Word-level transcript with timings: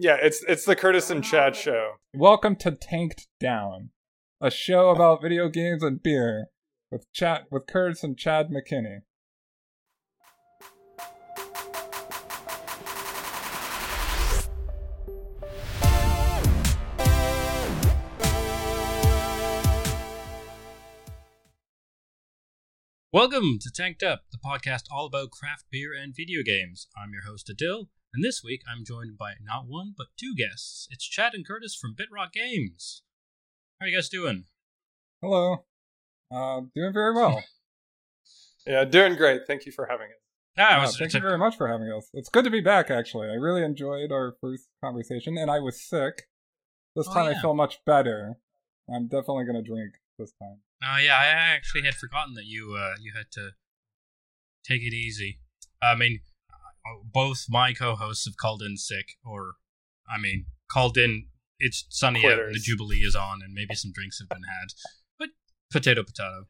Yeah, 0.00 0.16
it's 0.20 0.42
it's 0.48 0.64
the 0.64 0.74
Curtis 0.74 1.08
and 1.08 1.22
Chad 1.22 1.54
show. 1.54 1.92
Welcome 2.12 2.56
to 2.56 2.72
Tanked 2.72 3.28
Down, 3.38 3.90
a 4.40 4.50
show 4.50 4.90
about 4.90 5.22
video 5.22 5.48
games 5.48 5.84
and 5.84 6.02
beer 6.02 6.46
with 6.90 7.06
chat 7.12 7.44
with 7.48 7.68
Curtis 7.68 8.02
and 8.02 8.18
Chad 8.18 8.48
McKinney. 8.50 9.02
Welcome 23.12 23.60
to 23.60 23.70
Tanked 23.70 24.02
Up, 24.02 24.24
the 24.32 24.38
podcast 24.44 24.86
all 24.90 25.06
about 25.06 25.30
craft 25.30 25.66
beer 25.70 25.92
and 25.94 26.12
video 26.12 26.42
games. 26.42 26.88
I'm 27.00 27.12
your 27.12 27.22
host 27.22 27.48
Adil, 27.48 27.86
and 28.14 28.24
this 28.24 28.42
week 28.44 28.62
I'm 28.70 28.84
joined 28.84 29.18
by 29.18 29.34
not 29.42 29.64
one 29.66 29.94
but 29.96 30.06
two 30.16 30.34
guests. 30.36 30.86
It's 30.90 31.06
Chad 31.06 31.34
and 31.34 31.46
Curtis 31.46 31.74
from 31.74 31.94
Bitrot 31.94 32.32
Games. 32.32 33.02
How 33.80 33.86
are 33.86 33.88
you 33.88 33.96
guys 33.96 34.08
doing? 34.08 34.44
Hello. 35.20 35.64
Uh, 36.30 36.62
doing 36.74 36.92
very 36.92 37.14
well. 37.14 37.42
Yeah, 38.66 38.84
doing 38.86 39.14
great. 39.16 39.42
Thank 39.46 39.66
you 39.66 39.72
for 39.72 39.84
having 39.84 40.06
us. 40.06 40.16
Ah, 40.56 40.82
it 40.82 40.88
Uh, 40.88 40.92
thank 40.92 41.12
you 41.12 41.18
a- 41.18 41.22
very 41.22 41.36
much 41.36 41.56
for 41.58 41.68
having 41.68 41.92
us. 41.92 42.08
It's 42.14 42.30
good 42.30 42.44
to 42.44 42.50
be 42.50 42.62
back, 42.62 42.90
actually. 42.90 43.28
I 43.28 43.34
really 43.34 43.62
enjoyed 43.62 44.10
our 44.10 44.36
first 44.40 44.70
conversation, 44.82 45.36
and 45.36 45.50
I 45.50 45.58
was 45.58 45.82
sick. 45.82 46.22
This 46.96 47.06
Oh, 47.08 47.12
time 47.12 47.26
I 47.26 47.32
yeah. 47.32 47.42
feel 47.42 47.52
much 47.52 47.84
better. 47.84 48.36
I'm 48.88 49.06
definitely 49.08 49.44
going 49.44 49.62
to 49.62 49.68
drink 49.70 49.96
this 50.18 50.32
time. 50.40 50.60
Oh 50.82 50.96
yeah, 50.96 51.16
I 51.18 51.26
actually 51.26 51.82
had 51.82 51.94
forgotten 51.94 52.32
that 52.36 52.46
you 52.46 52.74
uh, 52.74 52.94
you 53.02 53.12
had 53.14 53.30
to 53.32 53.50
take 54.64 54.80
it 54.80 54.94
easy. 54.94 55.40
I 55.82 55.94
mean, 55.94 56.20
uh, 56.22 56.33
both 57.04 57.46
my 57.48 57.72
co-hosts 57.72 58.24
have 58.26 58.36
called 58.36 58.62
in 58.62 58.76
sick, 58.76 59.16
or 59.24 59.54
I 60.08 60.20
mean, 60.20 60.46
called 60.70 60.96
in. 60.96 61.26
It's 61.58 61.86
sunny 61.88 62.26
out, 62.26 62.38
and 62.38 62.54
the 62.54 62.58
jubilee 62.58 62.98
is 62.98 63.14
on, 63.14 63.40
and 63.42 63.54
maybe 63.54 63.74
some 63.74 63.92
drinks 63.92 64.18
have 64.18 64.28
been 64.28 64.42
had. 64.42 64.68
But 65.18 65.28
potato, 65.70 66.02
potato. 66.02 66.46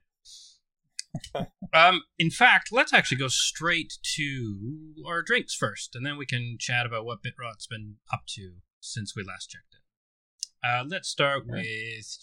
um, 1.73 2.03
in 2.19 2.31
fact, 2.31 2.71
let's 2.73 2.93
actually 2.93 3.19
go 3.19 3.29
straight 3.29 3.95
to 4.17 4.95
our 5.07 5.23
drinks 5.23 5.55
first, 5.55 5.95
and 5.95 6.05
then 6.05 6.17
we 6.17 6.27
can 6.27 6.57
chat 6.59 6.87
about 6.87 7.05
what 7.05 7.23
Bitrot's 7.23 7.67
been 7.67 7.97
up 8.13 8.23
to 8.29 8.55
since 8.81 9.15
we 9.15 9.23
last 9.23 9.51
checked 9.51 9.75
it. 9.75 10.67
Uh, 10.67 10.85
let's 10.89 11.09
start 11.09 11.45
with 11.47 11.67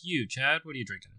you, 0.02 0.28
Chad. 0.28 0.62
What 0.64 0.76
are 0.76 0.80
you 0.80 0.86
drinking? 0.86 1.12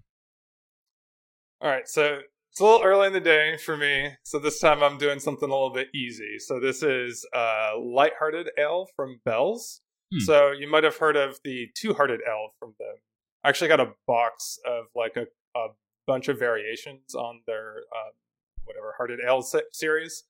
All 1.60 1.70
right, 1.70 1.88
so 1.88 2.18
it's 2.52 2.60
a 2.60 2.64
little 2.64 2.82
early 2.82 3.06
in 3.06 3.14
the 3.14 3.20
day 3.20 3.56
for 3.56 3.78
me, 3.78 4.10
so 4.24 4.38
this 4.38 4.60
time 4.60 4.82
I'm 4.82 4.98
doing 4.98 5.18
something 5.18 5.48
a 5.48 5.52
little 5.52 5.72
bit 5.72 5.88
easy. 5.94 6.38
So 6.38 6.60
this 6.60 6.82
is 6.82 7.26
uh, 7.34 7.70
lighthearted 7.82 8.50
ale 8.58 8.88
from 8.94 9.20
Bell's. 9.24 9.80
Hmm. 10.12 10.18
So 10.18 10.50
you 10.50 10.70
might 10.70 10.84
have 10.84 10.98
heard 10.98 11.16
of 11.16 11.40
the 11.44 11.68
two-hearted 11.74 12.20
ale 12.28 12.50
from 12.58 12.74
them. 12.78 12.96
I 13.42 13.48
actually 13.48 13.68
got 13.68 13.80
a 13.80 13.94
box 14.06 14.58
of 14.66 14.84
like 14.94 15.16
a, 15.16 15.22
a 15.58 15.68
bunch 16.06 16.28
of 16.28 16.38
variations 16.38 17.14
on 17.14 17.40
their 17.46 17.84
uh, 17.90 18.10
whatever 18.66 18.92
hearted 18.98 19.20
ale 19.26 19.40
se- 19.40 19.62
series. 19.72 20.24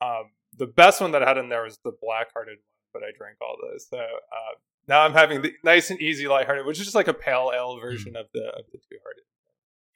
Um, 0.00 0.32
the 0.58 0.66
best 0.66 1.00
one 1.00 1.12
that 1.12 1.22
I 1.22 1.28
had 1.28 1.38
in 1.38 1.50
there 1.50 1.62
was 1.62 1.78
the 1.84 1.92
black-hearted 2.02 2.58
one, 2.58 2.92
but 2.92 3.02
I 3.04 3.16
drank 3.16 3.36
all 3.40 3.56
those. 3.62 3.86
So 3.88 3.98
uh, 3.98 4.58
now 4.88 5.02
I'm 5.02 5.12
having 5.12 5.42
the 5.42 5.52
nice 5.62 5.90
and 5.90 6.00
easy 6.00 6.26
lighthearted, 6.26 6.66
which 6.66 6.80
is 6.80 6.84
just 6.86 6.96
like 6.96 7.06
a 7.06 7.14
pale 7.14 7.52
ale 7.54 7.78
version 7.78 8.16
of 8.16 8.26
the 8.34 8.48
of 8.48 8.64
the 8.72 8.78
two-hearted. 8.78 9.22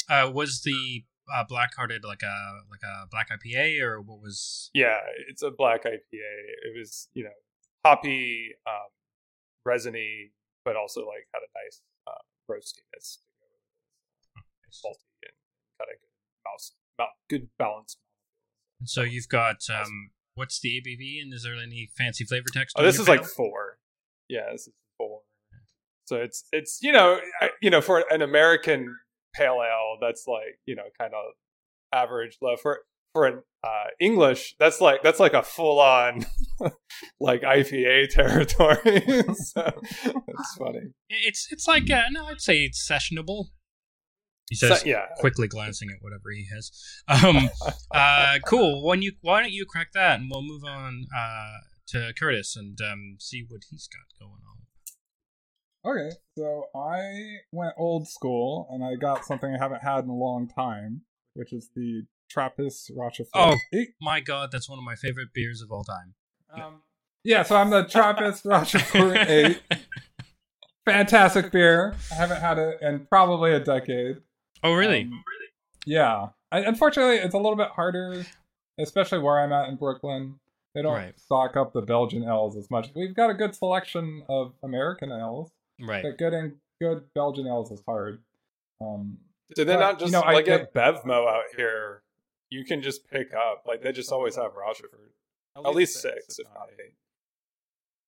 Uh, 0.08 0.30
was 0.32 0.62
the 0.62 1.02
uh, 1.32 1.44
black 1.48 1.74
hearted 1.74 2.04
like 2.04 2.22
a 2.22 2.60
like 2.70 2.82
a 2.82 3.06
black 3.10 3.28
IPA 3.30 3.80
or 3.80 4.00
what 4.00 4.20
was? 4.20 4.70
Yeah, 4.74 4.98
it's 5.28 5.42
a 5.42 5.50
black 5.50 5.84
IPA. 5.84 6.00
It 6.12 6.76
was, 6.76 7.08
you 7.14 7.24
know, 7.24 7.30
hoppy, 7.84 8.54
um, 8.66 8.88
resiny, 9.64 10.32
but 10.64 10.76
also 10.76 11.00
like 11.00 11.26
had 11.32 11.40
a 11.40 11.50
nice 11.64 11.82
uh, 12.06 12.52
roastiness. 12.52 13.18
Salty 14.70 14.98
and 15.22 15.32
got 15.78 15.88
a 15.88 15.92
good 15.92 16.08
mouse, 16.44 16.72
mou- 16.98 17.06
good 17.28 17.48
balance. 17.58 17.96
And 18.80 18.88
so 18.88 19.02
you've 19.02 19.28
got 19.28 19.62
um, 19.70 20.10
what's 20.34 20.60
the 20.60 20.80
ABV 20.80 21.22
and 21.22 21.32
is 21.32 21.44
there 21.44 21.54
any 21.54 21.88
fancy 21.96 22.24
flavor 22.24 22.46
text? 22.52 22.76
Oh, 22.78 22.82
this 22.82 22.98
is 22.98 23.08
like 23.08 23.24
four. 23.24 23.78
Yeah, 24.28 24.50
this 24.50 24.66
is 24.66 24.74
four. 24.98 25.20
So 26.06 26.16
it's 26.16 26.44
it's 26.52 26.82
you 26.82 26.92
know 26.92 27.18
I, 27.40 27.50
you 27.62 27.70
know 27.70 27.80
for 27.80 28.04
an 28.10 28.20
American 28.20 28.96
pale 29.34 29.58
ale 29.62 29.98
that's 30.00 30.24
like 30.26 30.58
you 30.66 30.74
know 30.76 30.84
kind 30.98 31.12
of 31.14 31.32
average 31.92 32.38
low 32.40 32.56
for 32.56 32.80
for 33.12 33.26
an 33.26 33.42
uh, 33.62 33.84
English 34.00 34.56
that's 34.58 34.80
like 34.80 35.02
that's 35.02 35.20
like 35.20 35.32
a 35.34 35.42
full 35.42 35.80
on 35.80 36.26
like 37.20 37.42
IPA 37.42 38.08
territory. 38.10 39.02
so 39.34 39.72
it's 40.04 40.54
funny. 40.58 40.80
it's 41.08 41.48
it's 41.50 41.66
like 41.68 41.90
uh, 41.90 42.02
no, 42.10 42.26
I'd 42.26 42.40
say 42.40 42.58
it's 42.64 42.86
sessionable. 42.86 43.46
He 44.50 44.56
So, 44.56 44.68
says, 44.68 44.84
yeah, 44.84 45.06
quickly 45.16 45.48
glancing 45.48 45.88
at 45.90 46.02
whatever 46.02 46.30
he 46.30 46.46
has. 46.54 46.70
Um, 47.08 47.48
uh, 47.90 48.38
cool. 48.44 48.84
When 48.84 49.00
you 49.00 49.12
why 49.22 49.40
don't 49.40 49.52
you 49.52 49.64
crack 49.64 49.92
that 49.94 50.20
and 50.20 50.30
we'll 50.30 50.42
move 50.42 50.64
on 50.64 51.06
uh, 51.16 51.58
to 51.88 52.12
Curtis 52.18 52.54
and 52.56 52.78
um, 52.82 53.16
see 53.20 53.44
what 53.48 53.62
he's 53.70 53.88
got 53.88 54.18
going 54.20 54.42
on. 54.46 54.53
Okay, 55.86 56.10
so 56.38 56.64
I 56.74 57.36
went 57.52 57.74
old 57.76 58.08
school 58.08 58.66
and 58.70 58.82
I 58.82 58.94
got 58.94 59.24
something 59.24 59.54
I 59.54 59.58
haven't 59.58 59.82
had 59.82 60.04
in 60.04 60.10
a 60.10 60.14
long 60.14 60.48
time, 60.48 61.02
which 61.34 61.52
is 61.52 61.68
the 61.76 62.04
Trappist 62.30 62.90
Rochefort. 62.96 63.28
Oh. 63.34 63.54
8. 63.72 63.88
My 64.00 64.20
God, 64.20 64.50
that's 64.50 64.68
one 64.68 64.78
of 64.78 64.84
my 64.84 64.94
favorite 64.94 65.28
beers 65.34 65.60
of 65.60 65.70
all 65.70 65.84
time. 65.84 66.14
Um, 66.54 66.82
yeah, 67.22 67.42
so 67.42 67.56
I'm 67.56 67.68
the 67.70 67.84
Trappist 67.84 68.44
Rochefort 68.46 69.16
8. 69.28 69.60
Fantastic 70.86 71.50
beer. 71.52 71.94
I 72.10 72.14
haven't 72.14 72.40
had 72.40 72.58
it 72.58 72.78
in 72.82 73.06
probably 73.06 73.52
a 73.52 73.60
decade. 73.60 74.18
Oh, 74.62 74.72
really? 74.74 75.02
Um, 75.02 75.22
yeah. 75.86 76.28
I, 76.50 76.60
unfortunately, 76.60 77.16
it's 77.16 77.34
a 77.34 77.38
little 77.38 77.56
bit 77.56 77.68
harder, 77.68 78.24
especially 78.78 79.18
where 79.18 79.38
I'm 79.40 79.52
at 79.52 79.68
in 79.68 79.76
Brooklyn. 79.76 80.36
They 80.74 80.82
don't 80.82 80.92
Right. 80.94 81.18
stock 81.18 81.56
up 81.56 81.72
the 81.72 81.82
Belgian 81.82 82.24
ales 82.24 82.56
as 82.56 82.70
much. 82.70 82.88
We've 82.96 83.14
got 83.14 83.30
a 83.30 83.34
good 83.34 83.54
selection 83.54 84.24
of 84.28 84.54
American 84.62 85.12
ales, 85.12 85.52
right. 85.80 86.02
but 86.02 86.18
getting 86.18 86.54
good 86.80 87.04
Belgian 87.14 87.46
ales 87.46 87.70
is 87.70 87.82
hard. 87.86 88.22
Um, 88.80 89.18
Did 89.54 89.68
they 89.68 89.74
But, 89.74 89.80
not 89.80 89.98
just 89.98 90.12
you 90.12 90.18
know, 90.18 90.22
I- 90.22 90.32
like 90.34 90.48
at 90.48 90.74
Bevmo 90.74 91.28
out 91.28 91.44
here? 91.56 92.02
You 92.50 92.64
can 92.64 92.82
just 92.82 93.08
pick 93.10 93.32
up 93.34 93.64
like 93.66 93.82
they 93.82 93.90
just 93.92 94.12
always 94.12 94.36
have 94.36 94.54
Rochefort. 94.54 95.12
At 95.56 95.74
least 95.74 96.00
six, 96.00 96.38
if 96.38 96.46
not 96.54 96.68
eight. 96.78 96.94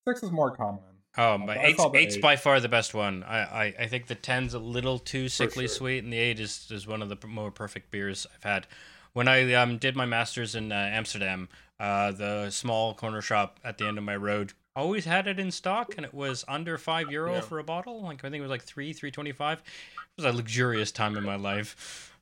six 0.07 0.23
is 0.23 0.31
more 0.31 0.55
common. 0.55 0.81
Oh, 1.19 1.39
but 1.39 1.57
I 1.57 1.67
eight's, 1.67 1.85
eight's 1.95 2.17
eight. 2.17 2.23
by 2.23 2.37
far 2.37 2.61
the 2.61 2.69
best 2.69 2.93
one. 2.93 3.23
I, 3.23 3.39
I, 3.39 3.75
I 3.81 3.87
think 3.87 4.07
the 4.07 4.15
ten's 4.15 4.53
a 4.53 4.59
little 4.59 4.99
too 4.99 5.29
sickly 5.29 5.67
sure. 5.67 5.77
sweet, 5.77 6.05
and 6.05 6.13
the 6.13 6.19
eight 6.19 6.39
is, 6.41 6.69
is 6.71 6.87
one 6.87 7.03
of 7.03 7.09
the 7.09 7.27
more 7.27 7.51
perfect 7.51 7.91
beers 7.91 8.27
I've 8.35 8.43
had. 8.43 8.67
When 9.15 9.29
I 9.29 9.55
um, 9.55 9.79
did 9.79 9.97
my 9.97 10.05
masters 10.05 10.55
in 10.55 10.73
uh, 10.73 10.75
Amsterdam, 10.93 11.49
uh, 11.81 12.13
the 12.13 12.51
small 12.51 12.93
corner 12.95 13.23
shop 13.23 13.59
at 13.65 13.79
the 13.79 13.87
end 13.87 13.97
of 13.97 14.05
my 14.05 14.17
road 14.17 14.53
always 14.77 15.05
had 15.05 15.27
it 15.27 15.41
in 15.41 15.51
stock, 15.51 15.95
and 15.97 16.05
it 16.07 16.15
was 16.15 16.45
under 16.47 16.79
five 16.79 17.11
euro 17.11 17.35
Yeah. 17.35 17.41
for 17.41 17.59
a 17.59 17.65
bottle. 17.65 18.03
Like 18.03 18.25
I 18.25 18.31
think 18.31 18.37
it 18.37 18.43
was 18.43 18.51
like 18.51 18.63
three, 18.63 18.93
three 18.93 19.11
twenty 19.11 19.33
five. 19.33 19.59
It 19.59 20.23
was 20.23 20.33
a 20.33 20.37
luxurious 20.37 20.93
time 20.93 21.17
in 21.17 21.25
my 21.25 21.37
life. 21.37 22.13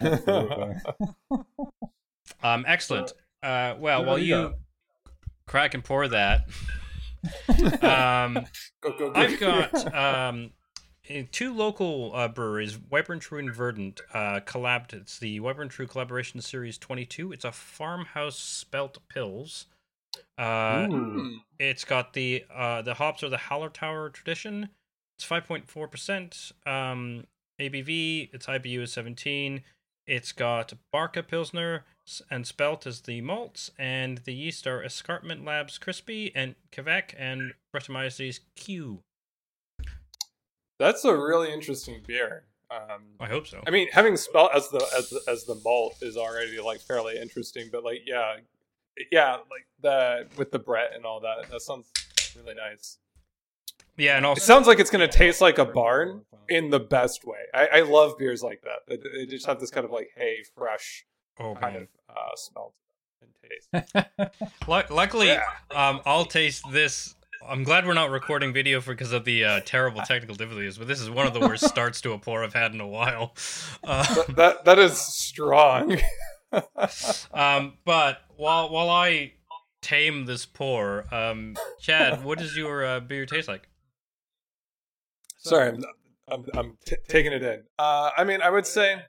Um, 2.42 2.64
excellent. 2.68 3.12
Uh, 3.42 3.74
well, 3.78 4.00
There 4.00 4.06
while 4.08 4.18
you 4.18 4.34
go. 4.34 4.54
crack 5.46 5.74
and 5.74 5.82
pour 5.82 6.06
that, 6.08 6.46
um, 7.82 8.46
Go 8.80 8.92
go 8.98 9.10
go! 9.10 9.12
I've 9.14 9.40
got 9.40 9.94
um, 9.94 10.50
eh, 11.08 11.24
two 11.32 11.54
local 11.54 12.12
uh, 12.14 12.28
breweries, 12.28 12.78
Wiper 12.78 13.12
and 13.14 13.22
True 13.22 13.38
and 13.38 13.52
Verdant, 13.52 14.00
uh, 14.12 14.40
collabed. 14.40 14.92
It's 14.92 15.18
the 15.18 15.40
Wiper 15.40 15.62
and 15.62 15.70
True 15.70 15.86
Collaboration 15.86 16.40
Series 16.40 16.78
22. 16.78 17.32
It's 17.32 17.44
a 17.44 17.52
farmhouse 17.52 18.38
spelt 18.38 18.98
pils. 19.08 19.64
Uh, 20.38 20.86
Mm. 20.88 21.36
it's 21.58 21.84
got 21.84 22.12
the 22.12 22.44
uh, 22.54 22.82
the 22.82 22.94
hops 22.94 23.22
are 23.22 23.28
the 23.28 23.36
Hallertauer 23.36 24.12
tradition. 24.12 24.68
It's 25.18 25.26
5.4%. 25.26 26.52
Um, 26.66 27.24
ABV, 27.60 28.34
its 28.34 28.46
IBU 28.46 28.82
is 28.82 28.92
17. 28.92 29.62
It's 30.06 30.32
got 30.32 30.74
Barke 30.92 31.26
Pilsner 31.26 31.84
and 32.30 32.46
Spelt 32.46 32.86
as 32.86 33.00
the 33.00 33.20
malts, 33.22 33.70
and 33.78 34.18
the 34.18 34.34
yeast 34.34 34.66
are 34.66 34.82
Escarpment 34.84 35.44
Labs 35.44 35.78
Krispy 35.78 36.30
and 36.34 36.54
Quebec 36.72 37.14
and 37.18 37.54
Brettanomyces 37.74 38.40
Q. 38.54 39.00
That's 40.78 41.04
a 41.04 41.16
really 41.16 41.52
interesting 41.52 42.02
beer. 42.06 42.44
Um, 42.70 43.02
I 43.20 43.26
hope 43.26 43.46
so. 43.46 43.62
I 43.66 43.70
mean, 43.70 43.88
having 43.92 44.16
spelt 44.16 44.50
as 44.54 44.68
the 44.70 44.84
as 44.96 45.08
the, 45.10 45.20
as 45.28 45.44
the 45.44 45.54
malt 45.64 45.96
is 46.02 46.16
already 46.16 46.60
like 46.60 46.80
fairly 46.80 47.16
interesting, 47.18 47.68
but 47.72 47.84
like 47.84 48.02
yeah, 48.04 48.36
yeah, 49.10 49.32
like 49.32 49.66
the 49.80 50.26
with 50.36 50.50
the 50.50 50.58
Brett 50.58 50.90
and 50.94 51.04
all 51.04 51.20
that. 51.20 51.50
That 51.50 51.60
sounds 51.60 51.90
really 52.36 52.54
nice. 52.54 52.98
yeah, 53.96 54.16
and 54.16 54.26
also 54.26 54.40
It 54.40 54.44
sounds 54.44 54.66
like 54.66 54.78
it's 54.78 54.90
gonna 54.90 55.08
taste 55.08 55.40
like 55.40 55.58
a 55.58 55.64
barn 55.64 56.22
in 56.48 56.70
the 56.70 56.80
best 56.80 57.24
way. 57.26 57.38
I, 57.54 57.66
I 57.66 57.80
love 57.80 58.18
beers 58.18 58.42
like 58.42 58.62
that. 58.62 58.80
They, 58.88 58.96
they 59.18 59.26
just 59.26 59.46
have 59.46 59.60
this 59.60 59.70
kind 59.70 59.84
of 59.84 59.90
like 59.90 60.10
hey, 60.16 60.38
fresh 60.56 61.04
oh, 61.38 61.54
kind 61.54 61.74
man. 61.74 61.82
of 62.08 62.16
uh, 62.16 62.36
smell 62.36 62.74
and 63.22 63.30
taste. 63.42 64.44
Lu- 64.68 64.94
luckily, 64.96 65.28
Yeah. 65.28 65.42
um, 65.74 66.00
I'll 66.04 66.24
taste 66.24 66.64
this 66.72 67.14
I'm 67.48 67.64
glad 67.64 67.86
we're 67.86 67.94
not 67.94 68.10
recording 68.10 68.52
video 68.52 68.80
for 68.80 68.92
because 68.92 69.12
of 69.12 69.24
the 69.24 69.44
uh, 69.44 69.60
terrible 69.64 70.00
technical 70.02 70.34
difficulties, 70.34 70.78
but 70.78 70.88
this 70.88 71.00
is 71.00 71.10
one 71.10 71.26
of 71.26 71.34
the 71.34 71.40
worst 71.40 71.64
starts 71.68 72.00
to 72.00 72.12
a 72.12 72.18
pour 72.18 72.42
I've 72.42 72.54
had 72.54 72.72
in 72.74 72.80
a 72.80 72.86
while. 72.86 73.34
Uh, 73.84 74.02
that, 74.26 74.36
that 74.36 74.64
that 74.64 74.78
is 74.78 74.98
strong. 74.98 75.98
um, 77.32 77.74
but 77.84 78.18
while 78.36 78.70
while 78.70 78.90
I 78.90 79.32
tame 79.82 80.26
this 80.26 80.46
pour, 80.46 81.04
um, 81.14 81.56
Chad, 81.80 82.24
what 82.24 82.38
does 82.38 82.56
your 82.56 82.84
uh, 82.84 83.00
beer 83.00 83.26
taste 83.26 83.48
like? 83.48 83.68
Sorry, 85.38 85.68
I'm 85.68 85.84
I'm, 86.28 86.44
I'm 86.54 86.78
t- 86.84 86.96
taking 87.08 87.32
it 87.32 87.42
in. 87.42 87.64
Uh, 87.78 88.10
I 88.16 88.24
mean, 88.24 88.42
I 88.42 88.50
would 88.50 88.66
say 88.66 89.02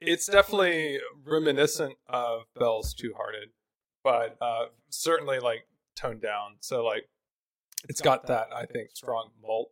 it's 0.00 0.26
definitely 0.26 0.98
reminiscent 1.24 1.94
of 2.08 2.42
Bell's 2.58 2.94
Two 2.94 3.14
Hearted, 3.16 3.50
but 4.02 4.36
uh, 4.40 4.66
certainly 4.90 5.38
like 5.38 5.66
toned 5.96 6.22
down. 6.22 6.56
So 6.60 6.84
like, 6.84 7.08
it's 7.88 8.00
got 8.00 8.26
that 8.26 8.48
I 8.54 8.66
think 8.66 8.90
strong 8.94 9.30
malt 9.42 9.70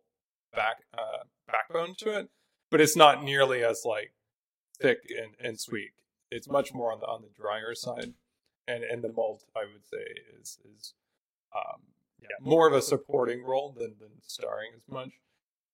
back 0.55 0.77
uh, 0.97 1.23
backbone 1.47 1.95
to 1.99 2.17
it, 2.17 2.29
but 2.71 2.81
it's 2.81 2.95
not 2.95 3.23
nearly 3.23 3.63
as 3.63 3.83
like 3.85 4.13
thick 4.81 4.99
and, 5.09 5.33
and 5.39 5.59
sweet. 5.59 5.91
It's 6.31 6.49
much 6.49 6.73
more 6.73 6.91
on 6.91 6.99
the 6.99 7.05
on 7.05 7.21
the 7.21 7.29
drier 7.39 7.75
side, 7.75 8.13
and 8.67 8.83
and 8.83 9.03
the 9.03 9.11
malt 9.11 9.43
I 9.55 9.61
would 9.61 9.85
say 9.85 10.03
is 10.39 10.59
is 10.75 10.93
um, 11.55 11.81
yeah 12.21 12.27
more 12.41 12.67
of 12.67 12.73
a 12.73 12.81
supporting 12.81 13.43
role 13.43 13.75
than 13.77 13.95
than 13.99 14.21
starring 14.25 14.71
as 14.75 14.83
much. 14.89 15.09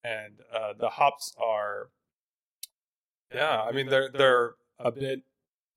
And 0.01 0.39
uh, 0.53 0.73
the 0.79 0.89
hops 0.91 1.35
are 1.37 1.89
yeah 3.33 3.61
i 3.61 3.71
mean 3.71 3.87
they're 3.87 4.09
they're 4.09 4.53
a 4.79 4.91
bit 4.91 5.21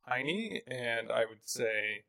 piney 0.06 0.62
and 0.66 1.10
i 1.10 1.24
would 1.24 1.44
say 1.44 2.02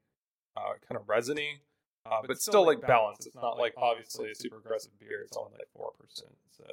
uh, 0.55 0.73
kind 0.88 1.00
of 1.00 1.07
resiny 1.09 1.61
uh, 2.06 2.19
but 2.27 2.39
still 2.39 2.65
like 2.65 2.81
balanced. 2.85 3.25
it's 3.25 3.35
not 3.35 3.57
like 3.57 3.73
obviously 3.77 4.29
a 4.29 4.35
super 4.35 4.57
aggressive 4.57 4.91
beer. 4.99 5.21
it's 5.25 5.38
only 5.38 5.53
like 5.53 5.69
4% 5.77 5.89
so 6.51 6.65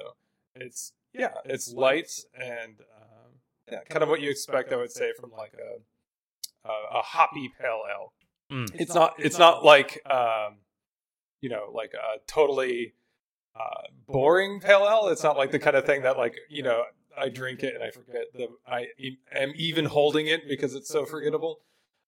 it's 0.55 0.93
yeah 1.13 1.29
it's 1.45 1.73
light 1.73 2.11
and 2.35 2.81
um, 3.01 3.31
yeah, 3.71 3.79
kind 3.89 4.03
of 4.03 4.09
what 4.09 4.21
you 4.21 4.29
expect 4.29 4.71
i 4.71 4.75
would 4.75 4.91
say 4.91 5.11
from 5.19 5.31
like 5.31 5.53
a 5.53 6.69
a, 6.69 6.99
a 6.99 7.01
hoppy 7.01 7.51
pale 7.59 7.81
ale 7.89 8.13
Mm. 8.51 8.69
it's 8.73 8.93
not 8.93 9.13
it's 9.17 9.37
not 9.37 9.63
like 9.63 10.01
um 10.09 10.57
you 11.39 11.49
know 11.49 11.71
like 11.73 11.93
a 11.93 12.19
totally 12.27 12.93
uh, 13.55 13.87
boring 14.07 14.59
pale 14.59 14.87
ale. 14.89 15.07
It's 15.09 15.23
not 15.23 15.37
like 15.37 15.51
the 15.51 15.59
kind 15.59 15.75
of 15.75 15.85
thing 15.85 16.03
that 16.03 16.17
like 16.17 16.35
you 16.49 16.63
know 16.63 16.83
I 17.17 17.29
drink 17.29 17.63
it 17.63 17.75
and 17.75 17.83
I 17.83 17.89
forget 17.91 18.25
the 18.33 18.47
I 18.67 18.87
am 19.33 19.53
even 19.55 19.85
holding 19.85 20.27
it 20.27 20.47
because 20.47 20.75
it's 20.75 20.89
so 20.89 21.05
forgettable. 21.05 21.59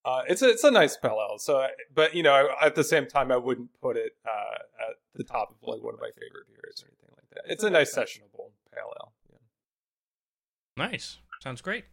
Uh, 0.05 0.21
it's 0.27 0.41
a 0.41 0.49
it's 0.49 0.63
a 0.63 0.71
nice 0.71 0.97
pale 0.97 1.17
ale. 1.19 1.37
So, 1.37 1.59
I, 1.59 1.69
but 1.93 2.13
you 2.13 2.23
know, 2.23 2.33
I, 2.33 2.65
at 2.65 2.75
the 2.75 2.83
same 2.83 3.07
time, 3.07 3.31
I 3.31 3.37
wouldn't 3.37 3.69
put 3.81 3.95
it 3.95 4.13
uh, 4.25 4.89
at 4.89 4.95
the 5.15 5.23
top 5.23 5.51
of 5.51 5.67
like 5.67 5.81
one 5.81 5.93
of 5.93 5.99
my 5.99 6.09
favorite 6.09 6.47
beers 6.47 6.83
or 6.83 6.87
anything 6.87 7.15
like 7.15 7.29
that. 7.31 7.51
It's 7.51 7.63
a 7.63 7.69
nice 7.69 7.95
sessionable 7.95 8.51
pale 8.73 8.91
ale. 8.99 9.13
Yeah. 9.31 10.85
Nice. 10.85 11.19
Sounds 11.41 11.61
great. 11.61 11.85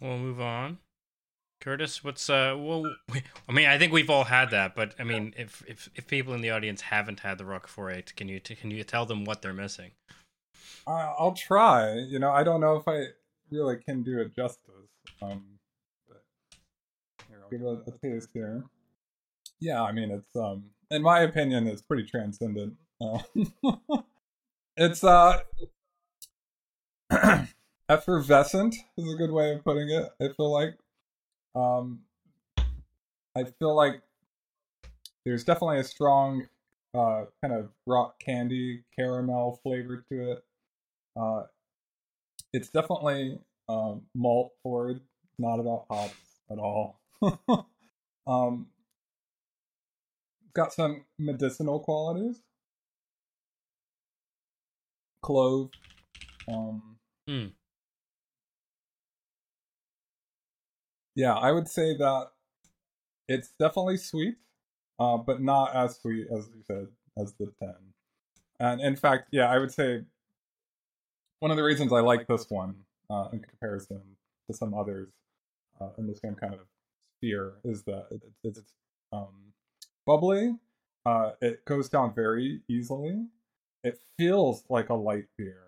We'll 0.00 0.18
move 0.18 0.40
on. 0.40 0.78
Curtis, 1.60 2.04
what's 2.04 2.30
uh? 2.30 2.54
Well, 2.56 2.94
I 3.48 3.52
mean, 3.52 3.66
I 3.66 3.78
think 3.78 3.92
we've 3.92 4.10
all 4.10 4.24
had 4.24 4.50
that, 4.50 4.76
but 4.76 4.94
I 4.98 5.04
mean, 5.04 5.34
if 5.36 5.64
if 5.66 5.90
if 5.94 6.06
people 6.06 6.34
in 6.34 6.40
the 6.40 6.50
audience 6.50 6.82
haven't 6.82 7.20
had 7.20 7.38
the 7.38 7.44
Rochefort 7.44 7.94
Eight, 7.94 8.16
can 8.16 8.28
you 8.28 8.40
can 8.40 8.70
you 8.70 8.84
tell 8.84 9.06
them 9.06 9.24
what 9.24 9.42
they're 9.42 9.52
missing? 9.52 9.90
Uh, 10.86 11.14
I'll 11.18 11.34
try. 11.34 11.94
You 11.94 12.18
know, 12.18 12.30
I 12.30 12.44
don't 12.44 12.60
know 12.60 12.76
if 12.76 12.86
I 12.86 13.06
really 13.50 13.76
can 13.76 14.02
do 14.02 14.20
it 14.20 14.34
justice. 14.34 14.88
Um, 15.20 15.42
but 16.08 16.22
here, 17.28 17.38
I'll 17.42 17.50
give 17.50 17.62
it 17.62 17.94
a 17.94 17.98
taste 18.06 18.30
here. 18.32 18.64
Yeah, 19.60 19.82
I 19.82 19.92
mean, 19.92 20.10
it's 20.10 20.36
um, 20.36 20.64
in 20.90 21.02
my 21.02 21.20
opinion, 21.20 21.66
it's 21.66 21.82
pretty 21.82 22.04
transcendent. 22.04 22.74
Uh, 23.00 23.18
it's 24.76 25.02
uh, 25.04 25.40
effervescent 27.88 28.74
is 28.96 29.12
a 29.12 29.16
good 29.16 29.30
way 29.30 29.54
of 29.54 29.64
putting 29.64 29.90
it. 29.90 30.08
I 30.20 30.28
feel 30.36 30.52
like, 30.52 30.78
um, 31.58 32.00
I 33.36 33.44
feel 33.44 33.74
like 33.74 34.02
there's 35.24 35.44
definitely 35.44 35.78
a 35.78 35.84
strong 35.84 36.46
uh 36.94 37.24
kind 37.42 37.52
of 37.52 37.68
rock 37.86 38.18
candy 38.18 38.84
caramel 38.96 39.60
flavor 39.62 40.04
to 40.10 40.32
it. 40.32 40.44
Uh, 41.18 41.42
it's 42.52 42.68
definitely 42.68 43.38
um, 43.68 44.02
malt 44.14 44.52
forward, 44.62 45.00
not 45.38 45.60
about 45.60 45.84
hops 45.90 46.14
at 46.50 46.58
all. 46.58 47.00
um, 48.26 48.68
got 50.54 50.72
some 50.72 51.04
medicinal 51.18 51.80
qualities. 51.80 52.40
Clove. 55.22 55.70
Um, 56.48 56.96
Hmm. 57.26 57.48
Yeah, 61.18 61.34
I 61.34 61.50
would 61.50 61.66
say 61.66 61.96
that 61.96 62.28
it's 63.26 63.50
definitely 63.58 63.96
sweet, 63.96 64.36
uh, 65.00 65.16
but 65.16 65.42
not 65.42 65.74
as 65.74 65.96
sweet 65.96 66.28
as 66.30 66.46
you 66.54 66.62
said 66.64 66.86
as 67.20 67.32
the 67.40 67.52
ten. 67.58 67.74
And 68.60 68.80
in 68.80 68.94
fact, 68.94 69.26
yeah, 69.32 69.48
I 69.50 69.58
would 69.58 69.72
say 69.72 70.04
one 71.40 71.50
of 71.50 71.56
the 71.56 71.64
reasons 71.64 71.92
I 71.92 71.98
like 72.02 72.28
this 72.28 72.48
one 72.48 72.76
uh, 73.10 73.30
in 73.32 73.40
comparison 73.40 74.00
to 74.48 74.56
some 74.56 74.74
others 74.74 75.08
uh, 75.80 75.88
in 75.98 76.06
the 76.06 76.14
same 76.14 76.36
kind 76.36 76.54
of 76.54 76.60
sphere 77.16 77.54
is 77.64 77.82
that 77.82 78.06
it, 78.12 78.22
it's 78.44 78.62
um, 79.12 79.52
bubbly. 80.06 80.54
Uh, 81.04 81.32
it 81.40 81.64
goes 81.64 81.88
down 81.88 82.14
very 82.14 82.60
easily. 82.68 83.26
It 83.82 83.98
feels 84.16 84.62
like 84.68 84.88
a 84.88 84.94
light 84.94 85.26
beer, 85.36 85.64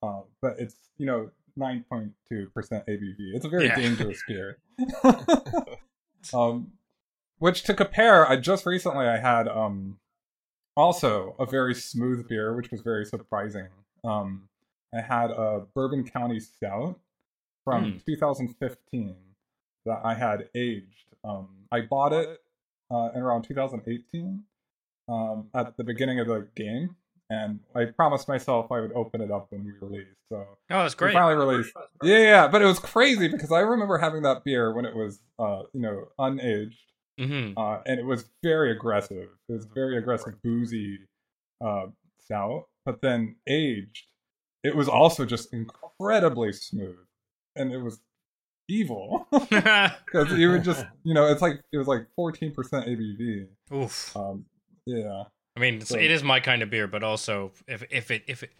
uh, 0.00 0.20
but 0.40 0.60
it's 0.60 0.76
you 0.96 1.06
know 1.06 1.32
9.2% 1.58 2.12
ABV. 2.32 3.16
It's 3.34 3.44
a 3.44 3.48
very 3.48 3.66
Yeah. 3.66 3.74
dangerous 3.74 4.22
beer. 4.28 4.58
um, 6.34 6.72
which 7.38 7.62
to 7.64 7.74
compare, 7.74 8.28
I 8.28 8.36
just 8.36 8.66
recently 8.66 9.06
I 9.06 9.18
had 9.18 9.48
um, 9.48 9.98
also 10.76 11.34
a 11.38 11.46
very 11.46 11.74
smooth 11.74 12.28
beer, 12.28 12.54
which 12.54 12.70
was 12.70 12.80
very 12.82 13.04
surprising. 13.04 13.68
Um, 14.04 14.48
I 14.94 15.00
had 15.00 15.30
a 15.30 15.66
Bourbon 15.74 16.04
County 16.08 16.40
Stout 16.40 16.98
from 17.64 17.92
Hmm. 17.92 17.98
2015 18.06 19.16
that 19.86 20.00
I 20.04 20.14
had 20.14 20.48
aged. 20.54 21.14
Um, 21.24 21.48
I 21.70 21.80
bought 21.82 22.12
it 22.12 22.40
uh, 22.90 23.10
in 23.14 23.22
around 23.22 23.42
2018 23.42 24.44
um, 25.08 25.48
at 25.54 25.76
the 25.76 25.84
beginning 25.84 26.20
of 26.20 26.26
the 26.26 26.48
game, 26.54 26.96
and 27.32 27.60
I 27.74 27.86
promised 27.86 28.28
myself 28.28 28.70
I 28.70 28.80
would 28.80 28.92
open 28.92 29.22
it 29.22 29.30
up 29.30 29.46
when 29.50 29.64
we 29.64 29.72
released. 29.80 30.18
So 30.28 30.36
Oh, 30.70 30.82
that's 30.82 30.94
we 30.94 30.98
great. 30.98 31.14
finally 31.14 31.34
released. 31.34 31.72
Yeah, 32.02 32.18
yeah, 32.18 32.48
but 32.48 32.60
it 32.60 32.66
was 32.66 32.78
crazy 32.78 33.28
because 33.28 33.50
I 33.50 33.60
remember 33.60 33.96
having 33.96 34.22
that 34.22 34.44
beer 34.44 34.74
when 34.74 34.84
it 34.84 34.94
was, 34.94 35.20
uh, 35.38 35.62
you 35.72 35.80
know, 35.80 36.08
unaged, 36.18 36.76
hmm 37.18 37.52
uh, 37.56 37.80
and 37.86 37.98
it 37.98 38.04
was 38.04 38.26
very 38.42 38.70
aggressive. 38.72 39.28
It 39.48 39.52
was 39.52 39.66
very 39.66 39.96
aggressive, 39.96 40.34
boozy 40.42 40.98
uh, 41.64 41.86
stout. 42.20 42.68
But 42.84 43.00
then 43.00 43.36
aged, 43.48 44.06
it 44.64 44.74
was 44.76 44.88
also 44.88 45.24
just 45.24 45.52
incredibly 45.54 46.52
smooth, 46.52 46.98
and 47.56 47.72
it 47.72 47.78
was 47.78 48.00
evil 48.68 49.26
because 49.32 50.32
it 50.32 50.48
would 50.48 50.64
just, 50.64 50.84
you 51.04 51.14
know, 51.14 51.26
it's 51.26 51.42
like 51.42 51.62
it 51.72 51.78
was 51.78 51.86
like 51.86 52.06
fourteen 52.14 52.52
percent 52.52 52.86
ABV. 52.86 53.46
Oof. 53.72 54.16
Um, 54.16 54.44
yeah, 54.84 55.24
I 55.56 55.60
mean, 55.60 55.76
it's, 55.76 55.90
so- 55.90 55.98
it 55.98 56.10
is 56.10 56.22
my 56.22 56.40
kind 56.40 56.62
of 56.62 56.70
beer, 56.70 56.86
but 56.86 57.02
also 57.02 57.52
if 57.66 57.84
if 57.90 58.10
it 58.10 58.24
if 58.26 58.42
it 58.42 58.50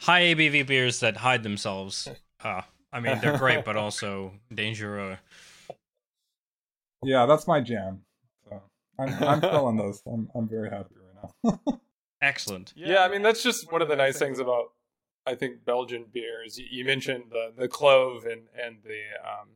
high 0.00 0.22
ABV 0.22 0.66
beers 0.66 1.00
that 1.00 1.16
hide 1.16 1.42
themselves, 1.42 2.08
uh, 2.44 2.62
I 2.92 3.00
mean 3.00 3.18
they're 3.20 3.38
great, 3.38 3.64
but 3.64 3.76
also 3.76 4.32
danger. 4.54 5.00
Uh, 5.00 5.16
yeah, 7.02 7.26
that's 7.26 7.46
my 7.46 7.60
jam. 7.60 8.02
So 8.48 8.60
I'm 8.98 9.22
I'm 9.24 9.40
feeling 9.52 9.76
this. 9.76 10.02
I'm 10.06 10.28
I'm 10.34 10.48
very 10.48 10.70
happy 10.70 10.94
right 10.96 11.30
now. 11.44 11.80
excellent. 12.22 12.72
Yeah, 12.76 13.02
I 13.04 13.08
mean 13.08 13.22
that's 13.22 13.42
just 13.42 13.70
one 13.72 13.82
of 13.82 13.88
the 13.88 13.96
nice 13.96 14.18
things 14.18 14.38
about 14.38 14.72
I 15.26 15.34
think 15.34 15.64
Belgian 15.64 16.04
beers. 16.12 16.58
You, 16.58 16.66
you 16.70 16.84
mentioned 16.84 17.24
the 17.30 17.52
the 17.56 17.68
clove 17.68 18.24
and 18.26 18.42
and 18.62 18.78
the 18.84 19.00
um 19.26 19.48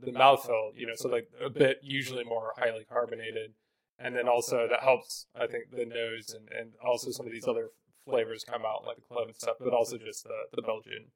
the, 0.00 0.12
the 0.12 0.18
mouthfeel, 0.18 0.70
you 0.74 0.86
know, 0.86 0.94
so 0.94 1.08
like 1.08 1.28
a 1.44 1.50
bit 1.50 1.80
usually 1.82 2.24
more 2.24 2.52
highly 2.56 2.84
carbonated, 2.84 3.52
and 3.98 4.14
then 4.14 4.28
also 4.28 4.66
that 4.68 4.82
helps 4.82 5.26
I 5.34 5.46
think 5.46 5.70
the 5.70 5.84
nose 5.86 6.34
and 6.34 6.48
and 6.56 6.72
also 6.84 7.10
some 7.10 7.26
of 7.26 7.32
these 7.32 7.46
other 7.48 7.70
flavors 8.04 8.44
come 8.44 8.62
out 8.64 8.86
like 8.86 8.96
the 8.96 9.02
clove 9.02 9.28
and 9.28 9.36
stuff, 9.36 9.56
but 9.60 9.72
also 9.72 9.98
just 9.98 10.24
the 10.24 10.46
the 10.54 10.62
Belgian 10.62 11.12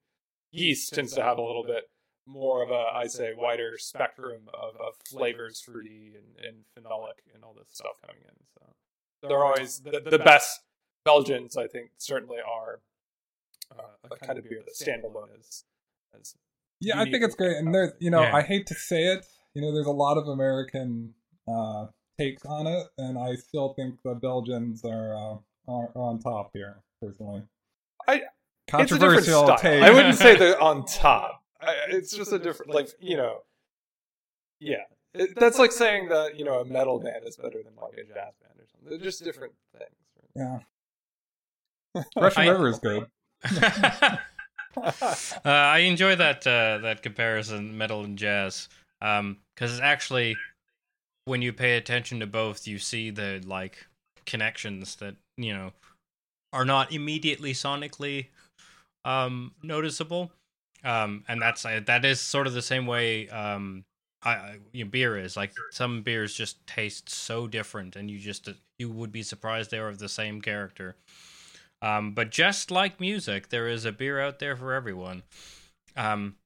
yeast 0.50 0.92
tends 0.92 1.12
to 1.14 1.22
have 1.22 1.38
a 1.38 1.42
little 1.42 1.64
bit 1.64 1.84
more 2.26 2.62
of 2.62 2.70
a 2.70 2.84
I 2.94 3.06
say 3.06 3.32
wider 3.36 3.78
spectrum 3.78 4.42
of, 4.54 4.74
of 4.80 4.94
flavors, 5.08 5.60
fruity 5.60 6.12
and, 6.14 6.46
and 6.46 6.56
phenolic 6.76 7.18
and 7.34 7.42
all 7.42 7.54
this 7.54 7.66
stuff 7.70 7.96
coming 8.06 8.22
in. 8.24 8.34
So 8.54 9.28
they're 9.28 9.44
always 9.44 9.80
the, 9.80 10.00
the 10.04 10.18
best 10.18 10.60
Belgians, 11.04 11.56
I 11.56 11.66
think, 11.66 11.90
certainly 11.98 12.38
are 12.38 12.80
uh, 13.76 14.08
a 14.10 14.26
kind 14.26 14.38
of 14.38 14.44
beer 14.48 14.62
that 14.64 14.76
stand 14.76 15.04
alone 15.04 15.28
as, 15.38 15.64
as 16.18 16.34
Yeah, 16.80 17.00
I 17.00 17.04
think 17.04 17.24
it's 17.24 17.34
great. 17.34 17.56
And 17.56 17.74
there's, 17.74 17.92
you 17.98 18.10
know, 18.10 18.22
Yeah. 18.22 18.36
I 18.36 18.42
hate 18.42 18.66
to 18.68 18.74
say 18.74 19.04
it, 19.04 19.24
you 19.54 19.62
know, 19.62 19.72
there's 19.72 19.86
a 19.86 19.90
lot 19.90 20.16
of 20.16 20.28
American 20.28 21.14
uh, 21.48 21.86
takes 22.22 22.44
on 22.44 22.66
it, 22.66 22.86
and 22.98 23.18
I 23.18 23.34
still 23.34 23.74
think 23.74 23.96
the 24.04 24.14
Belgians 24.14 24.84
are 24.84 25.14
uh, 25.14 25.36
are 25.68 25.90
on 25.94 26.18
top 26.20 26.50
here. 26.54 26.82
Personally, 27.00 27.42
I- 28.06 28.22
controversial 28.68 29.50
it's 29.50 29.60
a 29.60 29.62
take. 29.62 29.82
I 29.82 29.90
wouldn't 29.90 30.16
say 30.16 30.36
they're 30.38 30.60
on 30.60 30.84
top. 30.84 31.42
I, 31.60 31.74
it's 31.88 32.14
just 32.16 32.32
a 32.32 32.38
different, 32.38 32.74
like 32.74 32.88
you 33.00 33.16
know, 33.16 33.38
yeah. 34.60 34.84
It, 35.14 35.34
that's 35.36 35.58
like 35.58 35.72
saying 35.72 36.08
that 36.08 36.38
you 36.38 36.44
know 36.44 36.60
a 36.60 36.64
metal 36.64 36.98
band 36.98 37.24
is 37.26 37.36
better 37.36 37.62
than 37.62 37.74
like 37.80 37.94
a 37.94 38.04
jazz 38.04 38.34
band 38.40 38.58
or 38.58 38.66
something. 38.70 38.88
They're 38.90 38.98
just 38.98 39.22
different 39.22 39.52
things. 39.76 39.90
Yeah, 41.94 42.02
Russian 42.16 42.42
I- 42.42 42.48
River 42.48 42.68
is 42.68 42.78
good. 42.78 43.06
uh, 44.76 44.98
I 45.44 45.78
enjoy 45.80 46.16
that 46.16 46.46
uh, 46.46 46.78
that 46.78 47.02
comparison, 47.02 47.76
metal 47.76 48.04
and 48.04 48.16
jazz, 48.16 48.68
because 49.00 49.72
it's 49.72 49.80
actually 49.80 50.36
when 51.24 51.42
you 51.42 51.52
pay 51.52 51.76
attention 51.76 52.20
to 52.20 52.26
both, 52.26 52.66
you 52.66 52.78
see 52.78 53.10
the 53.10 53.42
like 53.44 53.86
connections 54.26 54.96
that 54.96 55.16
you 55.36 55.52
know 55.52 55.72
are 56.52 56.64
not 56.64 56.92
immediately 56.92 57.52
sonically 57.52 58.26
um, 59.04 59.52
noticeable, 59.62 60.32
um, 60.84 61.24
and 61.28 61.40
that's 61.40 61.64
uh, 61.64 61.80
that 61.86 62.04
is 62.04 62.20
sort 62.20 62.46
of 62.46 62.54
the 62.54 62.62
same 62.62 62.86
way 62.86 63.28
um, 63.28 63.84
I, 64.24 64.58
you 64.72 64.84
know, 64.84 64.90
beer 64.90 65.18
is. 65.18 65.36
Like 65.36 65.52
some 65.70 66.02
beers 66.02 66.34
just 66.34 66.64
taste 66.66 67.08
so 67.08 67.46
different, 67.46 67.96
and 67.96 68.10
you 68.10 68.18
just 68.18 68.48
uh, 68.48 68.52
you 68.78 68.90
would 68.90 69.12
be 69.12 69.22
surprised 69.22 69.70
they 69.70 69.78
are 69.78 69.88
of 69.88 69.98
the 69.98 70.08
same 70.08 70.40
character. 70.40 70.96
Um, 71.80 72.12
but 72.12 72.30
just 72.30 72.70
like 72.70 73.00
music, 73.00 73.48
there 73.48 73.66
is 73.66 73.84
a 73.84 73.92
beer 73.92 74.20
out 74.20 74.38
there 74.38 74.56
for 74.56 74.72
everyone. 74.72 75.24
Um, 75.96 76.36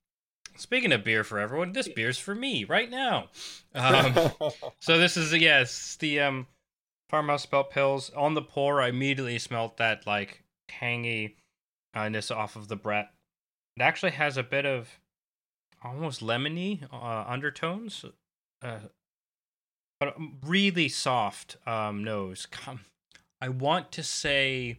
speaking 0.56 0.92
of 0.92 1.04
beer 1.04 1.24
for 1.24 1.38
everyone, 1.38 1.72
this 1.72 1.88
beer's 1.88 2.18
for 2.18 2.34
me 2.34 2.64
right 2.64 2.90
now. 2.90 3.28
Um, 3.74 4.14
so 4.80 4.96
this 4.96 5.18
is 5.18 5.34
yes, 5.34 5.96
the 6.00 6.20
um, 6.20 6.46
farmhouse 7.10 7.42
spelt 7.42 7.70
pils. 7.70 8.10
On 8.16 8.32
the 8.32 8.40
pour, 8.40 8.80
I 8.80 8.88
immediately 8.88 9.38
smelt 9.38 9.76
that 9.76 10.06
like 10.06 10.44
tangy 10.66 11.36
ness 11.94 12.30
off 12.30 12.56
of 12.56 12.68
the 12.68 12.76
Brett. 12.76 13.10
It 13.76 13.82
actually 13.82 14.12
has 14.12 14.38
a 14.38 14.42
bit 14.42 14.64
of 14.64 14.98
almost 15.84 16.22
lemony 16.22 16.84
uh, 16.90 17.24
undertones, 17.28 18.04
uh, 18.62 18.78
but 20.00 20.16
really 20.42 20.88
soft 20.88 21.58
um, 21.66 22.02
nose. 22.02 22.46
Come, 22.46 22.80
I 23.40 23.50
want 23.50 23.92
to 23.92 24.02
say 24.02 24.78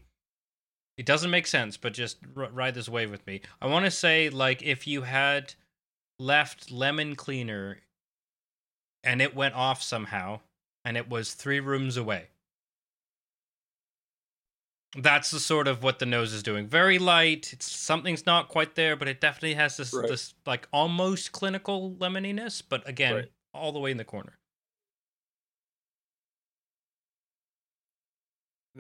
it 0.97 1.05
doesn't 1.05 1.29
make 1.29 1.47
sense, 1.47 1.77
but 1.77 1.93
just 1.93 2.17
r- 2.35 2.49
ride 2.51 2.73
this 2.73 2.89
wave 2.89 3.11
with 3.11 3.25
me. 3.27 3.41
I 3.61 3.67
want 3.67 3.85
to 3.85 3.91
say 3.91 4.29
like 4.29 4.63
if 4.63 4.87
you 4.87 5.03
had 5.03 5.53
left 6.19 6.71
lemon 6.71 7.15
cleaner 7.15 7.79
and 9.03 9.21
it 9.21 9.35
went 9.35 9.55
off 9.55 9.81
somehow 9.81 10.39
and 10.83 10.97
it 10.97 11.09
was 11.09 11.33
three 11.33 11.59
rooms 11.59 11.97
away. 11.97 12.27
That's 14.95 15.29
the 15.31 15.39
sort 15.39 15.67
of 15.67 15.83
what 15.83 15.99
the 15.99 16.05
nose 16.05 16.33
is 16.33 16.41
doing. 16.41 16.65
Very 16.65 16.97
light. 16.97 17.51
It's 17.53 17.69
something's 17.69 18.25
not 18.25 18.47
quite 18.47 18.75
there, 18.75 18.95
but 18.95 19.07
it 19.07 19.19
definitely 19.21 19.53
has 19.55 19.77
this 19.77 19.93
Right. 19.93 20.07
this 20.07 20.33
like 20.45 20.67
almost 20.71 21.33
clinical 21.33 21.95
lemoniness, 21.97 22.61
but 22.61 22.87
again, 22.87 23.13
Right. 23.15 23.31
all 23.53 23.71
the 23.71 23.79
way 23.79 23.91
in 23.91 23.97
the 23.97 24.05
corner. 24.05 24.36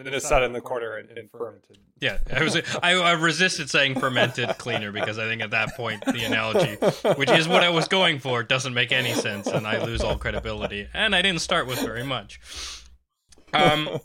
Then 0.05 0.13
it's 0.13 0.27
sat 0.27 0.43
in 0.43 0.53
the 0.53 0.61
corner 0.61 0.97
and, 0.97 1.09
and 1.17 1.31
fermented. 1.31 1.77
Yeah, 1.99 2.19
I 2.31 2.43
was 2.43 2.55
I, 2.55 2.93
I 2.93 3.11
resisted 3.13 3.69
saying 3.69 3.99
fermented 3.99 4.57
cleaner 4.57 4.91
because 4.91 5.17
I 5.17 5.23
think 5.23 5.41
at 5.41 5.51
that 5.51 5.75
point 5.75 6.05
the 6.05 6.23
analogy, 6.23 6.75
which 7.15 7.31
is 7.31 7.47
what 7.47 7.63
I 7.63 7.69
was 7.69 7.87
going 7.87 8.19
for, 8.19 8.43
doesn't 8.43 8.73
make 8.73 8.91
any 8.91 9.13
sense, 9.13 9.47
and 9.47 9.65
I 9.65 9.83
lose 9.83 10.01
all 10.01 10.17
credibility. 10.17 10.87
And 10.93 11.15
I 11.15 11.21
didn't 11.21 11.41
start 11.41 11.65
with 11.67 11.79
very 11.79 12.03
much. 12.03 12.39
Um, 13.53 13.99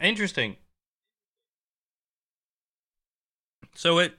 interesting. 0.00 0.56
So 3.74 3.98
it 3.98 4.14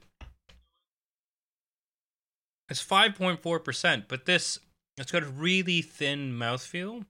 it's 2.69 2.81
five 2.81 3.15
point 3.15 3.41
four 3.41 3.59
percent, 3.59 4.05
but 4.07 4.25
this 4.25 4.59
it's 4.97 5.11
got 5.11 5.23
a 5.23 5.27
really 5.27 5.81
thin 5.81 6.33
mouthfeel 6.33 7.05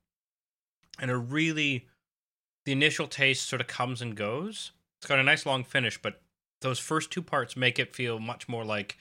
and 1.00 1.12
a 1.12 1.18
really 1.18 1.88
the 2.70 2.74
initial 2.74 3.08
taste 3.08 3.50
sort 3.50 3.62
of 3.62 3.66
comes 3.66 4.00
and 4.00 4.16
goes. 4.16 4.74
It's 5.02 5.08
got 5.08 5.18
a 5.18 5.24
nice 5.24 5.44
long 5.44 5.64
finish, 5.64 6.00
but 6.00 6.22
those 6.62 6.78
first 6.78 7.10
two 7.10 7.24
parts 7.24 7.58
make 7.58 7.80
it 7.80 7.96
feel 7.96 8.20
much 8.20 8.48
more 8.48 8.64
like, 8.64 8.96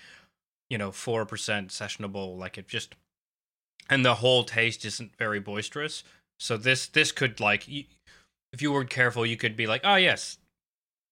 you 0.70 0.78
know, 0.78 0.90
four 0.90 1.26
percent 1.26 1.68
sessionable. 1.68 2.38
Like 2.38 2.56
it 2.56 2.66
just, 2.66 2.94
and 3.90 4.06
the 4.06 4.14
whole 4.14 4.42
taste 4.42 4.87
isn't 4.87 5.18
very 5.18 5.38
boisterous. 5.38 6.02
So 6.40 6.56
this 6.56 6.87
this 6.87 7.12
could 7.12 7.40
like, 7.40 7.68
if 7.68 8.62
you 8.62 8.72
were 8.72 8.87
careful, 8.87 9.26
you 9.26 9.37
could 9.37 9.54
be 9.54 9.66
like, 9.66 9.82
oh 9.84 9.96
yes, 9.96 10.38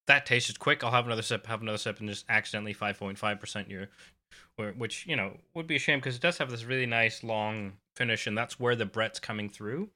that 0.06 0.24
tasted 0.24 0.58
quick. 0.58 0.82
I'll 0.82 0.92
have 0.92 1.04
another 1.04 1.20
sip, 1.20 1.46
have 1.48 1.60
another 1.60 1.76
sip, 1.76 2.00
and 2.00 2.08
just 2.08 2.24
accidentally 2.30 2.72
five 2.72 2.98
point 2.98 3.18
five 3.18 3.38
percent 3.38 3.68
your, 3.68 3.88
which 4.78 5.06
you 5.06 5.14
know 5.14 5.36
would 5.52 5.66
be 5.66 5.76
a 5.76 5.78
shame 5.78 5.98
because 5.98 6.16
it 6.16 6.22
does 6.22 6.38
have 6.38 6.50
this 6.50 6.64
really 6.64 6.86
nice 6.86 7.22
long 7.22 7.74
finish, 7.96 8.26
and 8.26 8.38
that's 8.38 8.58
where 8.58 8.76
the 8.76 8.86
Brett's 8.86 9.20
coming 9.20 9.50
through. 9.50 9.90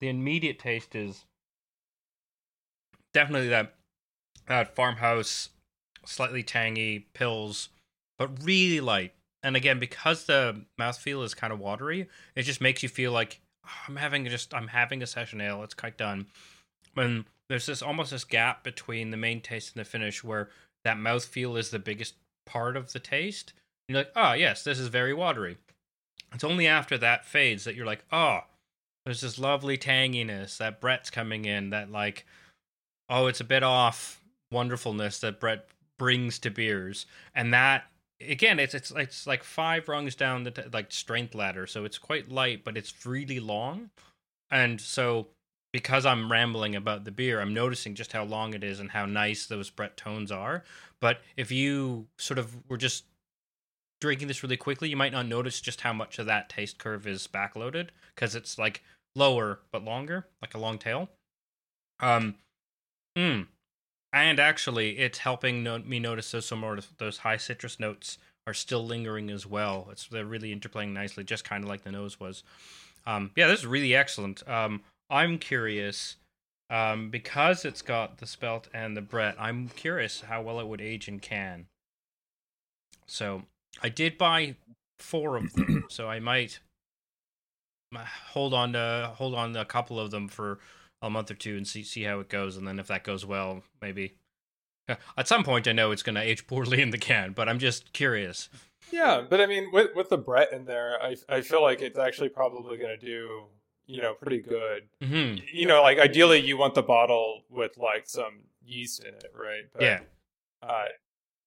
The 0.00 0.08
immediate 0.08 0.58
taste 0.58 0.94
is 0.94 1.26
definitely 3.16 3.48
that 3.48 3.72
that 4.46 4.76
farmhouse, 4.76 5.48
slightly 6.04 6.42
tangy 6.42 7.06
pils, 7.14 7.68
but 8.18 8.44
really 8.44 8.80
light. 8.80 9.14
And 9.42 9.56
again, 9.56 9.78
because 9.80 10.24
the 10.24 10.64
mouthfeel 10.78 11.24
is 11.24 11.32
kind 11.32 11.50
of 11.52 11.58
watery, 11.58 12.08
it 12.34 12.42
just 12.42 12.60
makes 12.60 12.82
you 12.82 12.90
feel 12.90 13.12
like 13.12 13.40
"Oh, 13.64 13.70
I'm 13.88 13.96
having 13.96 14.26
just 14.26 14.52
I'm 14.52 14.68
having 14.68 15.02
a 15.02 15.06
session 15.06 15.40
ale. 15.40 15.62
It's 15.62 15.72
quite 15.72 15.96
done. 15.96 16.26
And 16.94 17.24
there's 17.48 17.66
this 17.66 17.80
almost 17.80 18.10
this 18.10 18.24
gap 18.24 18.62
between 18.62 19.10
the 19.10 19.16
main 19.16 19.40
taste 19.40 19.74
and 19.74 19.80
the 19.80 19.88
finish 19.88 20.22
where 20.22 20.50
that 20.84 20.98
mouthfeel 20.98 21.58
is 21.58 21.70
the 21.70 21.78
biggest 21.78 22.16
part 22.44 22.76
of 22.76 22.92
the 22.92 22.98
taste. 22.98 23.54
You're 23.88 24.00
like, 24.00 24.12
oh 24.14 24.34
yes, 24.34 24.62
this 24.62 24.78
is 24.78 24.88
very 24.88 25.14
watery. 25.14 25.56
It's 26.34 26.44
only 26.44 26.66
after 26.66 26.98
that 26.98 27.24
fades 27.24 27.64
that 27.64 27.76
you're 27.76 27.86
like, 27.86 28.04
oh, 28.12 28.40
there's 29.06 29.22
this 29.22 29.38
lovely 29.38 29.78
tanginess 29.78 30.58
that 30.58 30.82
Brett's 30.82 31.08
coming 31.08 31.46
in. 31.46 31.70
That 31.70 31.90
like, 31.90 32.26
oh, 33.08 33.26
it's 33.26 33.40
a 33.40 33.44
bit 33.44 33.62
off 33.62 34.20
wonderfulness 34.50 35.20
that 35.20 35.40
Brett 35.40 35.66
brings 35.98 36.38
to 36.40 36.50
beers, 36.50 37.06
and 37.34 37.52
that 37.52 37.84
again, 38.20 38.58
it's 38.58 38.74
it's 38.74 38.90
it's 38.92 39.26
like 39.26 39.44
five 39.44 39.88
rungs 39.88 40.14
down 40.14 40.44
the 40.44 40.50
t- 40.50 40.62
like 40.72 40.92
strength 40.92 41.34
ladder, 41.34 41.66
so 41.66 41.84
it's 41.84 41.98
quite 41.98 42.30
light, 42.30 42.64
but 42.64 42.76
it's 42.76 43.06
really 43.06 43.40
long, 43.40 43.90
and 44.50 44.80
so 44.80 45.28
because 45.72 46.06
I'm 46.06 46.32
rambling 46.32 46.74
about 46.74 47.04
the 47.04 47.10
beer, 47.10 47.40
I'm 47.40 47.52
noticing 47.52 47.94
just 47.94 48.12
how 48.12 48.24
long 48.24 48.54
it 48.54 48.64
is 48.64 48.80
and 48.80 48.90
how 48.90 49.04
nice 49.04 49.46
those 49.46 49.68
Brett 49.68 49.96
tones 49.96 50.32
are. 50.32 50.64
But 51.00 51.20
if 51.36 51.52
you 51.52 52.06
sort 52.16 52.38
of 52.38 52.56
were 52.70 52.78
just 52.78 53.04
drinking 54.00 54.28
this 54.28 54.42
really 54.42 54.56
quickly, 54.56 54.88
you 54.88 54.96
might 54.96 55.12
not 55.12 55.26
notice 55.26 55.60
just 55.60 55.82
how 55.82 55.92
much 55.92 56.18
of 56.18 56.24
that 56.26 56.48
taste 56.48 56.78
curve 56.78 57.06
is 57.06 57.26
backloaded 57.26 57.88
because 58.14 58.34
it's 58.34 58.58
like 58.58 58.82
lower 59.14 59.60
but 59.70 59.84
longer, 59.84 60.26
like 60.40 60.54
a 60.54 60.58
long 60.58 60.78
tail. 60.78 61.10
Um, 62.00 62.36
mm. 63.16 63.46
and 64.12 64.40
actually, 64.40 64.98
it's 64.98 65.18
helping 65.18 65.62
no- 65.62 65.78
me 65.78 65.98
notice 65.98 66.30
those 66.30 66.46
some 66.46 66.60
more 66.60 66.78
those 66.98 67.18
high 67.18 67.36
citrus 67.36 67.80
notes 67.80 68.18
are 68.46 68.54
still 68.54 68.84
lingering 68.84 69.30
as 69.30 69.46
well. 69.46 69.88
It's 69.90 70.06
they're 70.06 70.24
really 70.24 70.54
interplaying 70.54 70.92
nicely, 70.92 71.24
just 71.24 71.44
kind 71.44 71.64
of 71.64 71.68
like 71.68 71.82
the 71.82 71.92
nose 71.92 72.20
was. 72.20 72.42
Um, 73.06 73.30
yeah, 73.36 73.46
this 73.46 73.60
is 73.60 73.66
really 73.66 73.94
excellent. 73.94 74.46
Um, 74.48 74.82
I'm 75.10 75.38
curious 75.38 76.16
um, 76.70 77.10
because 77.10 77.64
it's 77.64 77.82
got 77.82 78.18
the 78.18 78.26
spelt 78.26 78.68
and 78.74 78.96
the 78.96 79.00
Brett. 79.00 79.36
I'm 79.38 79.68
curious 79.68 80.22
how 80.22 80.42
well 80.42 80.60
it 80.60 80.66
would 80.66 80.80
age 80.80 81.08
in 81.08 81.20
can. 81.20 81.66
So 83.06 83.42
I 83.82 83.88
did 83.88 84.18
buy 84.18 84.56
four 84.98 85.36
of 85.36 85.52
them, 85.52 85.84
so 85.88 86.08
I 86.08 86.20
might 86.20 86.58
hold 88.30 88.52
on 88.52 88.72
to 88.72 89.12
hold 89.16 89.34
on 89.34 89.52
to 89.54 89.60
a 89.60 89.64
couple 89.64 89.98
of 90.00 90.10
them 90.10 90.28
for 90.28 90.58
a 91.02 91.10
month 91.10 91.30
or 91.30 91.34
two 91.34 91.56
and 91.56 91.66
see 91.66 91.82
see 91.82 92.02
how 92.04 92.20
it 92.20 92.28
goes, 92.28 92.56
and 92.56 92.66
then 92.66 92.78
if 92.78 92.86
that 92.88 93.04
goes 93.04 93.24
well, 93.26 93.62
maybe 93.82 94.16
uh, 94.88 94.96
at 95.16 95.28
some 95.28 95.44
point 95.44 95.68
I 95.68 95.72
know 95.72 95.90
it's 95.90 96.02
going 96.02 96.14
to 96.14 96.20
age 96.22 96.46
poorly 96.46 96.80
in 96.82 96.90
the 96.90 96.98
can, 96.98 97.32
but 97.32 97.48
I'm 97.48 97.58
just 97.58 97.92
curious. 97.92 98.48
Yeah, 98.92 99.22
but 99.28 99.40
I 99.40 99.46
mean, 99.46 99.70
with 99.72 99.90
with 99.94 100.08
the 100.10 100.18
Brett 100.18 100.52
in 100.52 100.64
there, 100.64 100.96
I 101.02 101.16
I 101.28 101.40
feel 101.40 101.62
like 101.62 101.82
it's 101.82 101.98
actually 101.98 102.28
probably 102.28 102.76
going 102.78 102.98
to 102.98 103.04
do 103.06 103.44
you 103.86 104.00
know 104.02 104.14
pretty 104.14 104.40
good. 104.40 104.84
hmm 105.02 105.34
You 105.52 105.66
know, 105.66 105.82
like 105.82 105.98
ideally 105.98 106.40
you 106.40 106.56
want 106.56 106.74
the 106.74 106.82
bottle 106.82 107.42
with 107.50 107.76
like 107.78 108.04
some 108.06 108.44
yeast 108.64 109.04
in 109.04 109.14
it, 109.14 109.32
right? 109.34 109.64
But, 109.72 109.82
Yeah, 109.82 110.00
Uh, 110.62 110.84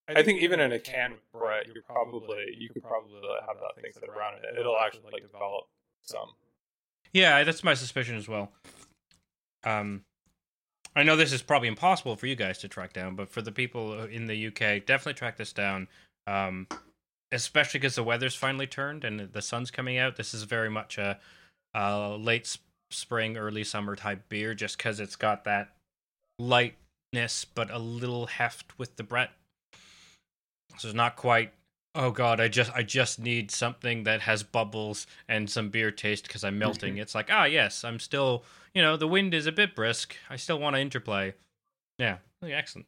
I 0.08 0.24
think 0.24 0.42
even 0.42 0.60
in 0.60 0.72
a 0.72 0.80
can 0.80 1.12
with 1.12 1.32
Brett, 1.32 1.68
you're 1.68 1.84
probably 1.84 2.56
you 2.58 2.70
could 2.70 2.82
probably 2.84 3.22
have 3.48 3.58
that 3.60 3.82
thing 3.82 3.92
sit 3.94 4.10
around 4.10 4.36
it. 4.44 4.60
It'll 4.60 4.78
actually 4.78 5.04
like 5.12 5.22
develop 5.22 5.66
some. 6.02 6.30
yeah, 7.14 7.44
that's 7.44 7.64
my 7.64 7.74
suspicion 7.74 8.16
as 8.18 8.28
well. 8.28 8.52
Um, 9.64 10.04
I 10.96 11.04
know 11.04 11.16
this 11.16 11.32
is 11.32 11.42
probably 11.42 11.68
impossible 11.68 12.16
for 12.16 12.28
you 12.28 12.36
guys 12.36 12.58
to 12.60 12.68
track 12.68 12.94
down, 12.94 13.16
but 13.16 13.30
for 13.30 13.42
the 13.42 13.52
people 13.52 14.04
in 14.04 14.26
the 14.26 14.48
UK, 14.48 14.86
definitely 14.86 15.14
track 15.14 15.38
this 15.38 15.54
down. 15.54 15.88
Um, 16.28 16.68
especially 17.32 17.80
because 17.80 17.96
the 17.96 18.04
weather's 18.04 18.36
finally 18.36 18.68
turned 18.68 19.04
and 19.04 19.32
the 19.32 19.42
sun's 19.42 19.72
coming 19.72 19.98
out. 19.98 20.16
This 20.16 20.34
is 20.34 20.44
very 20.44 20.70
much 20.70 20.98
a, 20.98 21.20
a 21.74 22.18
late 22.18 22.58
spring, 22.92 23.38
early 23.38 23.64
summer 23.64 23.96
type 23.96 24.28
beer, 24.30 24.54
just 24.54 24.78
because 24.78 25.00
it's 25.00 25.16
got 25.16 25.44
that 25.44 25.70
lightness 26.40 27.46
but 27.54 27.70
a 27.70 27.80
little 27.80 28.28
heft 28.28 28.78
with 28.78 28.96
the 28.96 29.04
Brett. 29.04 29.32
So 30.78 30.88
it's 30.88 30.96
not 30.96 31.16
quite. 31.16 31.54
Oh 31.96 32.12
God, 32.12 32.40
I 32.40 32.48
just 32.48 32.72
I 32.76 32.84
just 32.84 33.20
need 33.20 33.50
something 33.52 34.04
that 34.04 34.22
has 34.22 34.44
bubbles 34.44 35.08
and 35.28 35.50
some 35.50 35.70
beer 35.70 35.92
taste 35.92 36.28
because 36.28 36.44
I'm 36.44 36.60
melting. 36.60 36.98
it's 36.98 37.16
like 37.16 37.30
ah 37.32 37.46
yes, 37.46 37.84
I'm 37.84 38.00
still 38.00 38.44
you 38.74 38.82
know 38.82 38.96
the 38.96 39.08
wind 39.08 39.34
is 39.34 39.48
a 39.48 39.52
bit 39.52 39.76
brisk. 39.76 40.16
I 40.30 40.36
still 40.36 40.60
want 40.60 40.76
to 40.76 40.82
interplay. 40.82 41.34
Yeah, 41.98 42.18
excellent. 42.44 42.88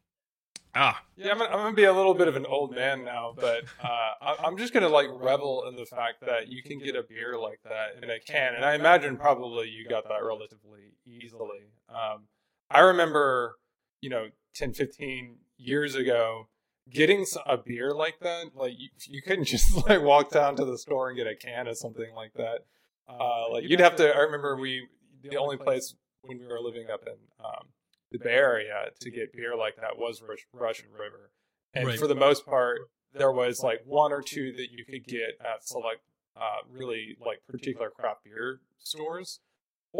Ah, 0.73 1.03
yeah, 1.17 1.31
I'm 1.31 1.37
gonna, 1.37 1.49
I'm 1.49 1.57
gonna 1.57 1.75
be 1.75 1.83
a 1.83 1.93
little 1.93 2.13
bit 2.13 2.29
of 2.29 2.37
an 2.37 2.45
old 2.45 2.73
man 2.73 3.03
now, 3.03 3.33
but 3.35 3.65
uh, 3.83 4.11
I, 4.21 4.47
am 4.47 4.57
just 4.57 4.73
gonna 4.73 4.87
like 4.87 5.07
revel 5.11 5.65
in 5.67 5.75
the 5.75 5.85
fact 5.85 6.21
that 6.21 6.47
you 6.47 6.63
can 6.63 6.79
get 6.79 6.95
a 6.95 7.03
beer 7.03 7.37
like 7.37 7.59
that 7.63 8.01
in 8.01 8.09
a 8.09 8.19
can, 8.19 8.55
and 8.55 8.63
I 8.63 8.75
imagine 8.75 9.17
probably 9.17 9.67
you 9.67 9.85
got 9.85 10.07
that 10.07 10.23
relatively 10.23 10.93
easily. 11.05 11.73
Um, 11.89 12.23
I 12.69 12.79
remember, 12.79 13.57
you 14.01 14.09
know, 14.09 14.29
10, 14.55 14.73
15 14.73 15.35
years 15.57 15.95
ago, 15.95 16.47
getting 16.89 17.25
a 17.45 17.57
beer 17.57 17.93
like 17.93 18.19
that, 18.21 18.55
like 18.55 18.73
you, 18.77 18.89
you 19.07 19.21
couldn't 19.21 19.45
just 19.45 19.75
like 19.87 20.01
walk 20.01 20.31
down 20.31 20.55
to 20.57 20.65
the 20.65 20.77
store 20.77 21.09
and 21.09 21.17
get 21.17 21.27
a 21.27 21.35
can 21.35 21.67
of 21.67 21.77
something 21.77 22.13
like 22.15 22.33
that. 22.35 22.65
Uh, 23.07 23.51
like 23.51 23.63
you'd 23.67 23.79
have 23.79 23.95
to. 23.97 24.09
I 24.13 24.19
remember 24.19 24.55
we 24.55 24.87
the 25.23 25.37
only 25.37 25.57
place 25.57 25.95
when 26.21 26.39
we 26.39 26.45
were 26.45 26.61
living 26.61 26.87
up 26.91 27.01
in 27.05 27.13
um, 27.43 27.67
the 28.11 28.19
Bay 28.19 28.31
Area 28.31 28.89
to 28.99 29.11
get 29.11 29.33
beer 29.33 29.55
like 29.55 29.75
that 29.77 29.97
was 29.97 30.21
Russian 30.53 30.87
River, 30.93 31.31
and 31.73 31.87
right. 31.87 31.99
for 31.99 32.07
the 32.07 32.15
most 32.15 32.45
part, 32.45 32.79
there 33.13 33.31
was 33.31 33.61
like 33.61 33.81
one 33.85 34.11
or 34.13 34.21
two 34.21 34.53
that 34.53 34.71
you 34.71 34.85
could 34.85 35.05
get 35.05 35.37
at 35.41 35.67
select, 35.67 36.01
uh, 36.37 36.63
really 36.69 37.17
like 37.25 37.41
particular 37.47 37.89
craft 37.89 38.23
beer 38.23 38.61
stores. 38.79 39.39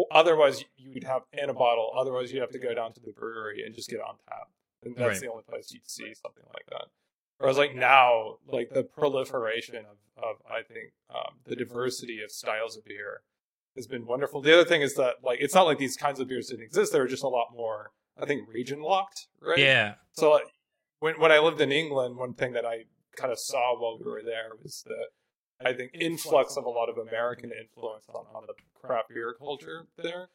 Otherwise, 0.09 0.63
you'd 0.77 1.03
have 1.03 1.23
in 1.33 1.50
a 1.50 1.53
bottle. 1.53 1.91
Otherwise, 1.97 2.31
you'd 2.31 2.39
have 2.39 2.51
to 2.51 2.59
go 2.59 2.73
down 2.73 2.93
to 2.93 3.01
the 3.01 3.11
brewery 3.11 3.63
and 3.65 3.75
just 3.75 3.89
get 3.89 4.00
on 4.00 4.15
tap, 4.29 4.47
and 4.83 4.95
that's 4.95 5.07
right. 5.07 5.21
the 5.21 5.31
only 5.31 5.43
place 5.43 5.71
you'd 5.71 5.89
see 5.89 6.13
something 6.13 6.43
like 6.53 6.65
that. 6.69 6.85
Whereas, 7.38 7.57
like 7.57 7.75
now, 7.75 8.38
like 8.47 8.69
the 8.71 8.83
proliferation 8.83 9.77
of, 9.77 9.97
of 10.17 10.35
I 10.50 10.61
think 10.61 10.93
um, 11.09 11.39
the 11.45 11.55
diversity 11.55 12.21
of 12.23 12.31
styles 12.31 12.77
of 12.77 12.85
beer 12.85 13.21
has 13.75 13.88
been 13.88 14.05
wonderful. 14.05 14.41
The 14.41 14.53
other 14.53 14.67
thing 14.67 14.81
is 14.81 14.95
that 14.95 15.15
like 15.23 15.39
it's 15.41 15.55
not 15.55 15.65
like 15.65 15.79
these 15.79 15.97
kinds 15.97 16.19
of 16.19 16.27
beers 16.27 16.47
didn't 16.47 16.65
exist. 16.65 16.91
There 16.91 17.01
are 17.01 17.07
just 17.07 17.23
a 17.23 17.27
lot 17.27 17.47
more 17.53 17.91
I 18.21 18.25
think 18.25 18.47
region 18.47 18.81
locked, 18.81 19.27
right? 19.41 19.57
Yeah. 19.57 19.95
So 20.13 20.31
like, 20.31 20.43
when 21.00 21.19
when 21.19 21.31
I 21.31 21.39
lived 21.39 21.61
in 21.61 21.71
England, 21.71 22.17
one 22.17 22.33
thing 22.33 22.53
that 22.53 22.65
I 22.65 22.85
kind 23.15 23.31
of 23.31 23.39
saw 23.39 23.79
while 23.79 23.97
we 23.97 24.09
were 24.09 24.21
there 24.23 24.51
was 24.61 24.83
the 24.85 25.07
I 25.65 25.73
think 25.73 25.91
influx 25.93 26.57
of 26.57 26.65
a 26.65 26.69
lot 26.69 26.89
of 26.89 26.97
American 26.97 27.51
influence 27.51 28.05
on, 28.09 28.25
on 28.35 28.43
the 28.47 28.53
craft 28.79 29.09
beer 29.09 29.35
culture 29.38 29.88
there. 29.97 30.29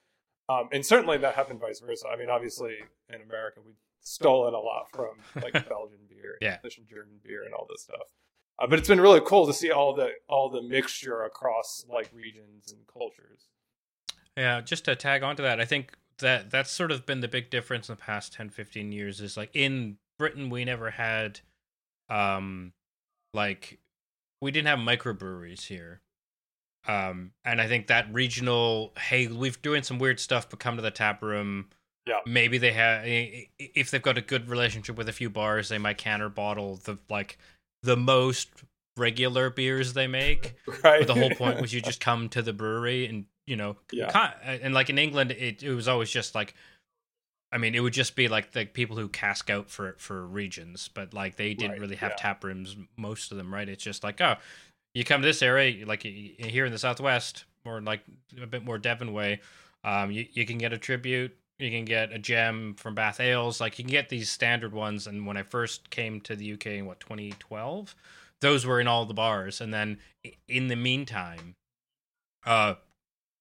Um, 0.49 0.69
and 0.73 0.87
certainly 0.87 1.19
that 1.19 1.35
happened 1.35 1.61
vice 1.61 1.81
versa. 1.81 2.07
I 2.09 2.17
mean, 2.17 2.31
obviously 2.31 2.75
in 3.09 3.21
America 3.23 3.61
we've 3.65 3.75
stolen 4.01 4.55
a 4.55 4.59
lot 4.59 4.91
from 4.93 5.17
like 5.43 5.53
Belgian 5.69 5.99
beer, 6.09 6.37
yeah, 6.41 6.59
and 6.63 6.87
German 6.89 7.21
beer, 7.23 7.45
and 7.45 7.55
all 7.55 7.67
this 7.69 7.83
stuff. 7.83 8.13
Uh, 8.59 8.67
but 8.67 8.79
it's 8.79 8.89
been 8.89 9.01
really 9.01 9.21
cool 9.25 9.47
to 9.47 9.53
see 9.53 9.71
all 9.71 9.95
the 9.95 10.11
all 10.29 10.49
the 10.49 10.63
mixture 10.63 11.23
across 11.25 11.85
like 11.89 12.11
regions 12.13 12.73
and 12.73 12.81
cultures. 12.87 13.49
Yeah, 14.37 14.61
just 14.61 14.85
to 14.85 14.97
tag 14.97 15.23
onto 15.23 15.43
that, 15.43 15.61
I 15.61 15.65
think 15.65 15.97
that 16.19 16.51
that's 16.51 16.71
sort 16.71 16.91
of 16.91 17.07
been 17.07 17.21
the 17.21 17.29
big 17.29 17.51
difference 17.51 17.89
in 17.89 17.95
the 17.95 18.01
past 18.01 18.33
10 18.33 18.51
15 18.51 18.93
years 18.93 19.21
is 19.21 19.37
like 19.37 19.51
in 19.55 19.97
britain 20.19 20.51
we 20.51 20.65
never 20.65 20.91
had 20.91 21.41
um 22.09 22.73
like 23.35 23.79
we 24.41 24.51
didn't 24.51 24.69
have 24.69 24.79
microbreweries 24.79 25.67
here 25.67 26.01
um 26.89 27.33
and 27.45 27.61
i 27.61 27.67
think 27.67 27.89
that 27.89 28.13
regional 28.13 28.93
hey 28.99 29.27
we've 29.27 29.61
doing 29.63 29.83
some 29.83 29.99
weird 29.99 30.21
stuff 30.21 30.49
but 30.49 30.59
come 30.59 30.77
to 30.77 30.83
the 30.83 30.91
tap 30.91 31.23
room 31.23 31.69
yeah 32.07 32.21
maybe 32.27 32.59
they 32.59 32.73
have 32.73 33.03
if 33.05 33.91
they've 33.91 34.03
got 34.03 34.19
a 34.19 34.23
good 34.23 34.49
relationship 34.49 34.97
with 34.97 35.09
a 35.09 35.13
few 35.13 35.31
bars 35.31 35.69
they 35.69 35.79
might 35.79 35.99
can 35.99 36.21
or 36.23 36.29
bottle 36.29 36.77
the 36.85 36.99
like 37.09 37.39
the 37.83 37.97
most 37.97 38.49
regular 38.97 39.51
beers 39.51 39.93
they 39.93 40.07
make 40.07 40.55
right 40.83 41.01
but 41.07 41.07
the 41.07 41.15
whole 41.15 41.31
point 41.31 41.61
was 41.61 41.73
you 41.73 41.81
just 41.81 42.01
come 42.01 42.29
to 42.29 42.43
the 42.43 42.53
brewery 42.53 43.07
and 43.07 43.27
you 43.47 43.57
know, 43.57 43.77
yeah. 43.93 44.33
and 44.45 44.75
like 44.75 44.91
in 44.91 44.99
England, 44.99 45.31
it, 45.31 45.63
it 45.63 45.75
was 45.75 45.87
always 45.89 46.11
just 46.11 46.35
like, 46.35 46.55
I 47.53 47.59
mean, 47.59 47.75
it 47.75 47.81
would 47.81 47.93
just 47.93 48.17
be 48.17 48.27
like 48.27 48.53
the 48.53 48.67
people 48.67 48.97
who 48.97 49.09
cask 49.09 49.49
out 49.51 49.71
for 49.71 49.95
for 49.99 50.27
regions, 50.27 50.91
but 50.93 51.15
like 51.15 51.37
they 51.37 51.55
didn't 51.55 51.73
right, 51.73 51.81
really 51.81 51.97
have 51.97 52.13
yeah. 52.13 52.17
tap 52.19 52.45
rooms, 52.45 52.77
most 52.97 53.31
of 53.31 53.39
them, 53.39 53.55
right? 53.55 53.69
It's 53.69 53.85
just 53.85 54.03
like, 54.03 54.21
oh, 54.21 54.35
you 54.95 55.05
come 55.05 55.23
to 55.23 55.27
this 55.27 55.43
area, 55.43 55.87
like 55.87 56.03
here 56.03 56.67
in 56.67 56.73
the 56.73 56.79
Southwest, 56.79 57.45
or 57.65 57.81
like 57.81 58.01
a 58.41 58.47
bit 58.47 58.65
more 58.65 58.79
Devon 58.79 59.13
way, 59.13 59.41
um, 59.85 60.11
you, 60.11 60.27
you 60.33 60.45
can 60.45 60.59
get 60.59 60.73
a 60.73 60.79
tribute, 60.79 61.37
you 61.59 61.71
can 61.71 61.85
get 61.85 62.13
a 62.13 62.19
gem 62.19 62.75
from 62.75 62.95
Bath 62.95 63.21
Ales, 63.21 63.61
like 63.61 63.79
you 63.79 63.85
can 63.85 63.91
get 63.91 64.09
these 64.09 64.31
standard 64.31 64.73
ones. 64.73 65.07
And 65.07 65.27
when 65.27 65.37
I 65.37 65.43
first 65.43 65.91
came 65.91 66.21
to 66.23 66.37
the 66.37 66.53
UK 66.53 66.67
in 66.67 66.87
what 66.87 67.01
2012, 67.01 67.95
those 68.41 68.67
were 68.67 68.81
in 68.81 68.89
all 68.89 69.07
the 69.07 69.15
bars, 69.15 69.61
and 69.61 69.73
then 69.73 69.99
in 70.49 70.69
the 70.69 70.77
meantime, 70.77 71.55
uh, 72.45 72.75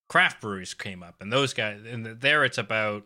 craft 0.08 0.42
breweries 0.42 0.74
came 0.74 1.04
up, 1.04 1.16
and 1.20 1.32
those 1.34 1.54
guys, 1.54 1.82
and 1.86 2.06
there 2.06 2.46
it's 2.46 2.58
about 2.58 3.06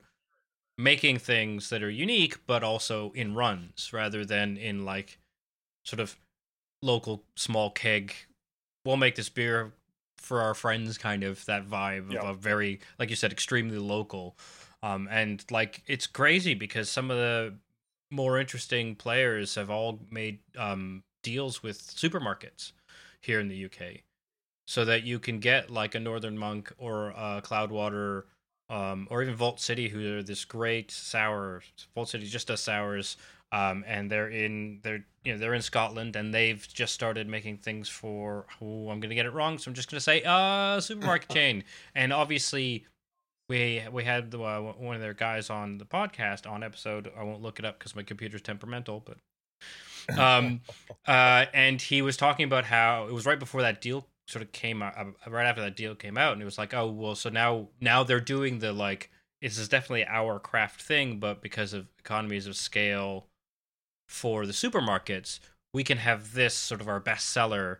making 0.77 1.17
things 1.17 1.69
that 1.69 1.83
are 1.83 1.89
unique, 1.89 2.37
but 2.45 2.63
also 2.63 3.11
in 3.13 3.35
runs 3.35 3.91
rather 3.91 4.23
than 4.23 4.55
in 4.55 4.85
like 4.85 5.17
sort 5.83 5.99
of 5.99 6.15
local 6.81 7.23
small 7.35 7.71
keg. 7.71 8.13
We'll 8.85 8.97
make 8.97 9.15
this 9.15 9.29
beer 9.29 9.73
for 10.17 10.41
our 10.41 10.53
friends, 10.53 10.97
kind 10.97 11.23
of 11.23 11.43
that 11.45 11.67
vibe 11.67 12.15
of 12.15 12.29
a 12.29 12.33
very, 12.33 12.79
like 12.97 13.09
you 13.09 13.15
said, 13.15 13.31
extremely 13.31 13.77
local. 13.77 14.37
Um, 14.81 15.07
and 15.11 15.43
like 15.51 15.83
it's 15.87 16.07
crazy 16.07 16.53
because 16.53 16.89
some 16.89 17.11
of 17.11 17.17
the 17.17 17.55
more 18.11 18.39
interesting 18.39 18.95
players 18.95 19.55
have 19.55 19.69
all 19.69 19.99
made 20.09 20.39
um, 20.57 21.03
deals 21.21 21.61
with 21.61 21.81
supermarkets 21.81 22.71
here 23.21 23.39
in 23.39 23.49
the 23.49 23.65
UK 23.65 24.01
so 24.67 24.85
that 24.85 25.03
you 25.03 25.19
can 25.19 25.39
get 25.39 25.69
like 25.69 25.95
a 25.95 25.99
Northern 25.99 26.37
Monk 26.37 26.71
or 26.77 27.09
a 27.09 27.41
Cloudwater 27.43 28.23
um, 28.69 29.07
or 29.09 29.23
even 29.23 29.35
Vault 29.35 29.59
City, 29.59 29.89
who 29.89 30.17
are 30.17 30.23
this 30.23 30.45
great 30.45 30.91
sour. 30.91 31.63
Vault 31.95 32.09
City 32.09 32.25
just 32.27 32.47
does 32.47 32.61
sours, 32.61 33.17
um, 33.51 33.83
and 33.87 34.11
they're 34.11 34.29
in 34.29 34.79
they're 34.83 35.03
you 35.23 35.33
know 35.33 35.39
they're 35.39 35.55
in 35.55 35.61
Scotland, 35.61 36.15
and 36.15 36.33
they've 36.33 36.67
just 36.71 36.93
started 36.93 37.27
making 37.27 37.57
things 37.57 37.89
for. 37.89 38.45
Oh, 38.61 38.89
I'm 38.89 38.99
gonna 38.99 39.15
get 39.15 39.25
it 39.25 39.33
wrong, 39.33 39.57
so 39.57 39.69
I'm 39.69 39.75
just 39.75 39.89
gonna 39.89 40.01
say 40.01 40.21
uh 40.23 40.79
supermarket 40.79 41.29
chain. 41.29 41.63
And 41.95 42.13
obviously, 42.13 42.85
we 43.49 43.83
we 43.91 44.03
had 44.03 44.31
the, 44.31 44.41
uh, 44.41 44.61
one 44.61 44.95
of 44.95 45.01
their 45.01 45.13
guys 45.13 45.49
on 45.49 45.77
the 45.79 45.85
podcast 45.85 46.49
on 46.49 46.63
episode. 46.63 47.11
I 47.17 47.23
won't 47.23 47.41
look 47.41 47.59
it 47.59 47.65
up 47.65 47.79
because 47.79 47.95
my 47.95 48.03
computer's 48.03 48.41
temperamental, 48.41 49.03
but 49.05 49.17
um 50.17 50.61
uh 51.07 51.45
and 51.53 51.81
he 51.81 52.01
was 52.01 52.17
talking 52.17 52.45
about 52.45 52.65
how 52.65 53.05
it 53.07 53.13
was 53.13 53.25
right 53.25 53.37
before 53.37 53.61
that 53.61 53.81
deal 53.81 54.07
sort 54.27 54.41
of 54.41 54.51
came 54.51 54.81
out 54.81 54.97
uh, 54.97 55.29
right 55.29 55.45
after 55.45 55.61
that 55.61 55.75
deal 55.75 55.95
came 55.95 56.17
out, 56.17 56.33
and 56.33 56.41
it 56.41 56.45
was 56.45 56.57
like, 56.57 56.73
oh 56.73 56.89
well, 56.89 57.15
so 57.15 57.29
now 57.29 57.67
now 57.81 58.03
they're 58.03 58.19
doing 58.19 58.59
the 58.59 58.71
like 58.71 59.09
this 59.41 59.57
is 59.57 59.67
definitely 59.67 60.05
our 60.05 60.39
craft 60.39 60.81
thing, 60.81 61.17
but 61.19 61.41
because 61.41 61.73
of 61.73 61.87
economies 61.97 62.45
of 62.45 62.55
scale 62.55 63.25
for 64.07 64.45
the 64.45 64.51
supermarkets, 64.53 65.39
we 65.73 65.83
can 65.83 65.97
have 65.97 66.33
this 66.33 66.53
sort 66.53 66.81
of 66.81 66.87
our 66.87 66.99
bestseller 66.99 67.77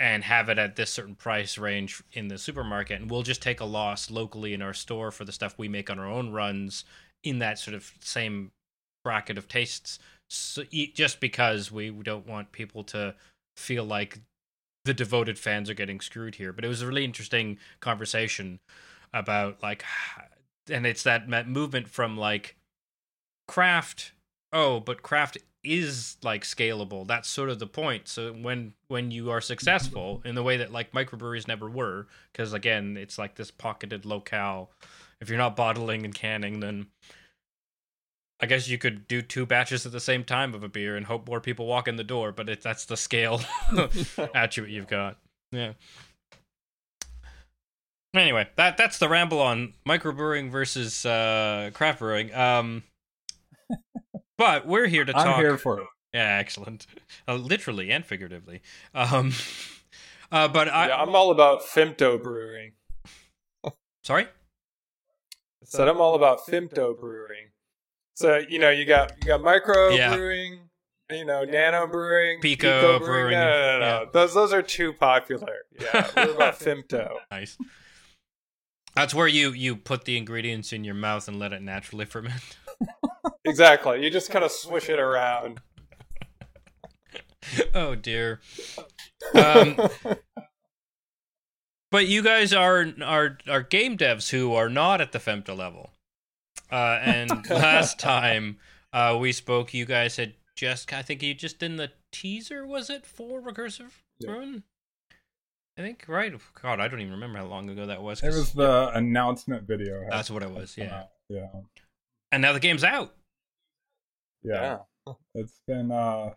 and 0.00 0.24
have 0.24 0.48
it 0.48 0.56
at 0.56 0.76
this 0.76 0.90
certain 0.90 1.14
price 1.14 1.58
range 1.58 2.02
in 2.14 2.28
the 2.28 2.38
supermarket, 2.38 2.98
and 3.02 3.10
we'll 3.10 3.22
just 3.22 3.42
take 3.42 3.60
a 3.60 3.66
loss 3.66 4.10
locally 4.10 4.54
in 4.54 4.62
our 4.62 4.72
store 4.72 5.10
for 5.10 5.26
the 5.26 5.32
stuff 5.32 5.54
we 5.58 5.68
make 5.68 5.90
on 5.90 5.98
our 5.98 6.06
own 6.06 6.32
runs 6.32 6.86
in 7.22 7.38
that 7.40 7.58
sort 7.58 7.74
of 7.74 7.92
same 8.00 8.50
bracket 9.04 9.36
of 9.36 9.46
tastes. 9.46 9.98
So, 10.30 10.62
just 10.94 11.20
because 11.20 11.70
we 11.70 11.90
don't 11.90 12.26
want 12.26 12.50
people 12.50 12.82
to 12.84 13.14
feel 13.58 13.84
like 13.84 14.20
the 14.86 14.94
devoted 14.94 15.38
fans 15.38 15.68
are 15.68 15.74
getting 15.74 16.00
screwed 16.00 16.36
here. 16.36 16.54
But 16.54 16.64
it 16.64 16.68
was 16.68 16.80
a 16.80 16.86
really 16.86 17.04
interesting 17.04 17.58
conversation 17.80 18.58
about 19.12 19.62
like, 19.62 19.84
and 20.70 20.86
it's 20.86 21.02
that 21.02 21.28
movement 21.46 21.88
from 21.88 22.16
like 22.16 22.56
craft. 23.46 24.12
Oh, 24.50 24.80
but 24.80 25.02
craft 25.02 25.36
is 25.62 26.16
like 26.22 26.42
scalable. 26.42 27.06
That's 27.06 27.28
sort 27.28 27.50
of 27.50 27.58
the 27.58 27.66
point. 27.66 28.08
So 28.08 28.32
when 28.32 28.74
when 28.88 29.10
you 29.10 29.30
are 29.30 29.40
successful 29.40 30.22
in 30.24 30.34
the 30.34 30.42
way 30.42 30.56
that 30.56 30.72
like 30.72 30.92
microbreweries 30.92 31.48
never 31.48 31.68
were, 31.68 32.06
because 32.32 32.52
again, 32.52 32.96
it's 32.96 33.18
like 33.18 33.36
this 33.36 33.50
pocketed 33.50 34.04
locale. 34.04 34.70
If 35.20 35.28
you're 35.28 35.38
not 35.38 35.56
bottling 35.56 36.04
and 36.04 36.14
canning, 36.14 36.60
then 36.60 36.86
I 38.40 38.46
guess 38.46 38.68
you 38.68 38.78
could 38.78 39.06
do 39.06 39.20
two 39.20 39.44
batches 39.44 39.84
at 39.84 39.92
the 39.92 40.00
same 40.00 40.24
time 40.24 40.54
of 40.54 40.64
a 40.64 40.68
beer 40.68 40.96
and 40.96 41.04
hope 41.04 41.28
more 41.28 41.40
people 41.40 41.66
walk 41.66 41.86
in 41.88 41.96
the 41.96 42.04
door, 42.04 42.32
but 42.32 42.48
it, 42.48 42.62
that's 42.62 42.86
the 42.86 42.96
scale 42.96 43.40
attribute 44.34 44.74
you've 44.74 44.88
got. 44.88 45.18
Yeah. 45.52 45.74
Anyway, 48.14 48.48
that 48.56 48.76
that's 48.76 48.98
the 48.98 49.08
ramble 49.08 49.40
on 49.40 49.74
microbrewing 49.86 50.50
versus 50.50 51.04
uh, 51.06 51.70
craft 51.74 52.00
brewing. 52.00 52.34
Um, 52.34 52.82
but 54.38 54.66
we're 54.66 54.86
here 54.86 55.04
to 55.04 55.12
talk. 55.12 55.26
I'm 55.26 55.40
here 55.40 55.58
for 55.58 55.80
it. 55.80 55.86
Yeah, 56.12 56.38
excellent. 56.38 56.86
Uh, 57.28 57.34
literally 57.34 57.90
and 57.90 58.04
figuratively. 58.04 58.62
Um, 58.94 59.32
uh, 60.32 60.48
but 60.48 60.68
I, 60.68 60.88
yeah, 60.88 60.96
I'm 61.02 61.14
all 61.14 61.30
about 61.30 61.62
femto 61.62 62.20
brewing. 62.22 62.72
Sorry. 64.02 64.26
Said 65.64 65.88
I'm 65.88 66.00
all 66.00 66.14
about 66.14 66.40
femto 66.46 66.98
brewing. 66.98 67.50
So 68.16 68.38
you 68.48 68.58
know 68.58 68.70
you 68.70 68.86
got 68.86 69.12
you 69.20 69.26
got 69.28 69.42
micro 69.42 69.90
Yeah. 69.90 70.16
brewing, 70.16 70.58
you 71.10 71.24
know 71.24 71.44
nano 71.44 71.86
brewing, 71.86 72.40
Pico 72.40 72.98
brewing, 72.98 73.32
No, 73.32 73.44
no, 73.44 73.50
no, 73.50 73.78
no. 73.78 73.86
yeah. 73.86 74.04
Those 74.12 74.34
those 74.34 74.52
are 74.52 74.62
too 74.62 74.92
popular. 74.94 75.58
Yeah, 75.80 76.10
we're 76.16 76.34
about 76.34 76.58
femto. 76.58 77.16
Nice. 77.30 77.56
That's 78.96 79.14
where 79.14 79.28
you 79.28 79.52
you 79.52 79.76
put 79.76 80.04
the 80.06 80.16
ingredients 80.16 80.72
in 80.72 80.82
your 80.82 80.94
mouth 80.94 81.28
and 81.28 81.38
let 81.38 81.52
it 81.52 81.62
naturally 81.62 82.04
ferment. 82.06 82.56
Exactly. 83.50 84.02
You 84.04 84.10
just 84.10 84.30
kind 84.30 84.44
of 84.44 84.50
swish 84.52 84.88
it 84.88 84.98
around. 85.00 85.60
oh 87.74 87.94
dear. 87.94 88.40
Um, 89.34 89.76
but 91.90 92.06
you 92.06 92.22
guys 92.22 92.52
are 92.52 92.86
are 93.04 93.38
are 93.48 93.62
game 93.62 93.98
devs 93.98 94.30
who 94.30 94.54
are 94.54 94.68
not 94.68 95.00
at 95.00 95.12
the 95.12 95.18
femto 95.18 95.56
level. 95.56 95.90
Uh, 96.70 97.00
and 97.02 97.30
last 97.50 97.98
time 97.98 98.58
uh, 98.92 99.16
we 99.20 99.32
spoke, 99.32 99.74
you 99.74 99.84
guys 99.84 100.16
had 100.16 100.34
just 100.56 100.92
I 100.92 101.02
think 101.02 101.22
you 101.22 101.34
just 101.34 101.62
in 101.62 101.76
the 101.76 101.90
teaser. 102.12 102.66
Was 102.66 102.88
it 102.90 103.04
for 103.04 103.40
recursive 103.40 103.90
Yeah. 104.20 104.30
ruin? 104.30 104.62
I 105.78 105.82
think 105.82 106.04
right. 106.08 106.32
God, 106.60 106.78
I 106.78 106.88
don't 106.88 107.00
even 107.00 107.12
remember 107.14 107.38
how 107.38 107.46
long 107.46 107.70
ago 107.70 107.86
that 107.86 108.02
was. 108.02 108.22
It 108.22 108.28
was 108.28 108.52
the 108.52 108.90
announcement 108.94 109.64
video. 109.66 110.04
That's 110.10 110.30
what 110.30 110.42
it 110.42 110.50
was. 110.50 110.76
Yeah. 110.76 110.94
out. 110.94 111.08
Yeah. 111.28 111.46
And 112.30 112.42
now 112.42 112.52
the 112.52 112.60
game's 112.60 112.84
out. 112.84 113.14
Yeah. 114.42 114.78
It's 115.34 115.60
been 115.66 115.90
uh, 115.90 116.34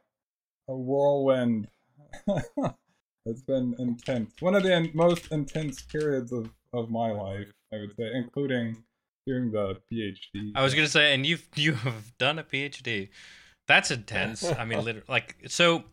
a 0.67 0.75
whirlwind. 0.75 1.67
it's 3.25 3.41
been 3.41 3.75
intense. 3.79 4.33
One 4.39 4.55
of 4.55 4.63
the 4.63 4.73
in- 4.73 4.91
most 4.93 5.31
intense 5.31 5.81
periods 5.81 6.31
of, 6.31 6.49
of 6.73 6.89
my 6.89 7.11
life, 7.11 7.51
I 7.73 7.77
would 7.77 7.95
say, 7.95 8.11
including 8.13 8.83
doing 9.25 9.51
the 9.51 9.77
PhD. 9.91 10.51
I 10.55 10.63
was 10.63 10.73
gonna 10.73 10.87
say, 10.87 11.13
and 11.13 11.25
you've 11.25 11.47
you 11.55 11.73
have 11.73 12.17
done 12.17 12.39
a 12.39 12.43
PhD. 12.43 13.09
That's 13.67 13.91
intense. 13.91 14.43
I 14.43 14.65
mean, 14.65 14.83
literally, 14.83 15.05
like 15.07 15.37
so. 15.47 15.83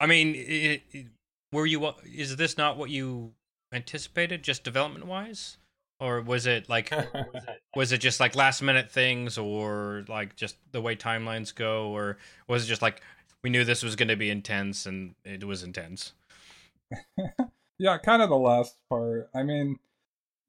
I 0.00 0.06
mean, 0.06 0.34
it, 0.34 0.82
it- 0.92 1.06
were 1.52 1.66
you? 1.66 1.92
Is 2.04 2.36
this 2.36 2.58
not 2.58 2.76
what 2.76 2.90
you 2.90 3.32
anticipated, 3.72 4.42
just 4.42 4.64
development 4.64 5.06
wise, 5.06 5.56
or 6.00 6.20
was 6.20 6.46
it 6.46 6.68
like 6.68 6.92
was 7.76 7.92
it 7.92 7.98
just 7.98 8.20
like 8.20 8.34
last 8.36 8.62
minute 8.62 8.90
things, 8.90 9.38
or 9.38 10.04
like 10.08 10.36
just 10.36 10.56
the 10.72 10.80
way 10.80 10.96
timelines 10.96 11.54
go, 11.54 11.88
or 11.88 12.18
was 12.46 12.64
it 12.64 12.66
just 12.66 12.82
like 12.82 13.02
we 13.42 13.50
knew 13.50 13.64
this 13.64 13.82
was 13.82 13.96
going 13.96 14.08
to 14.08 14.16
be 14.16 14.30
intense 14.30 14.86
and 14.86 15.14
it 15.24 15.44
was 15.44 15.62
intense? 15.62 16.12
yeah, 17.78 17.98
kind 17.98 18.22
of 18.22 18.28
the 18.28 18.36
last 18.36 18.76
part. 18.88 19.28
I 19.34 19.42
mean, 19.42 19.78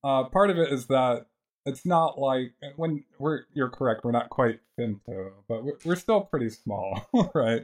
uh, 0.03 0.25
part 0.25 0.49
of 0.49 0.57
it 0.57 0.71
is 0.71 0.87
that 0.87 1.25
it's 1.65 1.85
not 1.85 2.19
like 2.19 2.53
when 2.75 3.03
we're 3.17 3.41
you're 3.53 3.69
correct, 3.69 4.03
we're 4.03 4.11
not 4.11 4.29
quite 4.29 4.59
femto, 4.77 5.31
but 5.47 5.63
we're, 5.63 5.77
we're 5.85 5.95
still 5.95 6.21
pretty 6.21 6.49
small, 6.49 7.07
right? 7.33 7.63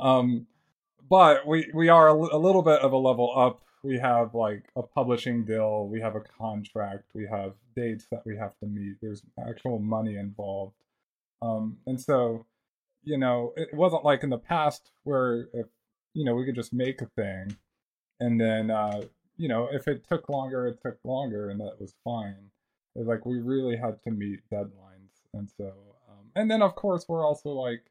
Um, 0.00 0.46
but 1.08 1.46
we 1.46 1.70
we 1.74 1.88
are 1.88 2.08
a, 2.08 2.14
a 2.14 2.38
little 2.38 2.62
bit 2.62 2.80
of 2.80 2.92
a 2.92 2.96
level 2.96 3.32
up. 3.36 3.62
We 3.84 3.98
have 3.98 4.34
like 4.34 4.64
a 4.76 4.82
publishing 4.82 5.44
deal, 5.44 5.86
we 5.86 6.00
have 6.00 6.16
a 6.16 6.20
contract, 6.20 7.04
we 7.14 7.28
have 7.30 7.52
dates 7.76 8.06
that 8.10 8.24
we 8.26 8.36
have 8.36 8.58
to 8.58 8.66
meet. 8.66 8.96
There's 9.00 9.22
actual 9.48 9.78
money 9.78 10.16
involved, 10.16 10.74
um, 11.42 11.76
and 11.86 12.00
so 12.00 12.46
you 13.04 13.18
know 13.18 13.52
it 13.56 13.68
wasn't 13.74 14.04
like 14.04 14.22
in 14.22 14.30
the 14.30 14.38
past 14.38 14.90
where 15.04 15.48
if 15.52 15.66
you 16.14 16.24
know 16.24 16.34
we 16.34 16.44
could 16.44 16.54
just 16.54 16.72
make 16.72 17.02
a 17.02 17.06
thing 17.06 17.56
and 18.20 18.40
then 18.40 18.70
uh 18.70 19.02
you 19.36 19.48
know 19.48 19.68
if 19.70 19.86
it 19.86 20.06
took 20.08 20.28
longer 20.28 20.66
it 20.66 20.78
took 20.82 20.98
longer 21.04 21.50
and 21.50 21.60
that 21.60 21.80
was 21.80 21.94
fine. 22.02 22.50
Like 22.96 23.26
we 23.26 23.40
really 23.40 23.76
had 23.76 24.00
to 24.04 24.10
meet 24.12 24.48
deadlines. 24.52 25.22
And 25.32 25.50
so 25.50 25.72
um 26.08 26.30
and 26.34 26.50
then 26.50 26.62
of 26.62 26.74
course 26.74 27.06
we're 27.08 27.26
also 27.26 27.50
like 27.50 27.84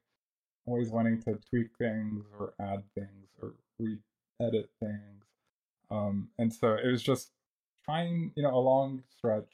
always 0.65 0.89
wanting 0.89 1.21
to 1.23 1.37
tweak 1.49 1.67
things 1.77 2.23
or 2.39 2.53
add 2.59 2.83
things 2.95 3.27
or 3.41 3.53
re-edit 3.79 4.69
things 4.79 5.22
um 5.93 6.27
and 6.37 6.53
so 6.53 6.73
it 6.73 6.89
was 6.89 7.03
just 7.03 7.31
trying 7.85 8.31
you 8.35 8.43
know 8.43 8.53
a 8.53 8.59
long 8.59 9.03
stretch 9.15 9.53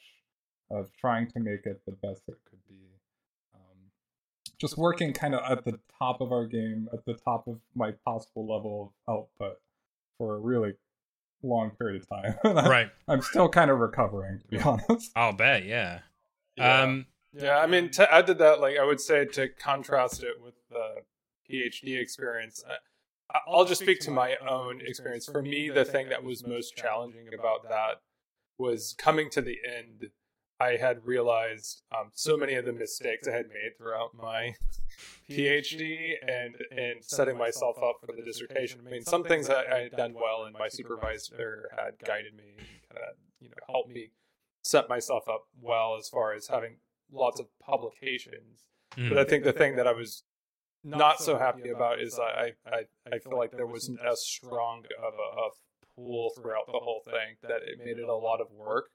of 0.70 0.90
trying 0.96 1.28
to 1.28 1.40
make 1.40 1.66
it 1.66 1.80
the 1.86 1.92
best 1.92 2.22
it 2.28 2.38
could 2.48 2.60
be 2.68 2.86
um 3.54 3.90
just 4.58 4.76
working 4.78 5.12
kind 5.12 5.34
of 5.34 5.40
at 5.50 5.64
the 5.64 5.78
top 5.98 6.20
of 6.20 6.32
our 6.32 6.46
game 6.46 6.88
at 6.92 7.04
the 7.04 7.14
top 7.14 7.46
of 7.46 7.58
my 7.74 7.92
possible 8.04 8.46
level 8.52 8.94
of 9.06 9.14
output 9.14 9.58
for 10.18 10.36
a 10.36 10.38
really 10.38 10.74
long 11.42 11.70
period 11.70 12.02
of 12.02 12.08
time. 12.08 12.34
Right. 12.44 12.90
I'm 13.08 13.22
still 13.22 13.48
kind 13.48 13.70
of 13.70 13.78
recovering, 13.78 14.38
to 14.40 14.46
be 14.48 14.58
honest. 14.60 15.10
I'll 15.16 15.32
bet. 15.32 15.64
Yeah. 15.64 16.00
Yeah. 16.56 16.82
Um. 16.82 17.06
Yeah, 17.32 17.58
I 17.58 17.66
mean, 17.66 17.90
to 17.92 18.12
add 18.12 18.26
to 18.26 18.34
that, 18.34 18.60
like 18.60 18.76
I 18.76 18.84
would 18.84 19.00
say 19.00 19.24
to 19.24 19.48
contrast 19.48 20.22
it 20.24 20.42
with 20.42 20.54
the 20.68 20.96
PhD 21.48 21.98
experience, 21.98 22.64
I, 22.68 22.74
I'll 23.48 23.64
just 23.64 23.80
speak 23.80 24.00
to 24.00 24.10
my 24.10 24.36
own 24.48 24.80
experience. 24.80 25.26
For 25.26 25.42
me, 25.42 25.70
the 25.70 25.84
thing 25.84 26.08
that 26.08 26.24
was 26.24 26.46
most 26.46 26.76
challenging 26.76 27.28
about 27.32 27.68
that 27.68 28.02
was 28.58 28.94
coming 28.98 29.30
to 29.30 29.40
the 29.40 29.58
end. 29.66 30.10
I 30.60 30.76
had 30.76 31.06
realized 31.06 31.82
um, 31.96 32.10
so 32.12 32.36
many 32.36 32.54
of 32.54 32.66
the 32.66 32.72
mistakes 32.74 33.26
I 33.26 33.32
had 33.32 33.48
made 33.48 33.78
throughout 33.78 34.10
my 34.14 34.54
PhD 35.30 36.12
and 36.26 36.54
and 36.70 37.02
setting 37.02 37.38
myself 37.38 37.76
up 37.82 37.96
for 38.04 38.14
the 38.14 38.22
dissertation. 38.22 38.80
I 38.86 38.90
mean, 38.90 39.04
some 39.04 39.24
things 39.24 39.48
I, 39.48 39.64
I 39.64 39.78
had 39.84 39.92
done 39.92 40.12
well, 40.12 40.44
and 40.44 40.54
my 40.58 40.68
supervisor 40.68 41.70
had 41.74 41.94
guided 42.04 42.34
me, 42.36 42.56
kind 42.92 43.04
of 43.08 43.16
you 43.40 43.48
know 43.48 43.54
helped 43.72 43.90
me 43.90 44.10
set 44.62 44.88
myself 44.88 45.24
up 45.28 45.44
well 45.58 45.96
as 45.98 46.08
far 46.08 46.34
as 46.34 46.48
having 46.48 46.76
lots 47.10 47.40
of 47.40 47.46
publications. 47.58 48.64
mm. 48.96 49.08
But 49.08 49.18
I 49.18 49.24
think 49.24 49.44
the 49.44 49.52
thing 49.52 49.76
that 49.76 49.86
I 49.86 49.92
was 49.92 50.24
not 50.82 51.20
so 51.20 51.38
happy 51.38 51.70
about 51.70 52.00
is 52.00 52.18
I 52.18 52.52
I, 52.66 52.84
I 53.12 53.18
feel 53.18 53.36
like 53.36 53.52
there 53.52 53.66
wasn't 53.66 54.00
as 54.00 54.22
strong 54.22 54.84
of 54.98 55.14
a 55.14 55.40
of 55.40 55.52
pool 55.94 56.30
throughout 56.36 56.66
the 56.66 56.78
whole 56.78 57.02
thing 57.04 57.36
that 57.42 57.62
it 57.66 57.78
made 57.84 57.98
it 57.98 58.08
a 58.08 58.14
lot 58.14 58.40
of 58.40 58.50
work 58.52 58.90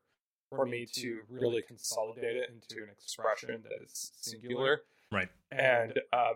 for 0.50 0.66
me 0.66 0.86
to 0.94 1.22
really 1.30 1.62
consolidate 1.62 2.38
it 2.38 2.50
into 2.50 2.84
an 2.84 2.90
expression 2.90 3.64
that 3.64 3.84
is 3.84 4.12
singular. 4.22 4.82
Right. 5.12 5.30
And 5.52 6.00
um, 6.14 6.36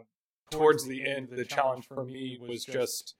towards 0.49 0.87
the 0.87 1.07
end, 1.07 1.29
the 1.31 1.45
challenge 1.45 1.87
for 1.87 2.03
me 2.03 2.37
was 2.39 2.65
just 2.65 3.15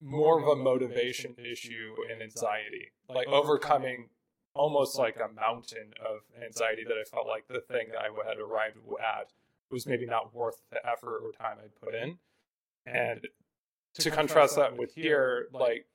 more 0.00 0.40
of 0.40 0.46
a 0.46 0.56
motivation 0.56 1.34
issue 1.38 1.94
and 2.10 2.22
anxiety, 2.22 2.92
like 3.08 3.26
overcoming 3.28 4.08
almost 4.54 4.98
like 4.98 5.16
a 5.16 5.32
mountain 5.32 5.92
of 6.00 6.20
anxiety 6.42 6.82
that 6.84 6.94
I 6.94 7.04
felt 7.04 7.26
like 7.26 7.46
the 7.48 7.60
thing 7.60 7.88
that 7.92 7.98
I 7.98 8.28
had 8.28 8.38
arrived 8.38 8.76
at 8.98 9.32
was 9.70 9.86
maybe 9.86 10.06
not 10.06 10.34
worth 10.34 10.56
the 10.70 10.84
effort 10.86 11.20
or 11.24 11.32
time 11.32 11.58
I'd 11.62 11.74
put 11.80 11.94
in. 11.94 12.18
And 12.86 13.26
to 13.94 14.10
contrast 14.10 14.56
that 14.56 14.76
with 14.76 14.94
here, 14.94 15.48
like 15.52 15.86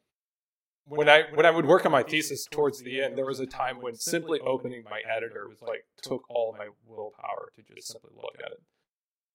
when 0.86 1.08
I 1.10 1.24
when 1.34 1.46
I 1.46 1.52
would 1.52 1.66
work 1.66 1.86
on 1.86 1.92
my 1.92 2.04
thesis 2.04 2.46
towards 2.50 2.82
the 2.82 3.02
end, 3.02 3.18
there 3.18 3.26
was 3.26 3.40
a 3.40 3.46
time 3.46 3.82
when 3.82 3.96
simply 3.96 4.40
opening 4.42 4.84
my 4.84 5.02
editor 5.10 5.48
was 5.48 5.62
like 5.62 5.86
took 6.02 6.30
all 6.30 6.56
my 6.58 6.70
willpower 6.86 7.52
to 7.56 7.76
just 7.76 7.88
simply 7.88 8.12
look 8.16 8.36
at 8.44 8.52
it. 8.52 8.62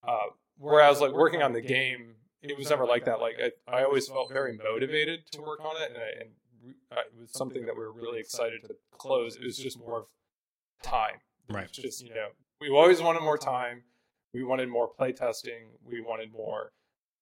Uh, 0.07 0.31
whereas 0.59 1.01
like 1.01 1.13
working 1.13 1.43
on 1.43 1.53
the 1.53 1.61
game, 1.61 2.15
it 2.43 2.57
was 2.57 2.71
never 2.71 2.87
like 2.87 3.05
that. 3.07 3.21
Like 3.21 3.37
I, 3.43 3.79
I 3.79 3.85
always 3.85 4.09
felt 4.09 4.31
very 4.33 4.57
motivated 4.57 5.21
to 5.33 5.41
work 5.41 5.61
on 5.61 5.81
it, 5.83 5.91
and, 5.91 5.99
I, 5.99 6.21
and 6.21 6.75
uh, 6.93 7.01
it 7.01 7.21
was 7.21 7.33
something 7.33 7.67
that 7.67 7.77
we 7.77 7.83
were 7.83 7.93
really 7.93 8.21
excited 8.21 8.63
to 8.65 8.75
close. 8.97 9.37
It 9.37 9.45
was 9.45 9.57
just 9.57 9.79
more 9.79 9.99
of 10.01 10.07
time. 10.83 11.17
Right. 11.51 11.71
just 11.73 12.03
you 12.05 12.11
know, 12.11 12.29
we 12.61 12.69
always 12.69 13.01
wanted 13.01 13.23
more 13.23 13.39
time. 13.39 13.85
We 14.39 14.45
wanted 14.45 14.69
more 14.69 14.89
playtesting. 14.89 15.67
We 15.85 16.01
wanted 16.01 16.33
more 16.33 16.71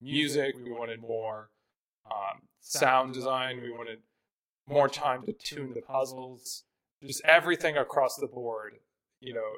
music. 0.03 0.55
We 0.63 0.71
wanted 0.71 1.01
more 1.01 1.49
um, 2.05 2.43
sound 2.61 3.15
design. 3.15 3.63
We 3.63 3.71
wanted 3.71 4.01
more 4.69 4.87
time 4.87 5.23
to 5.25 5.33
tune 5.33 5.73
the 5.73 5.81
puzzles. 5.81 6.65
Just 7.03 7.25
everything 7.25 7.79
across 7.79 8.17
the 8.17 8.27
board. 8.27 8.75
You 9.21 9.33
know, 9.33 9.49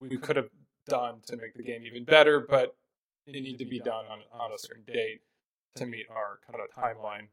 we 0.00 0.16
could 0.16 0.36
have 0.36 0.48
done 0.86 1.22
to 1.26 1.36
make 1.36 1.54
the 1.56 1.64
game 1.64 1.82
even 1.84 2.04
better, 2.04 2.38
but 2.38 2.76
it 3.26 3.32
needed 3.32 3.58
to 3.58 3.64
be 3.64 3.80
done 3.80 4.04
on, 4.08 4.20
on 4.32 4.52
a 4.52 4.58
certain 4.58 4.84
date 4.86 5.22
to 5.74 5.84
meet 5.84 6.06
our 6.08 6.38
kind 6.48 6.62
of 6.62 6.70
timeline. 6.70 7.26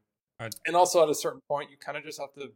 And 0.66 0.74
also, 0.74 1.00
at 1.04 1.08
a 1.08 1.14
certain 1.14 1.42
point, 1.46 1.70
you 1.70 1.76
kind 1.76 1.96
of 1.96 2.02
just 2.02 2.20
have 2.20 2.32
to 2.34 2.50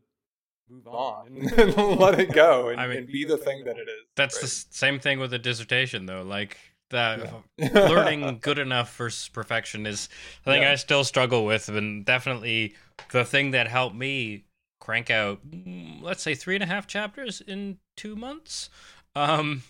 move 0.69 0.89
on 0.89 1.27
and 1.59 1.77
let 2.01 2.19
it 2.19 2.33
go 2.33 2.69
and, 2.71 2.81
I 2.81 2.89
mean- 2.89 2.97
and 2.99 3.07
be 3.07 3.25
the 3.25 3.37
thing 3.37 3.63
that 3.67 3.77
it 3.77 3.83
is. 3.89 4.05
That's 4.17 4.41
the 4.41 4.49
same 4.49 4.99
thing 4.99 5.21
with 5.21 5.33
a 5.33 5.39
dissertation, 5.39 6.07
though. 6.07 6.23
Like 6.23 6.59
that, 6.91 7.31
Yeah. 7.59 7.69
learning 7.89 8.39
good 8.41 8.59
enough 8.59 8.95
versus 8.97 9.29
perfection 9.29 9.87
is 9.87 10.09
a 10.47 10.51
thing 10.51 10.63
Yeah. 10.63 10.73
I 10.73 10.75
still 10.77 11.05
struggle 11.05 11.45
with, 11.45 11.69
and 11.69 12.05
definitely 12.05 12.75
the 13.11 13.25
thing 13.25 13.51
that 13.53 13.69
helped 13.69 13.97
me 13.97 14.45
crank 14.81 15.11
out, 15.11 15.45
mm, 15.49 16.03
let's 16.03 16.23
say, 16.23 16.35
three 16.35 16.55
and 16.57 16.63
a 16.65 16.67
half 16.67 16.87
chapters 16.87 17.41
in 17.41 17.79
two 17.97 18.17
months. 18.17 18.71
Um, 19.17 19.63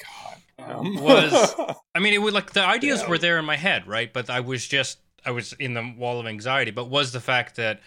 Um, 0.59 0.97
was- 0.97 1.55
I 1.95 1.99
mean, 1.99 2.15
it 2.15 2.19
was 2.23 2.35
like 2.35 2.53
the 2.53 2.65
ideas 2.65 3.03
Yeah. 3.03 3.09
were 3.11 3.19
there 3.19 3.39
in 3.39 3.45
my 3.45 3.57
head, 3.57 3.87
right? 3.87 4.13
But 4.13 4.31
I 4.31 4.41
was 4.41 4.67
just 4.67 4.99
I 5.27 5.31
was 5.31 5.53
in 5.55 5.73
the 5.75 5.95
wall 5.97 6.21
of 6.21 6.27
anxiety. 6.27 6.71
But 6.71 6.87
was 6.91 7.13
the 7.13 7.21
fact 7.21 7.57
that 7.57 7.81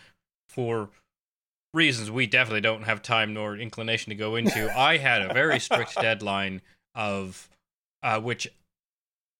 for 0.49 0.89
reasons 1.73 2.09
we 2.09 2.25
definitely 2.25 2.61
don't 2.61 2.83
have 2.83 3.01
time 3.03 3.33
nor 3.33 3.55
inclination 3.57 4.09
to 4.09 4.15
go 4.15 4.35
into, 4.35 4.71
I 4.75 4.97
had 4.97 5.21
a 5.21 5.33
very 5.33 5.59
strict 5.59 5.95
deadline 6.01 6.61
of 6.95 7.47
uh, 8.03 8.19
which 8.19 8.47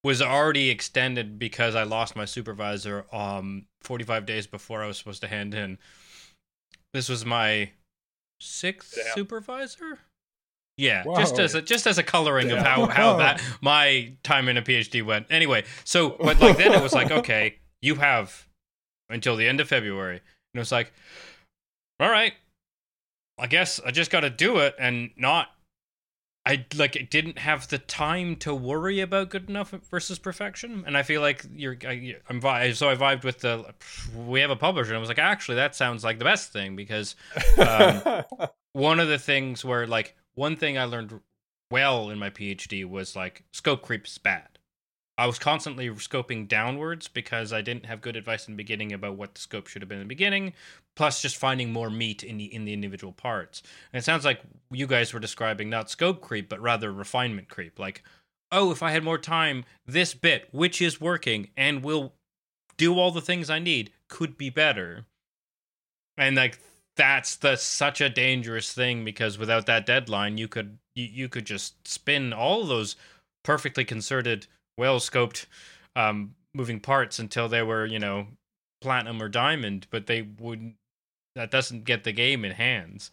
was 0.07 0.21
already 0.21 0.69
extended 0.69 1.37
because 1.37 1.75
I 1.75 1.83
lost 1.83 2.15
my 2.15 2.23
supervisor 2.23 3.05
um 3.13 3.65
45 3.81 4.25
days 4.25 4.47
before 4.47 4.81
I 4.81 4.87
was 4.87 4.97
supposed 4.97 5.19
to 5.21 5.27
hand 5.27 5.53
in. 5.53 5.77
This 6.93 7.09
was 7.09 7.25
my 7.25 7.71
sixth 8.39 8.95
Damn. 8.95 9.13
supervisor. 9.13 9.99
Yeah, 10.77 11.03
Whoa. 11.03 11.17
just 11.17 11.39
as 11.39 11.55
a 11.55 11.61
just 11.61 11.87
as 11.87 11.97
a 11.97 12.03
coloring 12.03 12.51
of 12.51 12.59
how 12.59 12.85
how 12.85 13.17
that 13.17 13.41
my 13.59 14.13
time 14.23 14.47
in 14.47 14.55
a 14.55 14.61
PhD 14.61 15.03
went. 15.03 15.27
Anyway, 15.29 15.65
so 15.83 16.11
but 16.11 16.39
like 16.39 16.55
then 16.57 16.71
it 16.71 16.81
was 16.81 16.93
like 16.93 17.11
okay, 17.19 17.57
you 17.81 17.95
have 17.95 18.47
until 19.09 19.35
the 19.35 19.45
end 19.45 19.59
of 19.59 19.67
February, 19.67 20.17
and 20.17 20.55
it 20.55 20.59
was 20.59 20.71
like, 20.71 20.93
all 21.99 22.09
right, 22.09 22.33
I 23.37 23.47
guess 23.47 23.81
I 23.85 23.91
just 23.91 24.09
got 24.09 24.21
to 24.21 24.29
do 24.29 24.59
it 24.59 24.73
and 24.79 25.09
not. 25.17 25.49
I 26.47 26.65
like 26.75 27.09
didn't 27.09 27.39
have 27.39 27.67
the 27.67 27.77
time 27.77 28.37
to 28.37 28.55
worry 28.55 29.01
about 29.01 29.29
good 29.29 29.49
enough 29.49 29.71
versus 29.91 30.17
perfection, 30.17 30.83
and 30.87 30.97
I 30.97 31.03
feel 31.03 31.19
like 31.19 31.45
you're. 31.53 31.77
I, 31.85 32.15
I'm 32.29 32.39
vi- 32.39 32.71
so 32.71 32.89
I 32.89 32.95
vibed 32.95 33.23
with 33.25 33.41
the. 33.41 33.73
We 34.15 34.39
have 34.39 34.49
a 34.49 34.55
publisher, 34.55 34.91
and 34.91 34.97
I 34.97 34.99
was 35.01 35.09
like, 35.09 35.19
actually, 35.19 35.55
that 35.55 35.75
sounds 35.75 36.03
like 36.05 36.19
the 36.19 36.25
best 36.25 36.53
thing 36.53 36.75
because 36.77 37.15
Um, 37.57 38.23
one 38.73 38.99
of 38.99 39.09
the 39.09 39.19
things 39.19 39.65
where 39.65 39.85
like 39.87 40.15
one 40.35 40.55
thing 40.55 40.77
I 40.77 40.85
learned 40.85 41.19
well 41.69 42.09
in 42.09 42.17
my 42.17 42.29
PhD 42.29 42.85
was 42.85 43.15
like 43.15 43.43
scope 43.51 43.81
creep 43.81 44.07
is 44.07 44.17
bad. 44.17 44.56
I 45.17 45.25
was 45.25 45.39
constantly 45.39 45.89
scoping 45.89 46.47
downwards 46.47 47.07
because 47.07 47.51
I 47.51 47.61
didn't 47.61 47.87
have 47.87 48.01
good 48.01 48.15
advice 48.15 48.47
in 48.47 48.53
the 48.53 48.57
beginning 48.57 48.93
about 48.93 49.15
what 49.15 49.33
the 49.33 49.41
scope 49.41 49.67
should 49.67 49.81
have 49.81 49.89
been 49.89 49.97
in 49.99 50.03
the 50.03 50.09
beginning, 50.09 50.53
plus 50.95 51.21
just 51.21 51.37
finding 51.37 51.73
more 51.73 51.89
meat 51.89 52.23
in 52.23 52.37
the 52.37 52.53
in 52.53 52.65
the 52.65 52.73
individual 52.73 53.13
parts. 53.13 53.63
And 53.91 53.99
it 53.99 54.03
sounds 54.03 54.25
like 54.25 54.41
you 54.69 54.85
guys 54.85 55.13
were 55.13 55.19
describing 55.19 55.69
not 55.69 55.89
scope 55.89 56.21
creep, 56.21 56.49
but 56.49 56.61
rather 56.61 56.91
refinement 56.91 57.49
creep. 57.49 57.79
Like, 57.79 58.03
oh, 58.51 58.71
if 58.71 58.83
I 58.83 58.91
had 58.91 59.03
more 59.03 59.17
time, 59.17 59.65
this 59.87 60.13
bit, 60.13 60.49
which 60.51 60.81
is 60.81 61.01
working 61.01 61.49
and 61.57 61.83
will 61.83 62.13
do 62.77 62.99
all 62.99 63.11
the 63.11 63.21
things 63.21 63.49
I 63.49 63.59
need, 63.59 63.91
could 64.09 64.37
be 64.37 64.51
better. 64.51 65.05
And 66.15 66.35
like 66.35 66.59
that's 66.95 67.35
the 67.35 67.55
such 67.55 68.01
a 68.01 68.09
dangerous 68.09 68.71
thing 68.73 69.03
because 69.03 69.37
without 69.37 69.65
that 69.65 69.85
deadline, 69.85 70.37
you 70.37 70.47
could 70.47 70.77
you, 70.95 71.05
you 71.05 71.29
could 71.29 71.45
just 71.45 71.87
spin 71.87 72.33
all 72.33 72.65
those 72.65 72.95
perfectly 73.43 73.85
concerted, 73.85 74.47
well 74.77 74.99
scoped 74.99 75.45
um, 75.95 76.35
moving 76.53 76.79
parts 76.79 77.19
until 77.19 77.47
they 77.49 77.63
were 77.63 77.85
you 77.85 77.99
know 77.99 78.27
platinum 78.81 79.21
or 79.21 79.29
diamond, 79.29 79.87
but 79.89 80.07
they 80.07 80.21
wouldn't. 80.21 80.75
That 81.35 81.51
doesn't 81.51 81.83
get 81.85 82.03
the 82.03 82.11
game 82.11 82.43
in 82.45 82.51
hands. 82.53 83.11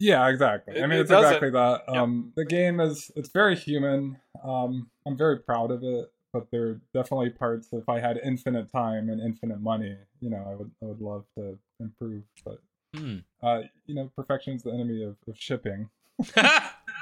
Yeah, 0.00 0.28
exactly. 0.28 0.82
I 0.82 0.86
mean, 0.86 0.98
it 0.98 1.02
it's 1.02 1.10
doesn't- 1.10 1.26
exactly 1.30 1.50
that. 1.50 1.82
yeah. 1.92 2.02
Um, 2.02 2.32
the 2.36 2.44
game 2.44 2.80
is 2.80 3.10
it's 3.16 3.28
very 3.30 3.56
human. 3.56 4.18
Um, 4.42 4.90
I'm 5.06 5.16
very 5.16 5.38
proud 5.38 5.70
of 5.70 5.82
it, 5.84 6.10
but 6.32 6.50
there 6.50 6.66
are 6.68 6.80
definitely 6.92 7.30
parts. 7.30 7.68
If 7.72 7.88
I 7.88 8.00
had 8.00 8.18
infinite 8.24 8.70
time 8.72 9.08
and 9.08 9.20
infinite 9.20 9.60
money, 9.60 9.96
you 10.20 10.30
know, 10.30 10.44
I 10.50 10.54
would 10.54 10.70
I 10.82 10.86
would 10.86 11.00
love 11.00 11.24
to 11.38 11.58
improve. 11.80 12.22
But 12.44 12.60
Hmm. 12.94 13.18
uh, 13.42 13.62
you 13.86 13.94
know, 13.94 14.10
perfection 14.16 14.54
is 14.54 14.62
the 14.62 14.70
enemy 14.72 15.02
of, 15.02 15.16
of 15.26 15.36
shipping, 15.38 15.88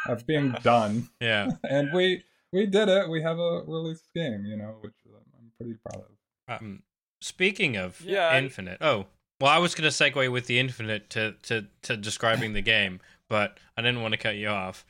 of 0.09 0.27
being 0.27 0.53
done. 0.63 1.09
yeah. 1.21 1.49
And 1.69 1.93
we 1.93 2.25
we 2.53 2.67
did 2.67 2.89
it. 2.89 3.09
We 3.09 3.23
have 3.23 3.39
a 3.39 3.63
released 3.67 4.09
game, 4.15 4.45
you 4.47 4.57
know, 4.57 4.77
which 4.81 4.95
um, 5.07 5.23
I'm 5.39 5.51
pretty 5.59 5.79
proud 5.85 6.05
of. 6.05 6.61
Um, 6.63 6.83
speaking 7.21 7.77
of 7.77 8.01
Yeah, 8.03 8.29
I- 8.29 8.39
infinite, 8.39 8.79
oh, 8.81 9.07
well, 9.41 9.51
I 9.51 9.59
was 9.59 9.75
going 9.75 9.91
to 9.91 9.97
segue 9.97 10.31
with 10.31 10.47
the 10.47 10.59
infinite 10.61 11.11
to, 11.11 11.35
to, 11.45 11.67
to 11.83 11.97
describing 11.97 12.53
the 12.53 12.61
game, 12.61 13.01
but 13.29 13.59
I 13.77 13.83
didn't 13.83 14.01
want 14.03 14.13
to 14.13 14.19
cut 14.19 14.37
you 14.37 14.49
off. 14.49 14.85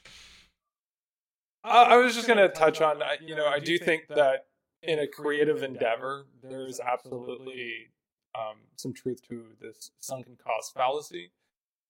I 1.65 1.85
I 1.85 1.97
was 1.97 2.15
just 2.15 2.27
going 2.27 2.39
to 2.39 2.49
touch 2.49 2.81
on, 2.81 3.01
you 3.25 3.35
know, 3.35 3.47
I 3.47 3.61
do 3.61 3.79
think 3.79 4.09
that 4.09 4.47
in 4.83 4.99
a 4.99 5.07
creative 5.07 5.63
endeavor, 5.63 6.27
there's 6.43 6.81
absolutely 6.81 7.89
um, 8.35 8.57
some 8.77 8.93
truth 8.93 9.21
to 9.29 9.45
this 9.61 9.91
sunken 10.01 10.37
cost 10.45 10.75
fallacy. 10.75 11.31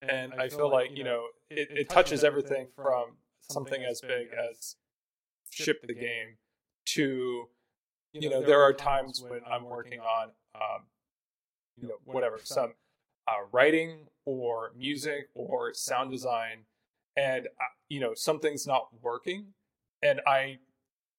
And 0.03 0.35
I 0.35 0.49
feel 0.49 0.71
like, 0.71 0.97
you 0.97 1.05
know, 1.05 1.27
it, 1.49 1.69
it 1.71 1.89
touches 1.89 2.23
everything 2.25 2.67
from 2.77 3.17
something 3.51 3.83
as 3.83 4.01
big 4.01 4.29
as 4.51 4.77
ship 5.53 5.85
the 5.87 5.95
game 5.95 6.37
to, 6.87 7.49
you 8.13 8.31
know, 8.31 8.43
there 8.43 8.63
are 8.63 8.73
times 8.73 9.23
when 9.27 9.41
I'm 9.51 9.65
working 9.65 10.01
on, 10.01 10.29
um, 10.55 10.83
you 11.77 11.89
know, 11.89 11.95
whatever, 12.05 12.41
some 12.43 12.75
uh, 13.29 13.47
writing 13.53 14.09
or 14.25 14.73
music 14.77 15.29
or 15.35 15.73
sound 15.75 16.11
design, 16.11 16.65
and, 17.17 17.47
uh, 17.47 17.73
you 17.89 18.01
know, 18.01 18.15
something's 18.15 18.67
not 18.67 18.89
working 19.01 19.55
and 20.03 20.21
I, 20.27 20.59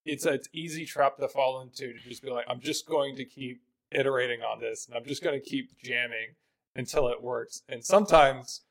it's 0.06 0.26
a 0.26 0.34
it's 0.34 0.50
easy 0.54 0.86
trap 0.86 1.18
to 1.18 1.28
fall 1.28 1.62
into 1.62 1.94
to 1.94 2.00
just 2.00 2.22
be 2.22 2.30
like, 2.30 2.46
I'm 2.50 2.60
just 2.60 2.86
going 2.86 3.16
to 3.16 3.26
keep 3.26 3.62
iterating 3.92 4.42
on 4.42 4.60
this, 4.60 4.88
and 4.88 4.98
I'm 4.98 5.06
just 5.06 5.24
going 5.24 5.40
to 5.40 5.50
keep 5.50 5.78
jamming 5.82 6.36
until 6.76 7.08
it 7.08 7.22
works. 7.22 7.62
And 7.70 7.84
sometimes 7.84 8.62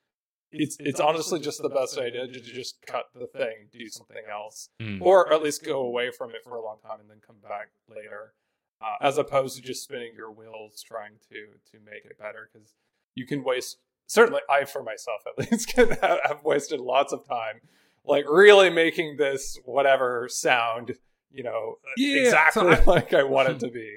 it's 0.52 0.76
it's 0.80 1.00
honestly 1.00 1.40
just 1.40 1.60
the 1.62 1.68
best 1.68 1.98
idea 1.98 2.26
to 2.26 2.40
just 2.40 2.76
cut 2.86 3.06
the 3.14 3.26
thing, 3.26 3.68
do 3.72 3.88
something 3.88 4.22
else, 4.30 4.68
Hmm. 4.80 5.02
or 5.02 5.32
at 5.32 5.42
least 5.42 5.64
go 5.64 5.80
away 5.80 6.10
from 6.10 6.30
it 6.30 6.44
for 6.44 6.56
a 6.56 6.62
long 6.62 6.76
time 6.80 7.00
and 7.00 7.08
then 7.10 7.20
come 7.26 7.36
back 7.42 7.68
later, 7.88 8.34
uh, 8.80 8.96
as 9.00 9.18
opposed 9.18 9.56
to 9.56 9.62
just 9.62 9.82
spinning 9.82 10.12
your 10.16 10.30
wheels 10.30 10.82
trying 10.82 11.14
to 11.30 11.46
to 11.72 11.84
make 11.84 12.04
it 12.04 12.18
better 12.18 12.48
because 12.52 12.74
you 13.14 13.26
can 13.26 13.42
waste. 13.44 13.78
Certainly, 14.06 14.42
I 14.50 14.64
for 14.64 14.82
myself 14.82 15.22
at 15.26 15.38
least 15.50 15.68
can 15.68 15.90
have, 16.02 16.18
have 16.24 16.44
wasted 16.44 16.80
lots 16.80 17.12
of 17.12 17.26
time 17.26 17.60
like 18.04 18.24
really 18.28 18.68
making 18.68 19.16
this 19.16 19.58
whatever 19.64 20.28
sound, 20.28 20.96
you 21.30 21.44
know, 21.44 21.76
Yeah, 21.96 22.22
exactly 22.24 22.62
so 22.74 22.82
I- 22.82 22.84
like 22.86 23.14
I 23.14 23.22
want 23.22 23.48
it 23.48 23.60
to 23.60 23.68
be. 23.68 23.96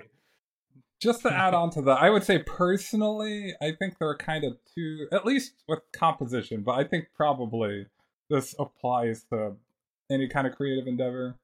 Just 1.01 1.23
to 1.23 1.33
add 1.33 1.53
on 1.53 1.69
to 1.71 1.81
that, 1.83 2.01
I 2.01 2.09
would 2.09 2.23
say 2.23 2.39
personally, 2.39 3.53
I 3.61 3.71
think 3.71 3.97
there 3.99 4.09
are 4.09 4.17
kind 4.17 4.43
of 4.43 4.57
two, 4.73 5.07
at 5.11 5.25
least 5.25 5.53
with 5.67 5.79
composition, 5.93 6.61
but 6.61 6.73
I 6.73 6.83
think 6.83 7.07
probably 7.15 7.87
this 8.29 8.55
applies 8.57 9.25
to 9.31 9.55
any 10.09 10.27
kind 10.27 10.47
of 10.47 10.55
creative 10.55 10.87
endeavor. 10.87 11.35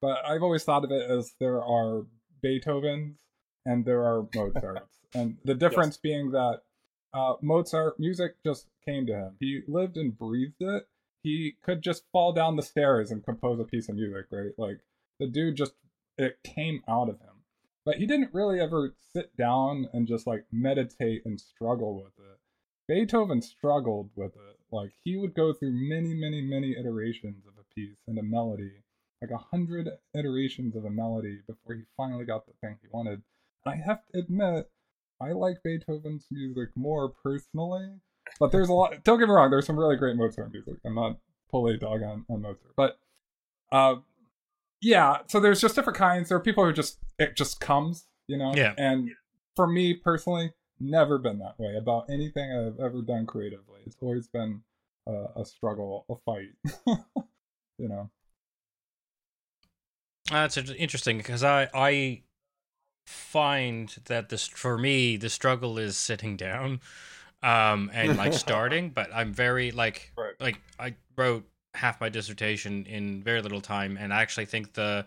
But 0.00 0.24
I've 0.24 0.42
always 0.42 0.64
thought 0.64 0.84
of 0.84 0.90
it 0.90 1.10
as 1.10 1.34
there 1.40 1.62
are 1.62 2.06
Beethovens 2.44 3.16
and 3.64 3.84
there 3.84 4.04
are 4.04 4.26
Mozarts. 4.34 4.98
and 5.14 5.38
the 5.44 5.54
difference 5.54 5.96
being 5.96 6.32
that 6.32 6.62
uh, 7.14 7.34
Mozart, 7.40 7.98
music 7.98 8.34
just 8.44 8.66
came 8.84 9.06
to 9.06 9.14
him. 9.14 9.36
He 9.40 9.62
lived 9.66 9.96
and 9.96 10.16
breathed 10.16 10.60
it. 10.60 10.88
He 11.22 11.56
could 11.62 11.82
just 11.82 12.04
fall 12.12 12.32
down 12.32 12.56
the 12.56 12.62
stairs 12.62 13.10
and 13.10 13.24
compose 13.24 13.58
a 13.58 13.64
piece 13.64 13.88
of 13.88 13.96
music, 13.96 14.26
right? 14.30 14.52
Like, 14.56 14.80
the 15.18 15.26
dude 15.26 15.56
just, 15.56 15.72
it 16.16 16.38
came 16.44 16.82
out 16.88 17.08
of 17.08 17.18
him 17.20 17.37
but 17.88 17.96
he 17.96 18.04
didn't 18.04 18.34
really 18.34 18.60
ever 18.60 18.94
sit 19.14 19.34
down 19.38 19.88
and 19.94 20.06
just 20.06 20.26
like 20.26 20.44
meditate 20.52 21.22
and 21.24 21.40
struggle 21.40 21.94
with 21.96 22.12
it. 22.18 22.38
Beethoven 22.86 23.40
struggled 23.40 24.10
with 24.14 24.36
it. 24.36 24.58
Like 24.70 24.90
he 25.02 25.16
would 25.16 25.32
go 25.34 25.54
through 25.54 25.72
many, 25.72 26.12
many, 26.12 26.42
many 26.42 26.76
iterations 26.78 27.46
of 27.46 27.54
a 27.58 27.74
piece 27.74 27.96
and 28.06 28.18
a 28.18 28.22
melody, 28.22 28.72
like 29.22 29.30
a 29.30 29.38
hundred 29.38 29.88
iterations 30.14 30.76
of 30.76 30.84
a 30.84 30.90
melody 30.90 31.38
before 31.46 31.76
he 31.76 31.84
finally 31.96 32.26
got 32.26 32.44
the 32.44 32.52
thing 32.60 32.76
he 32.82 32.88
wanted. 32.92 33.22
And 33.64 33.74
I 33.74 33.76
have 33.86 34.00
to 34.12 34.18
admit, 34.18 34.68
I 35.18 35.32
like 35.32 35.62
Beethoven's 35.64 36.26
music 36.30 36.68
more 36.76 37.08
personally, 37.08 37.88
but 38.38 38.52
there's 38.52 38.68
a 38.68 38.74
lot. 38.74 39.02
Don't 39.02 39.18
get 39.18 39.28
me 39.28 39.34
wrong, 39.34 39.48
there's 39.48 39.64
some 39.64 39.78
really 39.78 39.96
great 39.96 40.14
Mozart 40.14 40.52
music. 40.52 40.74
I'm 40.84 40.94
not 40.94 41.16
a 41.54 41.76
dog 41.78 42.02
on, 42.02 42.26
on 42.28 42.42
Mozart, 42.42 42.76
but 42.76 42.98
uh, 43.72 43.94
yeah. 44.80 45.18
So 45.28 45.40
there's 45.40 45.60
just 45.60 45.74
different 45.74 45.98
kinds. 45.98 46.28
There 46.28 46.38
are 46.38 46.42
people 46.42 46.64
who 46.64 46.72
just 46.72 46.98
it 47.18 47.36
just 47.36 47.60
comes, 47.60 48.06
you 48.26 48.36
know. 48.36 48.52
Yeah. 48.54 48.74
And 48.78 49.10
for 49.56 49.66
me 49.66 49.94
personally, 49.94 50.52
never 50.80 51.18
been 51.18 51.38
that 51.38 51.58
way 51.58 51.76
about 51.76 52.08
anything 52.10 52.50
I've 52.52 52.80
ever 52.80 53.02
done 53.02 53.26
creatively. 53.26 53.80
It's 53.86 53.96
always 54.00 54.28
been 54.28 54.62
a, 55.06 55.40
a 55.40 55.44
struggle, 55.44 56.04
a 56.08 56.14
fight. 56.16 56.50
you 57.78 57.88
know. 57.88 58.10
That's 60.30 60.56
interesting 60.56 61.16
because 61.18 61.42
I 61.42 61.68
I 61.72 62.22
find 63.06 63.96
that 64.04 64.28
this 64.28 64.46
for 64.46 64.76
me 64.76 65.16
the 65.16 65.30
struggle 65.30 65.78
is 65.78 65.96
sitting 65.96 66.36
down 66.36 66.78
um 67.42 67.90
and 67.94 68.18
like 68.18 68.32
starting 68.34 68.90
but 68.90 69.08
i'm 69.14 69.32
very 69.32 69.70
like 69.70 70.12
Right. 70.14 70.34
like 70.38 70.60
i 70.78 70.94
wrote 71.16 71.48
half 71.74 72.00
my 72.00 72.08
dissertation 72.08 72.86
in 72.86 73.22
very 73.22 73.40
little 73.42 73.60
time 73.60 73.96
and 74.00 74.12
i 74.12 74.22
actually 74.22 74.46
think 74.46 74.72
the 74.72 75.04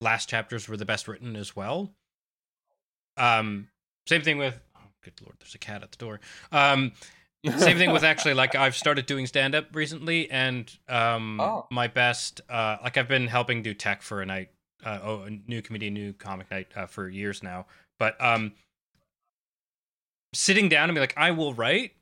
last 0.00 0.28
chapters 0.28 0.68
were 0.68 0.76
the 0.76 0.84
best 0.84 1.08
written 1.08 1.34
as 1.36 1.56
well. 1.56 1.90
Um 3.16 3.68
same 4.06 4.22
thing 4.22 4.38
with 4.38 4.58
oh 4.76 4.80
good 5.02 5.14
lord 5.22 5.36
there's 5.40 5.54
a 5.54 5.58
cat 5.58 5.82
at 5.82 5.90
the 5.90 5.96
door. 5.96 6.20
Um 6.52 6.92
same 7.56 7.78
thing 7.78 7.92
with 7.92 8.04
actually 8.12 8.34
like 8.34 8.54
I've 8.54 8.76
started 8.76 9.06
doing 9.06 9.26
stand 9.26 9.54
up 9.54 9.74
recently 9.74 10.30
and 10.30 10.72
um 10.88 11.40
Oh. 11.40 11.66
my 11.70 11.88
best 11.88 12.40
uh 12.48 12.76
like 12.82 12.96
I've 12.96 13.08
been 13.08 13.26
helping 13.26 13.62
do 13.62 13.74
tech 13.74 14.02
for 14.02 14.22
a 14.22 14.26
night 14.26 14.50
uh 14.84 15.00
oh 15.02 15.22
a 15.22 15.30
new 15.30 15.62
comedian 15.62 15.94
new 15.94 16.12
comic 16.12 16.50
night 16.50 16.68
uh, 16.76 16.86
for 16.86 17.08
years 17.08 17.42
now. 17.42 17.66
But 17.98 18.22
um 18.24 18.52
sitting 20.34 20.68
down 20.68 20.88
and 20.88 20.94
be 20.94 21.00
like 21.00 21.16
I 21.16 21.32
will 21.32 21.54
write 21.54 21.92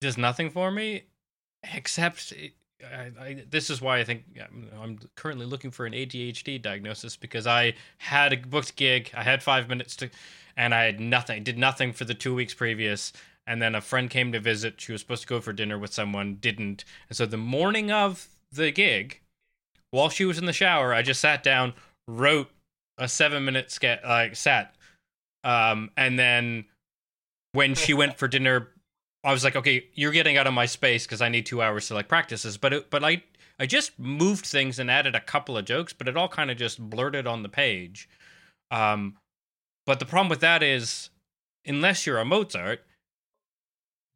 does 0.00 0.16
nothing 0.16 0.50
for 0.50 0.70
me, 0.70 1.02
except 1.74 2.32
I, 2.84 3.10
I, 3.20 3.44
this 3.50 3.70
is 3.70 3.80
why 3.80 3.98
I 3.98 4.04
think 4.04 4.24
I'm 4.80 4.98
currently 5.16 5.46
looking 5.46 5.70
for 5.70 5.86
an 5.86 5.92
ADHD 5.92 6.60
diagnosis 6.60 7.16
because 7.16 7.46
I 7.46 7.74
had 7.98 8.32
a 8.32 8.36
booked 8.36 8.76
gig, 8.76 9.10
I 9.14 9.22
had 9.22 9.42
five 9.42 9.68
minutes 9.68 9.96
to, 9.96 10.10
and 10.56 10.74
I 10.74 10.84
had 10.84 11.00
nothing, 11.00 11.42
did 11.42 11.58
nothing 11.58 11.92
for 11.92 12.04
the 12.04 12.14
two 12.14 12.34
weeks 12.34 12.54
previous, 12.54 13.12
and 13.46 13.60
then 13.60 13.74
a 13.74 13.80
friend 13.80 14.10
came 14.10 14.32
to 14.32 14.40
visit. 14.40 14.80
She 14.80 14.92
was 14.92 15.00
supposed 15.00 15.22
to 15.22 15.28
go 15.28 15.40
for 15.40 15.52
dinner 15.52 15.78
with 15.78 15.92
someone, 15.92 16.36
didn't, 16.36 16.84
and 17.08 17.16
so 17.16 17.26
the 17.26 17.36
morning 17.36 17.90
of 17.90 18.28
the 18.52 18.70
gig, 18.70 19.20
while 19.90 20.08
she 20.08 20.24
was 20.24 20.38
in 20.38 20.46
the 20.46 20.52
shower, 20.52 20.94
I 20.94 21.02
just 21.02 21.20
sat 21.20 21.42
down, 21.42 21.74
wrote 22.08 22.50
a 22.98 23.08
seven 23.08 23.44
minute 23.44 23.70
sketch, 23.70 24.00
like 24.04 24.36
sat, 24.36 24.74
um, 25.44 25.90
and 25.96 26.18
then 26.18 26.64
when 27.52 27.74
she 27.74 27.94
went 27.94 28.16
for 28.16 28.28
dinner 28.28 28.68
I 29.22 29.32
was 29.32 29.44
like, 29.44 29.56
okay, 29.56 29.86
you're 29.94 30.12
getting 30.12 30.36
out 30.36 30.46
of 30.46 30.54
my 30.54 30.66
space 30.66 31.04
because 31.06 31.20
I 31.20 31.28
need 31.28 31.46
two 31.46 31.60
hours 31.60 31.88
to 31.88 31.94
like 31.94 32.08
practices. 32.08 32.56
But 32.56 32.72
it, 32.72 32.90
but 32.90 33.04
I 33.04 33.22
I 33.58 33.66
just 33.66 33.98
moved 33.98 34.46
things 34.46 34.78
and 34.78 34.90
added 34.90 35.14
a 35.14 35.20
couple 35.20 35.58
of 35.58 35.66
jokes, 35.66 35.92
but 35.92 36.08
it 36.08 36.16
all 36.16 36.28
kind 36.28 36.50
of 36.50 36.56
just 36.56 36.80
blurted 36.80 37.26
on 37.26 37.42
the 37.42 37.48
page. 37.48 38.08
Um, 38.70 39.16
but 39.84 39.98
the 39.98 40.06
problem 40.06 40.30
with 40.30 40.40
that 40.40 40.62
is, 40.62 41.10
unless 41.66 42.06
you're 42.06 42.18
a 42.18 42.24
Mozart, 42.24 42.84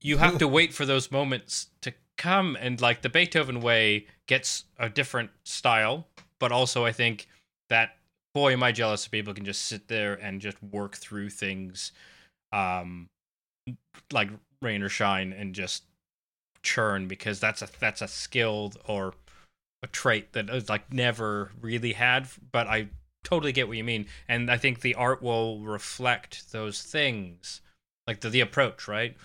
you 0.00 0.16
have 0.16 0.38
to 0.38 0.48
wait 0.48 0.72
for 0.72 0.86
those 0.86 1.10
moments 1.10 1.68
to 1.82 1.92
come. 2.16 2.56
And 2.58 2.80
like 2.80 3.02
the 3.02 3.10
Beethoven 3.10 3.60
way 3.60 4.06
gets 4.26 4.64
a 4.78 4.88
different 4.88 5.30
style, 5.44 6.06
but 6.38 6.50
also 6.50 6.86
I 6.86 6.92
think 6.92 7.28
that 7.68 7.96
boy, 8.34 8.52
am 8.52 8.62
I 8.62 8.72
jealous 8.72 9.06
of 9.06 9.12
people 9.12 9.32
can 9.34 9.44
just 9.44 9.62
sit 9.62 9.88
there 9.88 10.14
and 10.14 10.40
just 10.40 10.62
work 10.62 10.96
through 10.96 11.30
things, 11.30 11.92
um, 12.52 13.08
like 14.12 14.28
rain 14.64 14.82
or 14.82 14.88
shine 14.88 15.32
and 15.32 15.54
just 15.54 15.84
churn 16.62 17.06
because 17.06 17.38
that's 17.38 17.62
a 17.62 17.68
that's 17.78 18.02
a 18.02 18.08
skilled 18.08 18.78
or 18.86 19.14
a 19.82 19.86
trait 19.86 20.32
that 20.32 20.48
is 20.48 20.68
like 20.68 20.92
never 20.92 21.52
really 21.60 21.92
had 21.92 22.26
but 22.50 22.66
i 22.66 22.88
totally 23.24 23.52
get 23.52 23.66
what 23.66 23.76
you 23.76 23.84
mean. 23.84 24.06
And 24.28 24.50
i 24.50 24.56
think 24.56 24.80
the 24.80 24.94
art 24.94 25.22
will 25.22 25.60
reflect 25.60 26.52
those 26.52 26.82
things 26.82 27.60
like 28.06 28.20
the, 28.20 28.30
the 28.30 28.40
approach 28.40 28.86
right? 28.86 29.16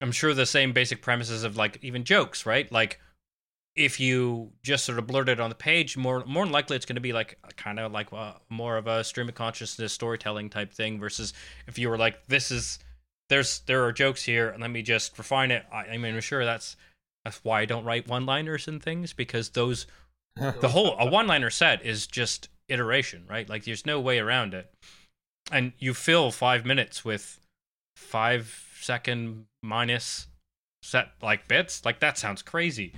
I'm 0.00 0.12
sure 0.12 0.32
the 0.32 0.46
same 0.46 0.72
basic 0.72 1.02
premises 1.02 1.44
of 1.44 1.56
like 1.56 1.78
even 1.82 2.04
jokes 2.04 2.46
right? 2.46 2.70
Like 2.72 2.98
if 3.76 4.00
you 4.00 4.50
just 4.62 4.84
sort 4.84 4.98
of 4.98 5.06
blurt 5.06 5.28
it 5.28 5.38
on 5.38 5.48
the 5.48 5.54
page 5.54 5.96
more 5.96 6.24
more 6.26 6.46
likely 6.46 6.76
it's 6.76 6.86
going 6.86 6.96
to 6.96 7.00
be 7.00 7.12
like 7.12 7.38
kind 7.56 7.78
of 7.78 7.92
like 7.92 8.12
uh, 8.12 8.32
more 8.48 8.76
of 8.76 8.86
a 8.86 9.04
stream 9.04 9.28
of 9.28 9.34
consciousness 9.34 9.92
storytelling 9.92 10.50
type 10.50 10.72
thing 10.72 10.98
versus 10.98 11.32
if 11.66 11.78
you 11.78 11.88
were 11.88 11.98
like 11.98 12.26
this 12.26 12.50
is 12.50 12.78
there's 13.30 13.60
there 13.60 13.84
are 13.84 13.92
jokes 13.92 14.24
here, 14.24 14.50
and 14.50 14.60
let 14.60 14.70
me 14.70 14.82
just 14.82 15.16
refine 15.16 15.50
it. 15.50 15.64
I, 15.72 15.86
I 15.86 15.96
mean, 15.96 16.14
I'm 16.14 16.20
sure 16.20 16.44
that's 16.44 16.76
that's 17.24 17.42
why 17.42 17.60
I 17.60 17.64
don't 17.64 17.84
write 17.84 18.08
one-liners 18.08 18.68
and 18.68 18.82
things 18.82 19.12
because 19.12 19.50
those 19.50 19.86
the 20.36 20.68
whole 20.72 20.96
a 20.98 21.08
one-liner 21.08 21.48
set 21.48 21.84
is 21.84 22.06
just 22.06 22.48
iteration, 22.68 23.24
right? 23.28 23.48
Like 23.48 23.64
there's 23.64 23.86
no 23.86 24.00
way 24.00 24.18
around 24.18 24.52
it, 24.52 24.70
and 25.50 25.72
you 25.78 25.94
fill 25.94 26.30
five 26.30 26.66
minutes 26.66 27.04
with 27.04 27.40
five 27.96 28.68
second 28.80 29.46
minus 29.62 30.26
set 30.82 31.12
like 31.22 31.48
bits. 31.48 31.84
Like 31.84 32.00
that 32.00 32.18
sounds 32.18 32.42
crazy. 32.42 32.92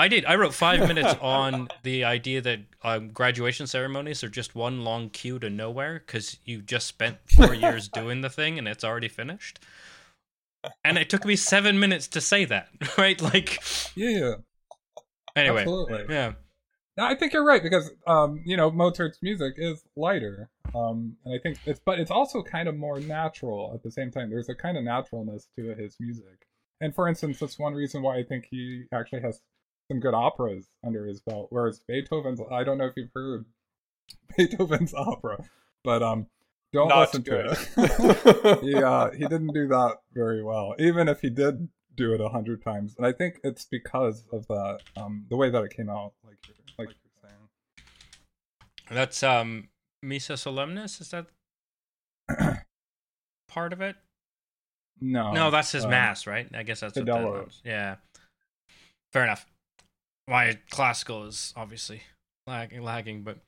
I 0.00 0.08
did. 0.08 0.24
I 0.24 0.36
wrote 0.36 0.54
five 0.54 0.88
minutes 0.88 1.14
on 1.20 1.68
the 1.82 2.04
idea 2.04 2.40
that 2.40 2.60
um, 2.82 3.08
graduation 3.08 3.66
ceremonies 3.66 4.24
are 4.24 4.30
just 4.30 4.54
one 4.54 4.82
long 4.82 5.10
queue 5.10 5.38
to 5.40 5.50
nowhere 5.50 6.02
because 6.04 6.38
you 6.46 6.62
just 6.62 6.86
spent 6.86 7.18
four 7.26 7.52
years 7.66 7.86
doing 7.88 8.22
the 8.22 8.30
thing 8.30 8.58
and 8.58 8.66
it's 8.66 8.82
already 8.82 9.08
finished. 9.08 9.60
And 10.84 10.96
it 10.96 11.10
took 11.10 11.26
me 11.26 11.36
seven 11.36 11.78
minutes 11.78 12.08
to 12.08 12.20
say 12.22 12.46
that, 12.46 12.68
right? 12.98 13.20
Like, 13.20 13.62
yeah. 13.94 14.36
Anyway, 15.36 15.60
Absolutely. 15.60 16.06
yeah. 16.08 16.32
I 16.98 17.14
think 17.14 17.34
you're 17.34 17.44
right 17.44 17.62
because 17.62 17.90
um, 18.06 18.42
you 18.44 18.56
know 18.56 18.70
Mozart's 18.70 19.18
music 19.22 19.54
is 19.56 19.82
lighter, 19.96 20.50
um, 20.74 21.16
and 21.24 21.34
I 21.34 21.38
think 21.38 21.58
it's 21.64 21.80
but 21.82 21.98
it's 21.98 22.10
also 22.10 22.42
kind 22.42 22.68
of 22.68 22.76
more 22.76 23.00
natural 23.00 23.72
at 23.74 23.82
the 23.82 23.90
same 23.90 24.10
time. 24.10 24.28
There's 24.28 24.50
a 24.50 24.54
kind 24.54 24.76
of 24.76 24.84
naturalness 24.84 25.48
to 25.56 25.74
his 25.76 25.96
music, 25.98 26.46
and 26.78 26.94
for 26.94 27.08
instance, 27.08 27.38
that's 27.38 27.58
one 27.58 27.72
reason 27.72 28.02
why 28.02 28.18
I 28.18 28.24
think 28.24 28.48
he 28.50 28.84
actually 28.92 29.22
has 29.22 29.40
some 29.90 29.98
good 30.00 30.14
operas 30.14 30.68
under 30.86 31.04
his 31.04 31.20
belt. 31.20 31.48
Whereas 31.50 31.80
Beethoven's, 31.88 32.40
I 32.50 32.62
don't 32.62 32.78
know 32.78 32.86
if 32.86 32.92
you've 32.96 33.10
heard 33.12 33.44
Beethoven's 34.36 34.94
opera, 34.94 35.44
but 35.82 36.00
um, 36.02 36.26
don't 36.72 36.88
Not 36.88 37.00
listen 37.00 37.22
good. 37.22 37.56
to 37.56 37.58
it. 37.76 38.60
he 38.62 38.74
uh, 38.76 39.10
he 39.18 39.26
didn't 39.26 39.52
do 39.52 39.66
that 39.68 39.96
very 40.14 40.44
well, 40.44 40.76
even 40.78 41.08
if 41.08 41.20
he 41.20 41.28
did 41.28 41.68
do 41.96 42.14
it 42.14 42.20
a 42.20 42.28
hundred 42.28 42.62
times. 42.62 42.94
And 42.96 43.04
I 43.04 43.12
think 43.12 43.40
it's 43.42 43.64
because 43.64 44.24
of 44.32 44.46
that, 44.46 44.78
um, 44.96 45.26
the 45.28 45.36
way 45.36 45.50
that 45.50 45.62
it 45.64 45.74
came 45.76 45.90
out, 45.90 46.12
like 46.24 46.36
you're, 46.46 46.56
like 46.78 46.88
you're 46.88 47.30
saying. 47.30 47.86
That's 48.90 49.22
um 49.24 49.68
Missa 50.02 50.34
Solemnis. 50.34 51.00
Is 51.00 51.10
that 51.10 51.26
part 53.48 53.72
of 53.72 53.80
it? 53.80 53.96
No, 55.00 55.32
No, 55.32 55.50
that's 55.50 55.72
his 55.72 55.84
um, 55.84 55.90
mass, 55.90 56.26
right? 56.28 56.46
I 56.54 56.62
guess 56.62 56.80
that's 56.80 56.94
what 56.94 57.06
that 57.06 57.22
was. 57.24 57.60
Yeah. 57.64 57.96
Fair 59.12 59.24
enough. 59.24 59.46
My 60.30 60.58
classical 60.70 61.26
is 61.26 61.52
obviously 61.56 62.02
lag- 62.46 62.80
lagging, 62.80 63.22
but 63.24 63.38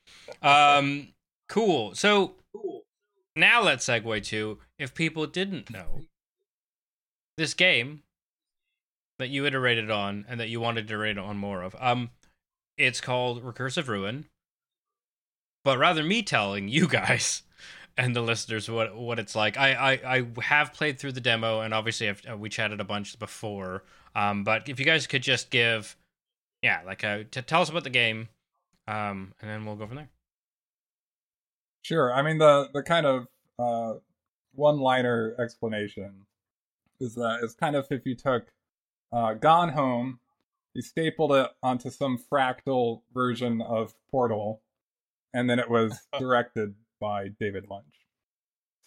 um, 0.41 1.07
cool. 1.47 1.95
So 1.95 2.35
now 3.37 3.63
let's 3.63 3.85
segue 3.85 4.23
to 4.25 4.59
if 4.77 4.93
people 4.93 5.25
didn't 5.25 5.71
know 5.71 6.01
this 7.37 7.53
game 7.53 8.03
that 9.17 9.29
you 9.29 9.45
iterated 9.45 9.89
on 9.89 10.25
and 10.27 10.39
that 10.41 10.49
you 10.49 10.59
wanted 10.59 10.87
to 10.89 10.93
iterate 10.93 11.17
on 11.17 11.37
more 11.37 11.61
of. 11.61 11.73
Um, 11.79 12.09
it's 12.77 12.99
called 12.99 13.43
Recursive 13.43 13.87
Ruin. 13.87 14.25
But 15.63 15.77
rather 15.77 16.03
me 16.03 16.21
telling 16.21 16.67
you 16.67 16.89
guys 16.89 17.43
and 17.97 18.13
the 18.13 18.21
listeners 18.21 18.69
what 18.69 18.93
what 18.93 19.19
it's 19.19 19.35
like. 19.35 19.57
I 19.57 19.73
I, 19.73 20.17
I 20.17 20.41
have 20.41 20.73
played 20.73 20.99
through 20.99 21.13
the 21.13 21.21
demo 21.21 21.61
and 21.61 21.73
obviously 21.73 22.09
I've, 22.09 22.21
uh, 22.29 22.35
we 22.35 22.49
chatted 22.49 22.81
a 22.81 22.83
bunch 22.83 23.17
before. 23.17 23.83
Um, 24.15 24.43
but 24.43 24.67
if 24.67 24.79
you 24.79 24.85
guys 24.85 25.07
could 25.07 25.23
just 25.23 25.49
give, 25.49 25.95
yeah, 26.63 26.81
like 26.85 27.03
uh, 27.03 27.19
to 27.31 27.41
tell 27.41 27.61
us 27.61 27.69
about 27.69 27.83
the 27.83 27.89
game, 27.91 28.29
um, 28.87 29.33
and 29.41 29.51
then 29.51 29.65
we'll 29.65 29.75
go 29.75 29.85
from 29.85 29.97
there. 29.97 30.09
Sure. 31.83 32.13
I 32.13 32.21
mean 32.21 32.37
the 32.37 32.69
the 32.73 32.81
kind 32.81 33.05
of 33.05 33.27
uh, 33.59 33.99
one 34.55 34.79
liner 34.79 35.35
explanation 35.37 36.25
is 36.99 37.15
that 37.15 37.39
it's 37.43 37.53
kind 37.53 37.75
of 37.75 37.85
if 37.91 38.05
you 38.05 38.15
took 38.15 38.47
uh, 39.11 39.33
Gone 39.33 39.69
Home, 39.69 40.19
you 40.73 40.81
stapled 40.81 41.33
it 41.33 41.49
onto 41.61 41.89
some 41.89 42.17
fractal 42.17 43.01
version 43.13 43.61
of 43.61 43.93
Portal, 44.09 44.61
and 45.33 45.49
then 45.49 45.59
it 45.59 45.69
was 45.69 46.07
directed 46.17 46.75
by 47.01 47.27
David 47.27 47.65
Lynch. 47.69 48.05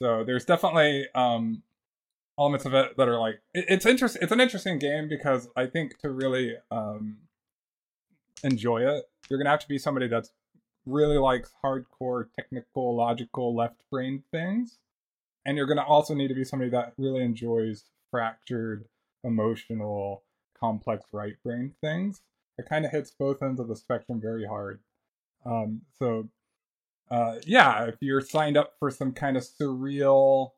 So 0.01 0.25
there's 0.25 0.47
definitely 0.47 1.07
um, 1.15 1.63
elements 2.39 2.65
of 2.65 2.73
it 2.73 2.97
that 2.97 3.09
are 3.09 3.21
like 3.21 3.41
it, 3.53 3.67
it's 3.69 3.85
interesting. 3.85 4.23
It's 4.23 4.33
an 4.33 4.41
interesting 4.41 4.79
game 4.79 5.09
because 5.09 5.51
I 5.55 5.67
think 5.67 5.99
to 5.99 6.11
really 6.11 6.55
um, 6.71 7.19
enjoy 8.43 8.83
it, 8.83 9.05
you're 9.29 9.39
gonna 9.39 9.51
have 9.51 9.61
to 9.61 9.69
be 9.69 9.79
somebody 9.79 10.09
that's 10.09 10.31
really 10.85 11.19
likes 11.19 11.53
hardcore 11.65 12.27
technical 12.39 12.97
logical 12.97 13.55
left 13.55 13.83
brain 13.91 14.23
things. 14.31 14.79
And 15.45 15.57
you're 15.57 15.67
to 15.67 15.83
also 15.83 16.15
need 16.15 16.29
to 16.29 16.35
be 16.35 16.45
somebody 16.45 16.71
that 16.71 16.93
really 16.97 17.23
enjoys 17.23 17.85
fractured 18.11 18.87
emotional 19.23 20.25
complex 20.59 21.05
right 21.13 21.35
brain 21.45 21.75
things. 21.81 22.23
It 22.59 22.69
kind 22.69 22.85
of 22.85 22.93
hits 22.93 23.11
both 23.11 23.43
ends 23.43 23.61
of 23.61 23.69
the 23.69 23.77
spectrum 23.77 24.21
very 24.21 24.47
hard. 24.47 24.81
Um, 25.45 25.83
so 25.99 26.29
uh, 27.11 27.37
yeah 27.45 27.85
if 27.85 27.97
you're 28.01 28.21
signed 28.21 28.57
up 28.57 28.75
for 28.79 28.91
some 28.91 29.13
kind 29.13 29.37
of 29.37 29.45
surreal 29.45 30.51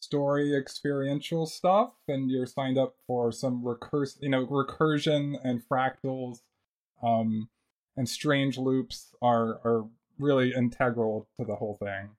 story 0.00 0.54
experiential 0.54 1.46
stuff 1.46 1.92
and 2.08 2.30
you're 2.30 2.46
signed 2.46 2.76
up 2.76 2.96
for 3.06 3.30
some 3.32 3.64
recurse 3.64 4.18
you 4.20 4.28
know 4.28 4.44
recursion 4.46 5.36
and 5.44 5.62
fractals 5.66 6.40
um, 7.04 7.48
and 7.96 8.08
strange 8.08 8.56
loops 8.58 9.14
are 9.22 9.60
are 9.64 9.84
really 10.18 10.52
integral 10.54 11.26
to 11.36 11.44
the 11.44 11.56
whole 11.56 11.74
thing. 11.74 12.10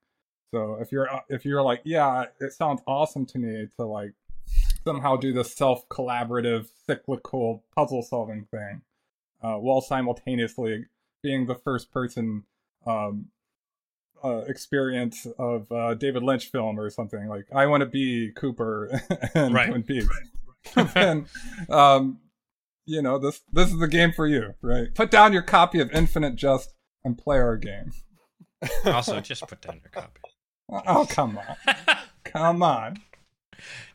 So 0.52 0.78
if 0.80 0.92
you're 0.92 1.10
if 1.30 1.44
you're 1.46 1.62
like, 1.64 1.82
yeah, 1.84 2.26
it 2.40 2.54
sounds 2.54 2.82
awesome 2.88 3.26
to 3.28 3.38
me 3.40 3.68
to 3.78 3.86
like 3.86 4.14
somehow 4.86 5.16
do 5.16 5.34
this 5.34 5.54
self 5.56 5.88
collaborative 5.90 6.68
cyclical 6.86 7.64
puzzle 7.76 8.04
solving 8.04 8.46
thing, 8.52 8.82
uh, 9.42 9.56
while 9.56 9.82
simultaneously 9.82 10.86
being 11.24 11.48
the 11.48 11.56
first 11.56 11.92
person 11.92 12.44
um, 12.86 13.26
uh, 14.24 14.44
experience 14.48 15.28
of 15.40 15.72
uh, 15.72 15.94
David 15.96 16.24
Lynch 16.24 16.52
film 16.52 16.80
or 16.80 16.90
something 16.90 17.28
like 17.28 17.46
I 17.54 17.66
want 17.66 17.82
to 17.82 17.88
be 17.88 18.32
Cooper 18.36 19.02
and 19.34 19.54
Right. 19.54 19.70
Twin 19.70 19.84
Peaks. 19.84 20.08
then 20.94 21.26
um, 21.70 22.20
you 22.86 23.02
know 23.02 23.18
this 23.18 23.42
this 23.52 23.72
is 23.72 23.80
the 23.80 23.88
game 23.88 24.12
for 24.12 24.28
you, 24.28 24.54
right? 24.62 24.94
Put 24.94 25.12
down 25.12 25.34
your 25.34 25.42
copy 25.42 25.80
of 25.80 25.92
Infinite 25.92 26.36
Jest 26.36 26.74
and 27.04 27.18
play 27.18 27.38
our 27.38 27.58
game. 27.58 27.92
Also, 28.86 29.20
just 29.20 29.48
put 29.48 29.62
down 29.62 29.82
your 29.84 29.92
copy. 29.92 30.22
Oh 30.68 31.06
come 31.08 31.38
on, 31.38 31.76
come 32.24 32.64
on. 32.64 32.98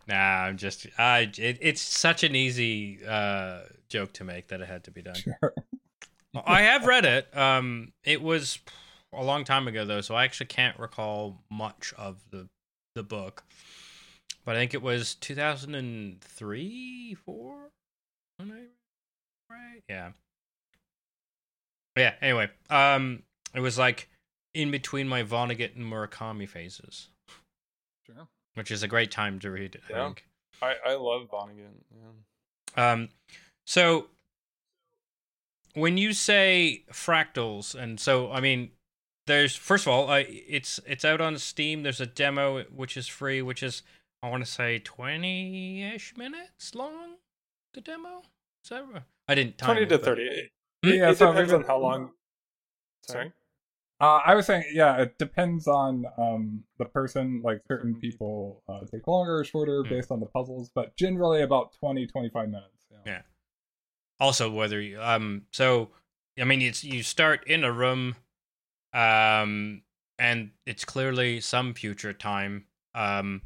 Nah, 0.06 0.44
I'm 0.44 0.56
just. 0.56 0.86
I. 0.96 1.28
It, 1.36 1.58
it's 1.60 1.80
such 1.80 2.22
an 2.22 2.36
easy 2.36 3.00
uh, 3.04 3.62
joke 3.88 4.12
to 4.14 4.24
make 4.24 4.46
that 4.48 4.60
it 4.60 4.68
had 4.68 4.84
to 4.84 4.92
be 4.92 5.02
done. 5.02 5.16
Sure. 5.16 5.52
I 6.46 6.62
have 6.62 6.86
read 6.86 7.04
it. 7.04 7.36
Um, 7.36 7.92
it 8.04 8.22
was 8.22 8.60
a 9.12 9.24
long 9.24 9.42
time 9.42 9.66
ago 9.66 9.84
though, 9.84 10.00
so 10.00 10.14
I 10.14 10.22
actually 10.24 10.46
can't 10.46 10.78
recall 10.78 11.42
much 11.50 11.92
of 11.98 12.18
the 12.30 12.48
the 12.94 13.02
book. 13.02 13.42
But 14.44 14.54
I 14.56 14.60
think 14.60 14.74
it 14.74 14.82
was 14.82 15.14
2003, 15.16 17.14
four. 17.14 17.70
Right? 19.50 19.82
Yeah. 19.88 20.12
Yeah. 21.96 22.14
Anyway, 22.22 22.50
um, 22.70 23.24
it 23.54 23.60
was 23.60 23.76
like 23.78 24.08
in 24.54 24.70
between 24.70 25.08
my 25.08 25.22
Vonnegut 25.22 25.74
and 25.76 25.84
Murakami 25.84 26.48
phases, 26.48 27.08
Sure. 28.06 28.28
which 28.54 28.70
is 28.70 28.82
a 28.82 28.88
great 28.88 29.10
time 29.10 29.38
to 29.40 29.50
read. 29.50 29.80
I 29.88 29.92
Yeah. 29.92 30.04
think. 30.06 30.26
I, 30.62 30.74
I 30.86 30.94
love 30.94 31.28
Vonnegut. 31.28 31.68
Yeah. 32.76 32.92
Um, 32.92 33.08
so 33.66 34.08
when 35.74 35.96
you 35.96 36.12
say 36.12 36.84
fractals, 36.92 37.74
and 37.74 37.98
so 37.98 38.30
I 38.30 38.40
mean, 38.40 38.70
there's 39.26 39.56
first 39.56 39.84
of 39.86 39.92
all, 39.92 40.08
I 40.10 40.20
it's 40.20 40.78
it's 40.86 41.04
out 41.04 41.20
on 41.20 41.38
Steam. 41.38 41.82
There's 41.82 42.00
a 42.00 42.06
demo 42.06 42.62
which 42.64 42.96
is 42.96 43.08
free, 43.08 43.42
which 43.42 43.62
is 43.62 43.82
I 44.22 44.28
want 44.28 44.44
to 44.44 44.50
say 44.50 44.78
twenty 44.78 45.82
ish 45.82 46.16
minutes 46.16 46.74
long. 46.74 47.16
The 47.74 47.80
demo 47.80 48.22
is 48.64 48.70
that 48.70 48.86
right? 48.92 49.02
I 49.30 49.34
didn't 49.34 49.58
time 49.58 49.66
Twenty 49.68 49.82
it, 49.82 49.88
to 49.90 49.98
but- 49.98 50.04
thirty. 50.04 50.22
It, 50.26 50.50
Hmm? 50.82 50.92
Yeah, 50.92 51.10
it 51.10 51.18
so 51.18 51.26
depends 51.30 51.52
on 51.52 51.62
how 51.64 51.78
long. 51.78 52.10
Sorry. 53.06 53.32
Uh, 54.00 54.20
I 54.24 54.34
was 54.34 54.46
saying, 54.46 54.64
yeah, 54.72 54.96
it 55.02 55.18
depends 55.18 55.66
on 55.68 56.06
um, 56.16 56.64
the 56.78 56.86
person. 56.86 57.42
Like 57.44 57.60
certain 57.68 57.94
people 58.00 58.62
uh, 58.66 58.80
take 58.90 59.06
longer 59.06 59.40
or 59.40 59.44
shorter 59.44 59.82
Hmm. 59.82 59.90
based 59.90 60.10
on 60.10 60.20
the 60.20 60.26
puzzles, 60.26 60.70
but 60.74 60.96
generally 60.96 61.42
about 61.42 61.74
20, 61.78 62.06
25 62.06 62.48
minutes. 62.48 62.86
Yeah. 62.90 62.96
Yeah. 63.04 63.22
also 64.18 64.50
whether 64.50 64.80
you 64.80 65.00
um 65.00 65.42
so 65.52 65.88
i 66.38 66.44
mean 66.44 66.60
it's 66.60 66.82
you 66.84 67.02
start 67.02 67.46
in 67.46 67.64
a 67.64 67.72
room 67.72 68.14
um 68.92 69.82
and 70.18 70.50
it's 70.66 70.84
clearly 70.84 71.40
some 71.40 71.72
future 71.72 72.12
time 72.12 72.66
um 72.94 73.40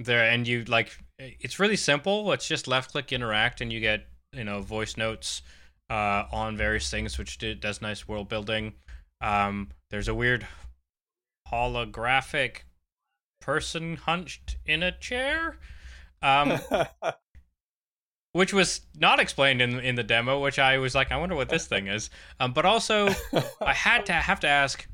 there 0.00 0.24
and 0.28 0.48
you 0.48 0.64
like 0.64 0.98
it's 1.18 1.60
really 1.60 1.76
simple 1.76 2.32
it's 2.32 2.48
just 2.48 2.66
left 2.66 2.90
click 2.90 3.12
interact 3.12 3.60
and 3.60 3.72
you 3.72 3.78
get 3.80 4.06
you 4.36 4.44
know 4.44 4.60
voice 4.60 4.96
notes 4.96 5.42
uh 5.90 6.24
on 6.32 6.56
various 6.56 6.90
things 6.90 7.18
which 7.18 7.38
do, 7.38 7.54
does 7.54 7.82
nice 7.82 8.08
world 8.08 8.28
building 8.28 8.74
um 9.20 9.68
there's 9.90 10.08
a 10.08 10.14
weird 10.14 10.46
holographic 11.50 12.62
person 13.40 13.96
hunched 13.96 14.56
in 14.64 14.82
a 14.82 14.92
chair 14.92 15.58
um 16.22 16.58
which 18.34 18.52
was 18.52 18.80
not 18.96 19.20
explained 19.20 19.62
in 19.62 19.78
in 19.78 19.94
the 19.94 20.02
demo, 20.02 20.40
which 20.40 20.58
I 20.58 20.78
was 20.78 20.94
like, 20.94 21.12
I 21.12 21.16
wonder 21.16 21.36
what 21.36 21.48
this 21.48 21.66
thing 21.66 21.86
is. 21.86 22.10
Um, 22.40 22.52
but 22.52 22.66
also, 22.66 23.08
I 23.64 23.72
had 23.72 24.06
to 24.06 24.12
have 24.12 24.40
to 24.40 24.48
ask, 24.48 24.86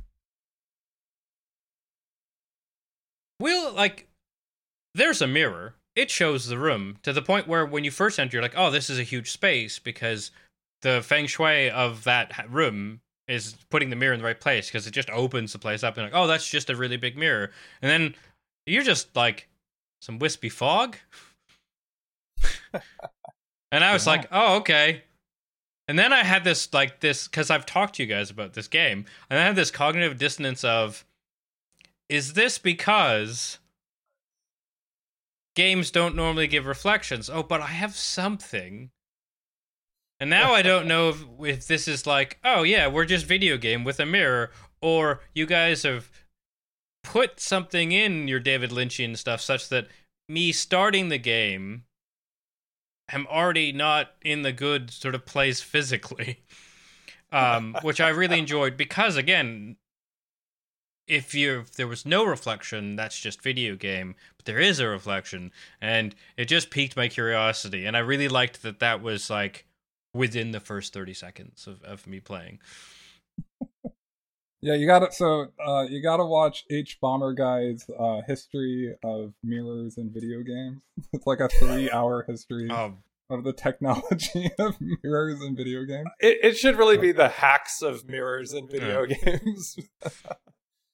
will 3.41 3.73
like, 3.73 4.09
there's 4.95 5.23
a 5.23 5.27
mirror. 5.27 5.75
It 5.97 6.11
shows 6.11 6.47
the 6.47 6.59
room 6.59 6.99
to 7.03 7.13
the 7.13 7.23
point 7.23 7.49
where 7.49 7.67
when 7.67 7.85
you 7.85 7.91
first 7.91 8.19
enter, 8.19 8.37
you're 8.37 8.43
like, 8.43 8.55
oh, 8.57 8.71
this 8.71 8.89
is 8.91 8.99
a 8.99 9.03
huge 9.03 9.31
space 9.31 9.79
because 9.79 10.31
the 10.83 11.03
feng 11.03 11.27
shui 11.27 11.69
of 11.71 12.05
that 12.05 12.47
room 12.49 13.01
is 13.29 13.57
putting 13.71 13.91
the 13.91 13.97
mirror 13.97 14.13
in 14.15 14.21
the 14.21 14.25
right 14.27 14.41
place 14.41 14.69
because 14.69 14.87
it 14.87 14.93
just 14.93 15.11
opens 15.11 15.53
the 15.53 15.59
place 15.59 15.83
up 15.85 15.97
and 15.97 16.05
like, 16.05 16.15
oh, 16.15 16.27
that's 16.27 16.49
just 16.49 16.71
a 16.71 16.77
really 16.77 16.97
big 16.97 17.17
mirror, 17.17 17.51
and 17.83 17.91
then 17.91 18.15
you're 18.67 18.83
just 18.83 19.15
like 19.15 19.49
some 20.03 20.19
wispy 20.19 20.49
fog. 20.49 20.97
And 23.73 23.85
I 23.85 23.93
was 23.93 24.05
Yeah. 24.05 24.13
like, 24.13 24.29
oh, 24.33 24.57
okay. 24.57 25.05
And 25.87 25.99
then 25.99 26.13
I 26.13 26.25
had 26.25 26.43
this, 26.45 26.73
like, 26.73 27.01
this, 27.01 27.29
because 27.29 27.51
I've 27.51 27.67
talked 27.67 27.95
to 27.97 28.03
you 28.03 28.09
guys 28.09 28.31
about 28.31 28.55
this 28.55 28.67
game, 28.67 29.05
and 29.29 29.39
I 29.39 29.45
had 29.45 29.55
this 29.57 29.71
cognitive 29.71 30.19
dissonance 30.19 30.65
of, 30.65 31.05
is 32.09 32.33
this 32.33 32.59
because 32.59 33.59
games 35.55 35.91
don't 35.91 36.17
normally 36.17 36.47
give 36.47 36.67
reflections? 36.67 37.29
Oh, 37.29 37.43
but 37.43 37.61
I 37.61 37.69
have 37.69 37.97
something. 37.97 38.91
And 40.19 40.31
now 40.31 40.53
I 40.53 40.63
don't 40.63 40.87
know 40.89 41.11
if, 41.11 41.25
if 41.41 41.67
this 41.67 41.89
is 41.89 42.07
like, 42.07 42.39
oh, 42.45 42.63
yeah, 42.63 42.87
we're 42.87 43.05
just 43.05 43.27
video 43.27 43.57
game 43.57 43.85
with 43.85 44.01
a 44.01 44.07
mirror, 44.07 44.51
or 44.81 45.21
you 45.35 45.47
guys 45.47 45.83
have 45.83 46.11
put 47.03 47.41
something 47.41 47.93
in 47.93 48.29
your 48.29 48.41
David 48.41 48.71
Lynchian 48.71 49.17
stuff 49.17 49.41
such 49.41 49.69
that 49.71 49.89
me 50.29 50.53
starting 50.53 51.09
the 51.09 51.19
game 51.19 51.85
am 53.11 53.27
already 53.27 53.73
not 53.73 54.13
in 54.23 54.43
the 54.43 54.53
good 54.53 54.91
sort 54.91 55.15
of 55.15 55.27
place 55.27 55.61
physically. 55.61 56.43
Um, 57.33 57.77
which 57.83 58.01
I 58.01 58.09
really 58.09 58.39
enjoyed 58.41 58.77
because 58.77 59.17
again, 59.17 59.77
if 61.11 61.35
you 61.35 61.61
if 61.61 61.73
there 61.73 61.89
was 61.89 62.07
no 62.07 62.25
reflection, 62.25 62.97
that's 62.97 63.19
just 63.19 63.43
video 63.43 63.75
game. 63.77 64.15
But 64.37 64.47
there 64.47 64.61
is 64.61 64.79
a 64.81 64.87
reflection, 64.89 65.51
and 65.81 66.15
it 66.37 66.47
just 66.47 66.71
piqued 66.71 66.97
my 66.97 67.09
curiosity, 67.09 67.85
and 67.87 67.97
I 67.97 68.01
really 68.01 68.29
liked 68.29 68.63
that 68.63 68.79
that 68.79 69.03
was 69.03 69.29
like 69.29 69.67
within 70.15 70.53
the 70.53 70.61
first 70.61 70.93
thirty 70.93 71.15
seconds 71.15 71.67
of, 71.67 71.83
of 71.83 72.07
me 72.07 72.21
playing. 72.21 72.61
Yeah, 74.63 74.75
you 74.75 74.87
got 74.87 75.03
it. 75.03 75.15
So 75.15 75.47
uh, 75.59 75.87
you 75.89 76.03
got 76.03 76.19
to 76.19 76.27
watch 76.27 76.65
Hbomberguy's 76.71 77.89
uh, 77.99 78.21
history 78.27 78.95
of 79.03 79.33
mirrors 79.43 79.97
in 79.97 80.11
video 80.13 80.43
games. 80.43 80.83
It's 81.15 81.27
like 81.27 81.41
a 81.41 81.49
three-hour 81.49 82.25
history 82.29 82.69
Oh, 82.71 82.95
of 83.31 83.43
the 83.43 83.55
technology 83.55 84.51
of 84.59 84.77
mirrors 85.03 85.41
in 85.43 85.57
video 85.57 85.85
games. 85.85 86.09
it, 86.21 86.39
it 86.43 86.57
should 86.59 86.77
really 86.77 86.99
be 86.99 87.11
the 87.13 87.29
hacks 87.29 87.81
of 87.81 88.07
mirrors 88.07 88.53
in 88.53 88.69
video 88.69 89.07
games. 89.07 89.77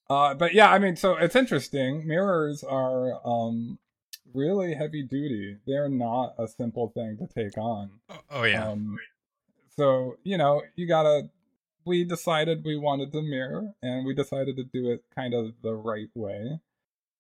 Uh, 0.09 0.35
but 0.35 0.55
yeah, 0.55 0.71
I 0.71 0.79
mean, 0.79 0.97
so 0.97 1.17
it's 1.17 1.37
interesting. 1.37 2.07
Mirrors 2.07 2.63
are 2.63 3.21
um, 3.27 3.79
really 4.35 4.75
heavy 4.75 5.03
duty. 5.03 5.57
They're 5.67 5.89
not 5.89 6.35
a 6.39 6.47
simple 6.47 6.91
thing 6.95 7.19
to 7.19 7.27
take 7.27 7.59
on. 7.59 7.91
oh 8.31 8.45
yeah. 8.45 8.69
Um, 8.69 8.99
so 9.77 10.17
you 10.23 10.39
know, 10.39 10.63
you 10.77 10.87
gotta. 10.87 11.29
We 11.85 12.03
decided 12.03 12.65
we 12.65 12.77
wanted 12.77 13.13
the 13.13 13.23
mirror, 13.23 13.73
and 13.81 14.05
we 14.05 14.13
decided 14.13 14.57
to 14.57 14.65
do 14.65 14.91
it 14.91 15.05
kind 15.15 15.35
of 15.35 15.55
the 15.63 15.75
right 15.75 16.09
way. 16.15 16.59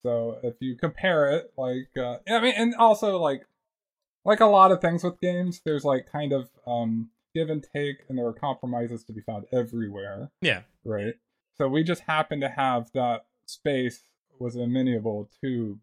So 0.03 0.39
if 0.43 0.55
you 0.61 0.77
compare 0.77 1.27
it, 1.31 1.53
like, 1.57 1.89
uh, 1.97 2.19
I 2.29 2.41
mean, 2.41 2.55
and 2.57 2.75
also 2.75 3.19
like, 3.19 3.47
like 4.25 4.41
a 4.41 4.47
lot 4.47 4.73
of 4.73 4.81
things 4.81 5.05
with 5.05 5.21
games, 5.21 5.63
there's 5.65 5.85
like 5.85 6.11
kind 6.11 6.33
of 6.33 6.49
um, 6.67 7.11
give 7.35 7.49
and 7.49 7.65
take, 7.75 7.99
and 8.09 8.19
there 8.19 8.27
are 8.27 8.33
compromises 8.33 9.05
to 9.05 9.13
be 9.13 9.21
found 9.21 9.47
everywhere 9.53 10.31
yeah. 10.41 10.63
right? 10.85 11.15
So 11.59 11.69
we 11.69 11.83
just 11.83 12.03
happened 12.03 12.43
to 12.43 12.49
have 12.49 12.91
that 12.93 13.27
space 13.47 14.03
was 14.39 14.57
amenable 14.57 15.29
to 15.43 15.79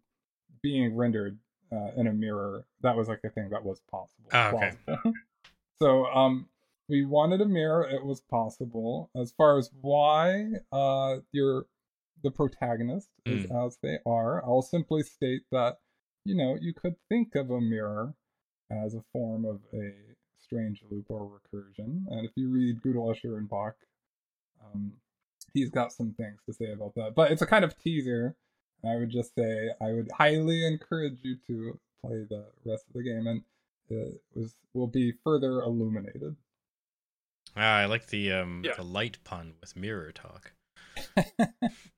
being 0.61 0.95
rendered 0.95 1.37
uh, 1.71 1.91
in 1.97 2.07
a 2.07 2.13
mirror. 2.13 2.65
That 2.81 2.95
was 2.95 3.07
like 3.07 3.21
a 3.23 3.29
thing 3.29 3.49
that 3.49 3.63
was 3.63 3.81
possible. 3.89 4.29
Ah, 4.31 4.51
okay. 4.51 4.73
so 5.81 6.05
um, 6.05 6.47
we 6.87 7.05
wanted 7.05 7.41
a 7.41 7.45
mirror. 7.45 7.87
It 7.89 8.05
was 8.05 8.21
possible. 8.21 9.09
As 9.15 9.31
far 9.31 9.57
as 9.57 9.71
why 9.81 10.45
uh, 10.71 11.17
you're 11.31 11.65
the 12.23 12.31
protagonist 12.31 13.09
is 13.25 13.45
as 13.51 13.77
they 13.83 13.97
are, 14.05 14.43
I'll 14.45 14.61
simply 14.61 15.03
state 15.03 15.41
that 15.51 15.79
you 16.23 16.35
know 16.35 16.57
you 16.61 16.73
could 16.73 16.95
think 17.09 17.35
of 17.35 17.49
a 17.51 17.59
mirror 17.59 18.13
as 18.71 18.95
a 18.95 19.03
form 19.11 19.45
of 19.45 19.59
a 19.73 19.91
strange 20.39 20.83
loop 20.89 21.05
or 21.09 21.29
recursion. 21.29 22.05
And 22.09 22.25
if 22.25 22.31
you 22.35 22.49
read 22.49 22.81
Gödel 22.81 23.13
Escher 23.13 23.37
and 23.37 23.49
Bach, 23.49 23.75
um, 24.63 24.93
he's 25.53 25.69
got 25.69 25.91
some 25.91 26.13
things 26.13 26.39
to 26.45 26.53
say 26.53 26.71
about 26.71 26.95
that. 26.95 27.13
But 27.15 27.31
it's 27.31 27.41
a 27.41 27.45
kind 27.47 27.63
of 27.65 27.77
teaser. 27.77 28.35
I 28.85 28.95
would 28.95 29.09
just 29.09 29.33
say 29.35 29.69
I 29.81 29.91
would 29.93 30.09
highly 30.11 30.65
encourage 30.65 31.19
you 31.23 31.37
to 31.47 31.79
play 32.01 32.25
the 32.29 32.45
rest 32.65 32.85
of 32.87 32.93
the 32.93 33.03
game, 33.03 33.27
and 33.27 33.41
it 33.89 34.21
was 34.33 34.55
will 34.73 34.87
be 34.87 35.13
further 35.23 35.61
illuminated. 35.61 36.35
Ah, 37.55 37.77
I 37.77 37.85
like 37.85 38.07
the 38.07 38.31
um 38.31 38.61
Yeah. 38.65 38.73
the 38.75 38.83
light 38.83 39.19
pun 39.23 39.53
with 39.61 39.75
mirror 39.75 40.11
talk. 40.11 40.53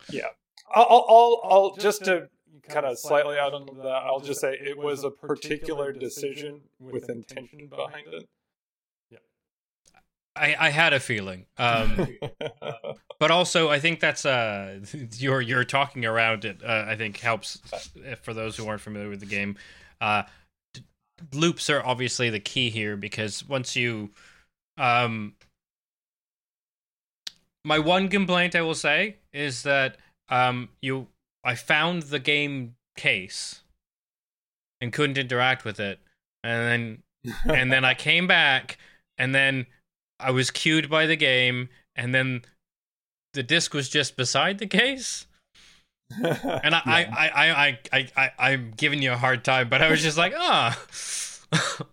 yeah. 0.10 0.28
I'll, 0.74 0.88
I'll, 0.90 1.06
I'll, 1.10 1.42
I'll 1.44 1.76
just 1.76 2.06
to 2.06 2.30
kind 2.68 2.86
of 2.86 2.98
slightly 2.98 3.38
out 3.38 3.54
on 3.54 3.66
that, 3.78 3.88
I'll 3.88 4.20
just 4.20 4.42
say 4.42 4.58
it 4.60 4.78
was 4.78 5.04
a 5.04 5.12
particular 5.12 5.92
decision 5.92 6.62
with 6.80 7.10
intention 7.10 7.68
behind 7.68 8.08
it. 8.08 8.28
I 10.36 10.56
I 10.60 10.70
had 10.70 10.94
a 10.94 11.00
feeling. 11.00 11.46
Um 11.58 12.08
but 13.20 13.32
also 13.32 13.70
I 13.70 13.80
think 13.80 14.00
that's 14.00 14.26
uh 14.26 14.80
you're 15.18 15.42
you're 15.42 15.64
talking 15.64 16.06
around 16.06 16.46
it 16.46 16.62
uh, 16.64 16.86
I 16.88 16.96
think 16.96 17.18
helps 17.18 17.62
uh, 17.74 18.16
for 18.22 18.34
those 18.34 18.58
who 18.58 18.68
aren't 18.68 18.82
familiar 18.82 19.10
with 19.10 19.20
the 19.20 19.26
game. 19.26 19.58
Uh 20.02 20.24
d- 20.74 20.84
loops 21.34 21.70
are 21.70 21.86
obviously 21.86 22.30
the 22.30 22.40
key 22.40 22.70
here 22.70 22.98
because 22.98 23.48
once 23.48 23.76
you 23.76 24.12
um 24.78 25.34
my 27.64 27.80
one 27.80 28.10
complaint 28.10 28.56
I 28.56 28.62
will 28.62 28.76
say 28.76 29.18
is 29.34 29.64
that 29.64 29.98
um 30.30 30.70
you 30.82 31.08
I 31.44 31.56
found 31.56 32.04
the 32.04 32.20
game 32.20 32.76
case 32.98 33.62
and 34.82 34.92
couldn't 34.92 35.18
interact 35.18 35.64
with 35.66 35.80
it. 35.80 36.00
And 36.44 37.04
then 37.24 37.44
and 37.58 37.72
then 37.72 37.86
I 37.86 37.94
came 37.94 38.28
back 38.28 38.78
and 39.18 39.34
then 39.34 39.68
I 40.20 40.32
was 40.32 40.52
cued 40.52 40.90
by 40.90 41.06
the 41.06 41.16
game 41.16 41.70
and 41.96 42.14
then 42.14 42.44
the 43.34 43.44
disc 43.44 43.74
was 43.74 43.90
just 43.90 44.16
beside 44.18 44.60
the 44.60 44.68
case. 44.68 45.28
And 46.10 46.76
I, 46.76 46.82
I, 46.86 47.06
I, 47.06 47.30
I, 47.36 47.50
I, 47.68 47.80
I, 47.94 48.12
I, 48.16 48.52
I'm 48.52 48.74
giving 48.76 49.02
you 49.02 49.12
a 49.12 49.18
hard 49.18 49.44
time, 49.44 49.70
but 49.70 49.82
I 49.82 49.90
was 49.90 50.02
just 50.02 50.18
like, 50.18 50.34
ah. 50.38 50.80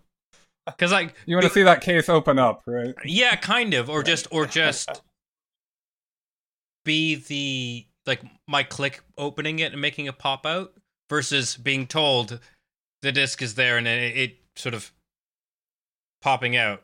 Because 0.65 0.93
like 0.93 1.13
You 1.25 1.35
want 1.35 1.45
to 1.45 1.51
see 1.51 1.63
that 1.63 1.81
case 1.81 2.07
open 2.07 2.39
up, 2.39 2.63
right? 2.65 2.95
yeah, 3.03 3.35
kind 3.35 3.73
of, 3.73 3.89
or 3.89 4.01
just, 4.01 4.27
or 4.31 4.45
just 4.45 5.01
be 6.85 7.15
the 7.15 7.85
like 8.05 8.21
my 8.47 8.63
click 8.63 9.01
opening 9.17 9.59
it 9.59 9.71
and 9.71 9.81
making 9.81 10.05
it 10.05 10.17
pop 10.17 10.45
out 10.45 10.73
versus 11.09 11.55
being 11.57 11.87
told 11.87 12.39
the 13.01 13.11
disc 13.11 13.41
is 13.41 13.55
there 13.55 13.77
and 13.77 13.87
it, 13.87 14.17
it 14.17 14.37
sort 14.55 14.73
of 14.73 14.91
popping 16.21 16.55
out 16.55 16.83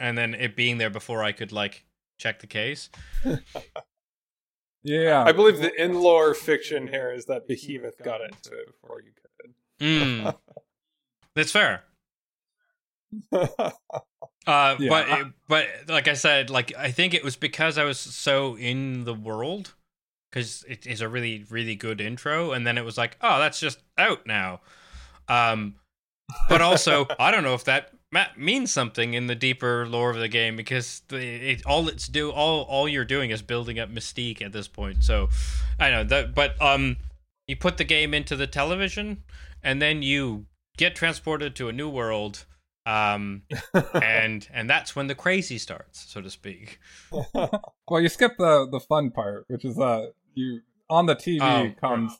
and 0.00 0.18
then 0.18 0.34
it 0.34 0.56
being 0.56 0.78
there 0.78 0.90
before 0.90 1.22
I 1.22 1.30
could 1.30 1.52
like 1.52 1.84
check 2.18 2.40
the 2.40 2.46
case. 2.48 2.90
Yeah. 4.82 5.24
I 5.26 5.32
believe 5.32 5.58
the 5.58 5.72
in 5.82 5.94
lore 6.00 6.34
fiction 6.34 6.88
here 6.88 7.12
is 7.12 7.26
that 7.26 7.46
Behemoth 7.46 8.02
got 8.02 8.22
into 8.22 8.58
it 8.58 8.66
before 8.66 9.02
you 9.02 9.10
could. 9.12 9.54
Mm. 9.78 10.34
That's 11.34 11.52
fair. 11.52 11.84
Uh, 14.46 14.74
Yeah, 14.78 14.88
but 14.88 15.26
but 15.48 15.66
like 15.86 16.08
I 16.08 16.14
said, 16.14 16.48
like 16.48 16.72
I 16.76 16.90
think 16.92 17.12
it 17.12 17.22
was 17.22 17.36
because 17.36 17.76
I 17.76 17.84
was 17.84 18.00
so 18.00 18.56
in 18.56 19.04
the 19.04 19.12
world 19.12 19.74
because 20.30 20.64
it 20.66 20.86
is 20.86 21.02
a 21.02 21.08
really 21.10 21.44
really 21.50 21.76
good 21.76 22.00
intro, 22.00 22.52
and 22.52 22.66
then 22.66 22.78
it 22.78 22.84
was 22.84 22.96
like, 22.96 23.18
oh, 23.20 23.38
that's 23.38 23.60
just 23.60 23.82
out 23.98 24.26
now. 24.26 24.62
Um, 25.28 25.74
but 26.48 26.62
also 26.62 27.06
I 27.18 27.30
don't 27.30 27.44
know 27.44 27.52
if 27.52 27.64
that 27.64 27.92
ma- 28.12 28.26
means 28.36 28.72
something 28.72 29.14
in 29.14 29.26
the 29.26 29.34
deeper 29.34 29.86
lore 29.86 30.10
of 30.10 30.18
the 30.18 30.28
game 30.28 30.56
because 30.56 31.02
the, 31.08 31.18
it, 31.52 31.66
all 31.66 31.88
it's 31.88 32.06
do 32.08 32.30
all 32.30 32.62
all 32.62 32.88
you're 32.88 33.04
doing 33.04 33.30
is 33.30 33.42
building 33.42 33.78
up 33.78 33.90
mystique 33.90 34.42
at 34.42 34.52
this 34.52 34.68
point. 34.68 35.04
So 35.04 35.28
I 35.78 35.90
know 35.90 36.04
that, 36.04 36.34
but 36.34 36.60
um, 36.60 36.96
you 37.46 37.56
put 37.56 37.76
the 37.78 37.84
game 37.84 38.14
into 38.14 38.36
the 38.36 38.46
television, 38.46 39.22
and 39.62 39.80
then 39.80 40.02
you 40.02 40.46
get 40.76 40.94
transported 40.94 41.54
to 41.56 41.68
a 41.68 41.72
new 41.72 41.88
world. 41.88 42.44
Um, 42.86 43.42
and 44.02 44.48
and 44.52 44.68
that's 44.68 44.96
when 44.96 45.06
the 45.06 45.14
crazy 45.14 45.58
starts, 45.58 46.10
so 46.10 46.20
to 46.20 46.30
speak. 46.30 46.78
Well, 47.88 48.00
you 48.00 48.08
skip 48.08 48.36
the 48.38 48.68
the 48.70 48.78
fun 48.80 49.10
part, 49.10 49.44
which 49.48 49.64
is 49.64 49.76
uh 49.78 50.10
you 50.34 50.60
on 50.88 51.06
the 51.06 51.16
TV 51.16 51.40
Oh. 51.42 51.72
comes 51.80 52.16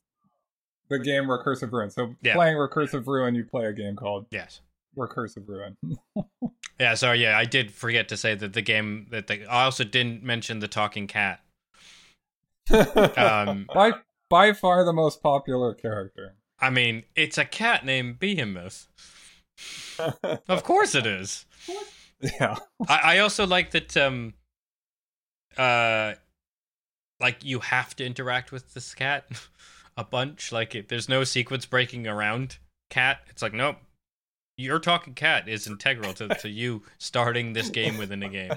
the 0.89 0.99
game 0.99 1.25
Recursive 1.25 1.71
Ruin. 1.71 1.91
So 1.91 2.17
Yeah. 2.23 2.35
playing 2.35 2.57
Recursive 2.57 3.07
Ruin, 3.07 3.37
you 3.37 3.45
play 3.45 3.67
a 3.67 3.73
game 3.73 3.95
called 3.95 4.27
Yes. 4.33 4.61
Recursive 4.97 5.47
Ruin. 5.49 5.77
Yeah. 6.79 6.95
Sorry. 6.95 7.23
Yeah, 7.23 7.37
I 7.37 7.45
did 7.45 7.71
forget 7.73 8.09
to 8.09 8.17
say 8.17 8.35
that 8.35 8.55
the 8.55 8.63
game 8.63 9.07
that 9.11 9.31
I 9.31 9.65
also 9.65 9.85
didn't 9.85 10.23
mention 10.23 10.61
the 10.61 10.69
talking 10.69 11.07
cat. 11.07 11.41
Um, 12.73 13.67
by 13.75 13.93
by 14.31 14.55
far 14.55 14.83
the 14.85 14.93
most 14.95 15.23
popular 15.23 15.75
character. 15.75 16.37
I 16.59 16.71
mean, 16.71 17.03
it's 17.15 17.37
a 17.37 17.45
cat 17.45 17.85
named 17.85 18.19
Behemoth. 18.19 18.89
Of 20.49 20.65
course 20.65 20.95
it 20.95 21.05
is. 21.05 21.45
Yeah. 22.23 22.57
I, 22.89 23.17
I 23.17 23.19
also 23.19 23.47
like 23.47 23.73
that. 23.73 23.95
Um, 23.99 24.33
uh, 25.59 26.15
like 27.21 27.45
you 27.45 27.59
have 27.59 27.95
to 27.97 28.07
interact 28.07 28.53
with 28.53 28.73
this 28.73 28.95
cat 28.95 29.27
a 29.99 30.05
bunch. 30.05 30.51
Like 30.53 30.75
it, 30.75 30.89
there's 30.89 31.09
no 31.11 31.25
sequence 31.25 31.67
breaking 31.67 32.07
around 32.07 32.57
cat. 32.89 33.19
It's 33.29 33.43
like 33.43 33.53
nope. 33.53 33.77
Your 34.61 34.79
talking 34.79 35.15
cat 35.15 35.49
is 35.49 35.67
integral 35.67 36.13
to, 36.15 36.29
to 36.29 36.49
you 36.49 36.83
starting 36.99 37.53
this 37.53 37.71
game 37.71 37.97
within 37.97 38.23
a 38.23 38.29
game. 38.29 38.53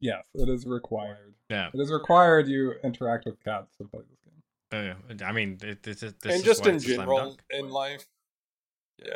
Yes, 0.00 0.26
it 0.34 0.48
is 0.48 0.66
required. 0.66 1.34
Yeah. 1.50 1.70
It 1.72 1.80
is 1.80 1.90
required 1.90 2.46
you 2.46 2.74
interact 2.84 3.24
with 3.24 3.42
cats 3.42 3.76
to 3.78 3.84
play 3.84 4.02
this 4.08 4.18
game. 4.24 4.96
Uh, 5.20 5.24
I 5.24 5.32
mean, 5.32 5.58
it, 5.62 5.82
this, 5.82 6.00
this 6.00 6.14
and 6.22 6.32
is 6.34 6.42
just 6.42 6.66
in 6.66 6.76
it's 6.76 6.84
a 6.84 6.94
slam 6.94 6.98
general 6.98 7.36
in 7.50 7.68
life. 7.68 8.06
Yeah. 9.04 9.14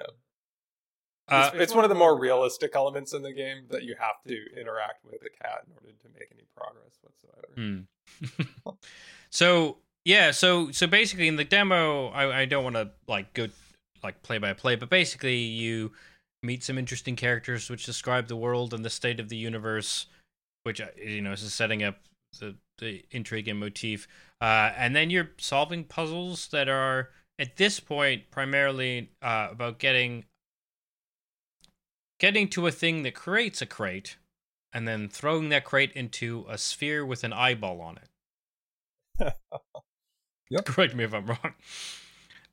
Uh, 1.29 1.51
it's, 1.53 1.63
it's 1.63 1.75
one 1.75 1.85
of 1.85 1.89
the 1.89 1.95
more 1.95 2.19
realistic 2.19 2.73
elements 2.75 3.13
in 3.13 3.23
the 3.23 3.33
game 3.33 3.65
that 3.71 3.85
you 3.85 3.95
have 3.99 4.17
to 4.27 4.61
interact 4.61 5.05
with 5.05 5.21
the 5.21 5.31
cat 5.31 5.65
in 5.67 5.73
order 5.75 5.97
to 6.03 6.09
make 6.19 6.29
any 6.33 6.45
progress 6.57 6.99
whatsoever. 7.01 7.87
Hmm. 8.65 8.71
so 9.31 9.79
yeah, 10.05 10.33
so 10.33 10.73
so 10.73 10.87
basically 10.87 11.29
in 11.29 11.37
the 11.37 11.45
demo, 11.45 12.09
I, 12.09 12.41
I 12.41 12.45
don't 12.45 12.65
want 12.65 12.77
to 12.77 12.91
like 13.07 13.33
go 13.35 13.47
like 14.03 14.23
play 14.23 14.39
by 14.39 14.53
play, 14.53 14.77
but 14.77 14.89
basically 14.91 15.37
you 15.37 15.93
meet 16.43 16.63
some 16.65 16.79
interesting 16.79 17.17
characters 17.17 17.71
which 17.71 17.87
describe 17.87 18.27
the 18.27 18.37
world 18.37 18.75
and 18.75 18.85
the 18.85 18.91
state 18.91 19.21
of 19.21 19.29
the 19.29 19.37
universe, 19.37 20.07
which 20.65 20.81
uh, 20.81 20.87
you 20.97 21.21
know 21.21 21.33
is 21.33 21.53
setting 21.53 21.83
up 21.83 21.97
the 22.41 22.57
the 22.79 23.05
intrigue 23.11 23.49
and 23.49 23.61
motif, 23.61 24.09
uh, 24.41 24.73
and 24.77 24.97
then 24.97 25.11
you're 25.11 25.31
solving 25.39 25.85
puzzles 25.85 26.49
that 26.49 26.69
are 26.69 27.11
at 27.39 27.57
this 27.57 27.81
point 27.81 28.31
primarily 28.31 29.11
uh, 29.23 29.49
about 29.51 29.79
getting 29.79 30.25
getting 32.19 32.49
to 32.49 32.67
a 32.67 32.71
thing 32.73 33.03
that 33.03 33.15
creates 33.15 33.61
a 33.61 33.67
crate 33.67 34.17
and 34.73 34.87
then 34.89 35.09
throwing 35.09 35.49
that 35.51 35.65
crate 35.65 35.93
into 35.93 36.47
a 36.49 36.57
sphere 36.57 37.05
with 37.05 37.25
an 37.25 37.33
eyeball 37.33 37.81
on 37.81 37.99
it. 37.99 39.35
Yep. 40.51 40.65
Correct 40.67 40.95
me 40.95 41.05
if 41.05 41.15
I'm 41.15 41.27
wrong. 41.27 41.55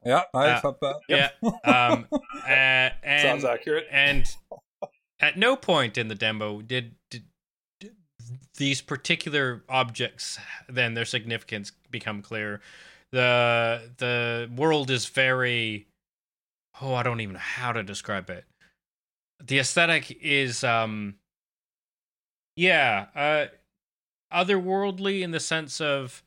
Yeah, 0.06 0.24
I 0.34 0.48
Uh, 0.48 0.56
accept 0.56 0.80
that. 0.82 0.96
Yeah. 1.08 1.30
Um, 1.64 2.08
uh, 2.12 2.90
and 3.04 3.22
Sounds 3.22 3.46
accurate. 3.46 3.88
and 3.92 4.26
at 5.20 5.38
no 5.38 5.56
point 5.56 5.98
in 5.98 6.08
the 6.08 6.16
demo 6.16 6.62
did, 6.62 6.96
did, 7.10 7.24
did 7.80 7.96
these 8.58 8.82
particular 8.82 9.64
objects 9.68 10.40
then 10.70 10.94
their 10.94 11.06
significance 11.06 11.72
become 11.92 12.22
clear. 12.22 12.62
The 13.12 13.92
the 13.98 14.50
world 14.56 14.90
is 14.92 15.08
very 15.08 15.88
oh 16.82 16.94
I 16.94 17.04
don't 17.04 17.20
even 17.22 17.34
know 17.34 17.40
how 17.40 17.72
to 17.74 17.84
describe 17.84 18.30
it. 18.30 18.46
The 19.44 19.60
aesthetic 19.60 20.18
is 20.22 20.64
um 20.64 21.16
yeah, 22.56 23.08
uh 23.16 23.48
otherworldly 24.34 25.22
in 25.22 25.32
the 25.32 25.40
sense 25.40 25.82
of 25.82 26.24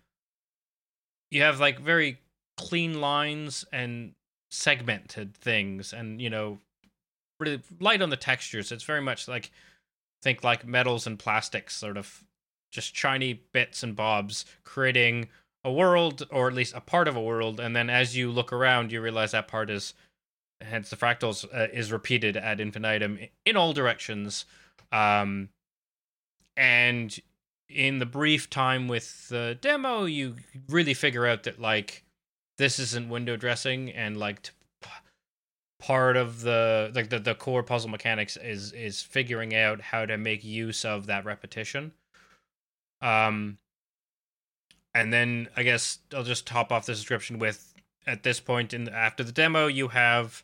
you 1.31 1.43
have 1.43 1.61
like 1.61 1.79
very 1.79 2.19
clean 2.69 3.01
lines 3.01 3.65
and 3.73 4.15
segmented 4.51 5.35
things 5.35 5.93
and 5.93 6.21
you 6.21 6.29
know 6.29 6.59
really 7.41 7.61
light 7.81 8.03
on 8.03 8.11
the 8.11 8.17
textures. 8.17 8.71
It's 8.71 8.85
very 8.85 9.01
much 9.01 9.27
like 9.27 9.51
think 10.23 10.45
like 10.45 10.67
metals 10.67 11.07
and 11.07 11.19
plastics 11.19 11.75
sort 11.75 11.97
of 11.97 12.23
just 12.71 12.95
shiny 12.95 13.35
bits 13.53 13.83
and 13.83 13.97
bobs 13.97 14.45
creating 14.65 15.29
a 15.65 15.73
world 15.73 16.27
or 16.31 16.49
at 16.49 16.55
least 16.55 16.75
a 16.75 16.81
part 16.81 17.09
of 17.09 17.17
a 17.17 17.21
world. 17.21 17.61
And 17.61 17.75
then 17.75 17.91
as 17.91 18.17
you 18.17 18.31
look 18.31 18.53
around 18.53 18.93
you 18.93 19.01
realize 19.01 19.33
that 19.33 19.49
part 19.49 19.71
is 19.71 19.95
hence 20.61 20.91
the 20.91 20.97
fractals 20.97 21.45
uh, 21.53 21.69
is 21.73 21.91
repeated 21.91 22.37
ad 22.37 22.61
infinitum 22.61 23.19
in 23.45 23.57
all 23.57 23.73
directions. 23.73 24.45
Um 24.93 25.49
and 26.57 27.19
in 27.69 27.99
the 27.99 28.07
brief 28.07 28.51
time 28.51 28.87
with 28.87 29.29
the 29.29 29.57
demo 29.61 30.05
you 30.05 30.37
really 30.69 30.95
figure 30.95 31.27
out 31.27 31.45
that 31.45 31.59
like 31.59 32.05
this 32.59 32.79
isn't 32.79 33.09
window 33.09 33.37
dressing 33.37 33.91
and 33.91 34.17
like 34.17 34.51
part 35.81 36.17
of 36.17 36.43
the 36.43 36.93
like 36.95 37.11
the, 37.11 37.19
the 37.19 37.35
core 37.35 37.63
puzzle 37.63 37.91
mechanics 37.91 38.37
is 38.37 38.73
is 38.73 39.03
figuring 39.03 39.55
out 39.55 39.81
how 39.81 40.07
to 40.07 40.17
make 40.17 40.45
use 40.45 40.85
of 40.85 41.07
that 41.07 41.25
repetition. 41.25 41.93
Um 43.01 43.59
and 44.95 45.13
then 45.13 45.49
i 45.57 45.63
guess 45.63 45.99
i'll 46.15 46.23
just 46.23 46.47
top 46.47 46.73
off 46.73 46.87
the 46.87 46.93
description 46.93 47.39
with 47.39 47.75
at 48.07 48.23
this 48.23 48.41
point 48.41 48.75
in 48.75 48.89
after 48.89 49.23
the 49.25 49.33
demo 49.33 49.67
you 49.67 49.89
have 49.89 50.43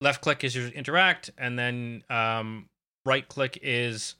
left 0.00 0.20
click 0.20 0.44
is 0.44 0.54
your 0.54 0.68
interact 0.68 1.30
and 1.38 1.58
then 1.58 2.02
um 2.10 2.66
right 3.04 3.28
click 3.28 3.58
is 3.62 4.16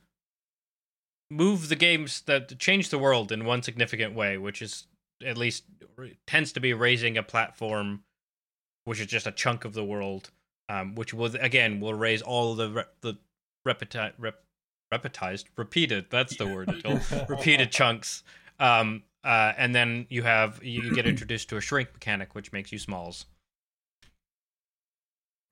move 1.30 1.68
the 1.68 1.76
games 1.76 2.22
that 2.22 2.57
change 2.59 2.91
the 2.91 2.99
world 2.99 3.32
in 3.32 3.45
one 3.45 3.62
significant 3.62 4.14
way 4.14 4.39
which 4.39 4.62
is 4.62 4.87
at 5.24 5.38
least 5.38 5.64
tends 6.26 6.52
to 6.52 6.60
be 6.60 6.74
raising 6.74 7.16
a 7.16 7.22
platform 7.22 8.02
which 8.84 9.00
is 9.00 9.06
just 9.06 9.26
a 9.26 9.32
chunk 9.32 9.64
of 9.64 9.74
the 9.74 9.84
world 9.84 10.30
um, 10.68 10.94
which 10.94 11.14
will 11.14 11.34
again 11.36 11.80
will 11.80 11.94
raise 11.94 12.22
all 12.22 12.54
the 12.54 12.70
re- 12.70 12.84
the 13.00 13.18
repeti- 13.66 14.12
rep- 14.18 14.44
repetized 14.92 15.44
repeated 15.56 16.06
that's 16.10 16.36
the 16.36 16.46
word 16.46 16.84
repeated 17.28 17.70
chunks 17.70 18.22
um, 18.58 19.02
uh, 19.24 19.52
and 19.58 19.74
then 19.74 20.06
you 20.08 20.22
have 20.22 20.62
you 20.62 20.82
you 20.82 20.94
get 20.94 21.06
introduced 21.06 21.48
to 21.48 21.56
a 21.56 21.60
shrink 21.60 21.92
mechanic 21.92 22.34
which 22.34 22.52
makes 22.52 22.70
you 22.72 22.78
smalls 22.78 23.26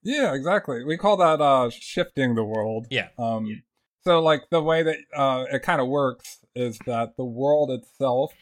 Yeah, 0.02 0.34
exactly. 0.34 0.84
We 0.84 0.96
call 0.98 1.16
that 1.16 1.40
uh 1.40 1.70
shifting 1.70 2.34
the 2.34 2.44
world. 2.44 2.86
Yeah. 2.90 3.08
Um 3.18 3.62
so 4.02 4.20
like 4.20 4.42
the 4.50 4.62
way 4.62 4.82
that 4.82 4.98
uh 5.16 5.44
it 5.50 5.62
kind 5.62 5.80
of 5.80 5.88
works 5.88 6.40
is 6.54 6.78
that 6.86 7.16
the 7.16 7.24
world 7.24 7.70
itself 7.70 8.32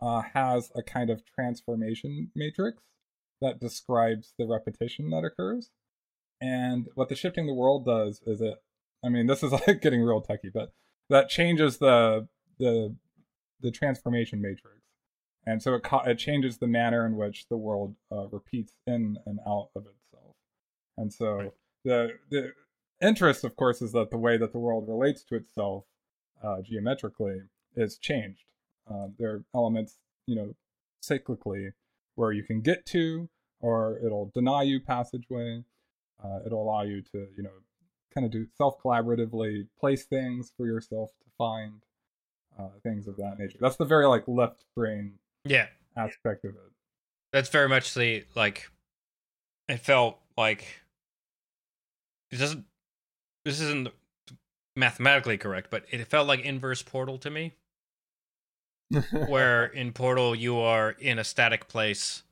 uh 0.00 0.22
has 0.34 0.70
a 0.74 0.82
kind 0.82 1.10
of 1.10 1.22
transformation 1.24 2.30
matrix 2.34 2.82
that 3.40 3.60
describes 3.60 4.32
the 4.38 4.46
repetition 4.46 5.10
that 5.10 5.24
occurs. 5.24 5.70
And 6.40 6.88
what 6.94 7.08
the 7.08 7.14
shifting 7.14 7.46
the 7.46 7.54
world 7.54 7.84
does 7.84 8.20
is 8.26 8.40
it, 8.40 8.54
I 9.04 9.08
mean, 9.08 9.26
this 9.26 9.42
is 9.42 9.52
like 9.66 9.80
getting 9.80 10.02
real 10.02 10.20
techy, 10.20 10.50
but 10.52 10.72
that 11.08 11.28
changes 11.28 11.78
the 11.78 12.28
the 12.58 12.94
the 13.60 13.70
transformation 13.70 14.40
matrix, 14.42 14.82
and 15.46 15.62
so 15.62 15.74
it 15.74 15.86
it 16.06 16.18
changes 16.18 16.58
the 16.58 16.66
manner 16.66 17.06
in 17.06 17.16
which 17.16 17.46
the 17.48 17.56
world 17.56 17.94
uh, 18.12 18.26
repeats 18.28 18.74
in 18.86 19.18
and 19.24 19.38
out 19.46 19.70
of 19.74 19.86
itself. 19.86 20.34
And 20.96 21.12
so 21.12 21.32
right. 21.32 21.52
the 21.84 22.10
the 22.30 22.52
interest, 23.00 23.44
of 23.44 23.56
course, 23.56 23.80
is 23.80 23.92
that 23.92 24.10
the 24.10 24.18
way 24.18 24.36
that 24.36 24.52
the 24.52 24.58
world 24.58 24.88
relates 24.88 25.22
to 25.24 25.36
itself 25.36 25.84
uh, 26.42 26.62
geometrically 26.62 27.42
is 27.76 27.98
changed. 27.98 28.44
Uh, 28.90 29.08
there 29.18 29.30
are 29.30 29.44
elements, 29.54 29.98
you 30.26 30.36
know, 30.36 30.54
cyclically 31.02 31.72
where 32.14 32.32
you 32.32 32.42
can 32.42 32.60
get 32.60 32.86
to, 32.86 33.28
or 33.60 33.98
it'll 34.04 34.30
deny 34.34 34.62
you 34.62 34.80
passageway. 34.80 35.64
Uh, 36.22 36.38
it'll 36.46 36.62
allow 36.62 36.82
you 36.82 37.02
to, 37.02 37.26
you 37.36 37.42
know, 37.42 37.50
kind 38.14 38.24
of 38.24 38.30
do 38.32 38.46
self 38.56 38.80
collaboratively 38.82 39.66
place 39.78 40.04
things 40.04 40.52
for 40.56 40.66
yourself 40.66 41.10
to 41.22 41.30
find 41.36 41.82
uh, 42.58 42.68
things 42.82 43.06
of 43.06 43.16
that 43.16 43.38
nature. 43.38 43.58
That's 43.60 43.76
the 43.76 43.84
very 43.84 44.06
like 44.06 44.24
left 44.26 44.64
brain 44.74 45.14
yeah 45.44 45.66
aspect 45.96 46.44
of 46.44 46.52
it. 46.52 46.72
That's 47.32 47.48
very 47.50 47.68
much 47.68 47.94
the 47.94 48.24
like. 48.34 48.70
It 49.68 49.80
felt 49.80 50.18
like 50.36 50.82
it 52.30 52.36
doesn't. 52.36 52.64
This 53.44 53.60
isn't 53.60 53.88
mathematically 54.74 55.38
correct, 55.38 55.70
but 55.70 55.84
it 55.90 56.04
felt 56.06 56.26
like 56.26 56.40
inverse 56.40 56.82
Portal 56.82 57.18
to 57.18 57.30
me. 57.30 57.52
Where 59.28 59.66
in 59.74 59.92
Portal 59.92 60.34
you 60.34 60.58
are 60.58 60.90
in 60.90 61.18
a 61.18 61.24
static 61.24 61.68
place 61.68 62.22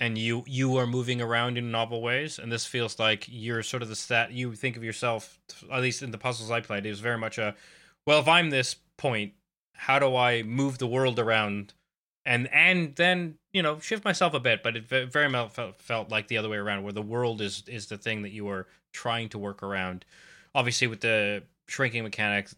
and 0.00 0.16
you 0.16 0.44
you 0.46 0.76
are 0.76 0.86
moving 0.86 1.20
around 1.20 1.58
in 1.58 1.70
novel 1.70 2.02
ways 2.02 2.38
and 2.38 2.52
this 2.52 2.66
feels 2.66 2.98
like 2.98 3.26
you're 3.28 3.62
sort 3.62 3.82
of 3.82 3.88
the 3.88 3.96
stat 3.96 4.32
you 4.32 4.54
think 4.54 4.76
of 4.76 4.84
yourself 4.84 5.40
at 5.72 5.82
least 5.82 6.02
in 6.02 6.12
the 6.12 6.18
puzzles 6.18 6.52
i 6.52 6.60
played 6.60 6.86
it 6.86 6.90
was 6.90 7.00
very 7.00 7.18
much 7.18 7.36
a 7.36 7.54
well 8.06 8.20
if 8.20 8.28
i'm 8.28 8.50
this 8.50 8.76
point 8.96 9.32
how 9.78 9.98
do 9.98 10.14
i 10.16 10.42
move 10.42 10.78
the 10.78 10.86
world 10.86 11.18
around? 11.18 11.72
And 12.26 12.52
and 12.52 12.94
then 12.96 13.38
you 13.52 13.62
know 13.62 13.78
shift 13.78 14.04
myself 14.04 14.34
a 14.34 14.40
bit 14.40 14.62
but 14.62 14.76
it 14.76 14.84
very 14.86 15.30
much 15.30 15.52
felt, 15.52 15.76
felt 15.76 16.10
like 16.10 16.28
the 16.28 16.36
other 16.36 16.48
way 16.48 16.58
around 16.58 16.82
where 16.82 16.92
the 16.92 17.00
world 17.00 17.40
is 17.40 17.62
is 17.66 17.86
the 17.86 17.96
thing 17.96 18.22
that 18.22 18.32
you 18.32 18.48
are 18.48 18.66
trying 18.92 19.30
to 19.30 19.38
work 19.38 19.62
around. 19.62 20.04
Obviously 20.54 20.88
with 20.88 21.00
the 21.00 21.42
shrinking 21.68 22.02
mechanics 22.02 22.54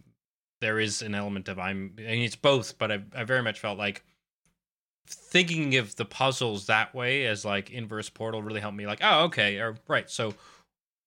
there 0.60 0.78
is 0.78 1.02
an 1.02 1.14
element 1.14 1.48
of 1.48 1.58
i'm 1.58 1.94
I 1.98 2.02
mean, 2.02 2.22
it's 2.22 2.36
both 2.36 2.78
but 2.78 2.92
I, 2.92 3.02
I 3.14 3.24
very 3.24 3.42
much 3.42 3.60
felt 3.60 3.78
like 3.78 4.04
thinking 5.06 5.76
of 5.76 5.96
the 5.96 6.04
puzzles 6.04 6.66
that 6.66 6.94
way 6.94 7.26
as 7.26 7.44
like 7.44 7.70
inverse 7.70 8.08
portal 8.08 8.42
really 8.42 8.60
helped 8.60 8.76
me 8.76 8.86
like 8.86 9.00
oh 9.02 9.24
okay 9.24 9.58
or 9.58 9.76
right 9.88 10.08
so 10.08 10.34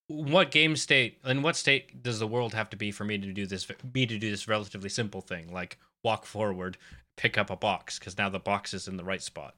what 0.07 0.51
game 0.51 0.75
state 0.75 1.19
in 1.25 1.41
what 1.41 1.55
state 1.55 2.03
does 2.03 2.19
the 2.19 2.27
world 2.27 2.53
have 2.53 2.69
to 2.69 2.77
be 2.77 2.91
for 2.91 3.05
me 3.05 3.17
to 3.17 3.31
do 3.31 3.45
this 3.45 3.65
me 3.93 4.05
to 4.05 4.17
do 4.17 4.29
this 4.29 4.47
relatively 4.47 4.89
simple 4.89 5.21
thing 5.21 5.51
like 5.53 5.77
walk 6.03 6.25
forward 6.25 6.77
pick 7.17 7.37
up 7.37 7.49
a 7.49 7.55
box 7.55 7.99
because 7.99 8.17
now 8.17 8.29
the 8.29 8.39
box 8.39 8.73
is 8.73 8.87
in 8.87 8.97
the 8.97 9.03
right 9.03 9.21
spot? 9.21 9.55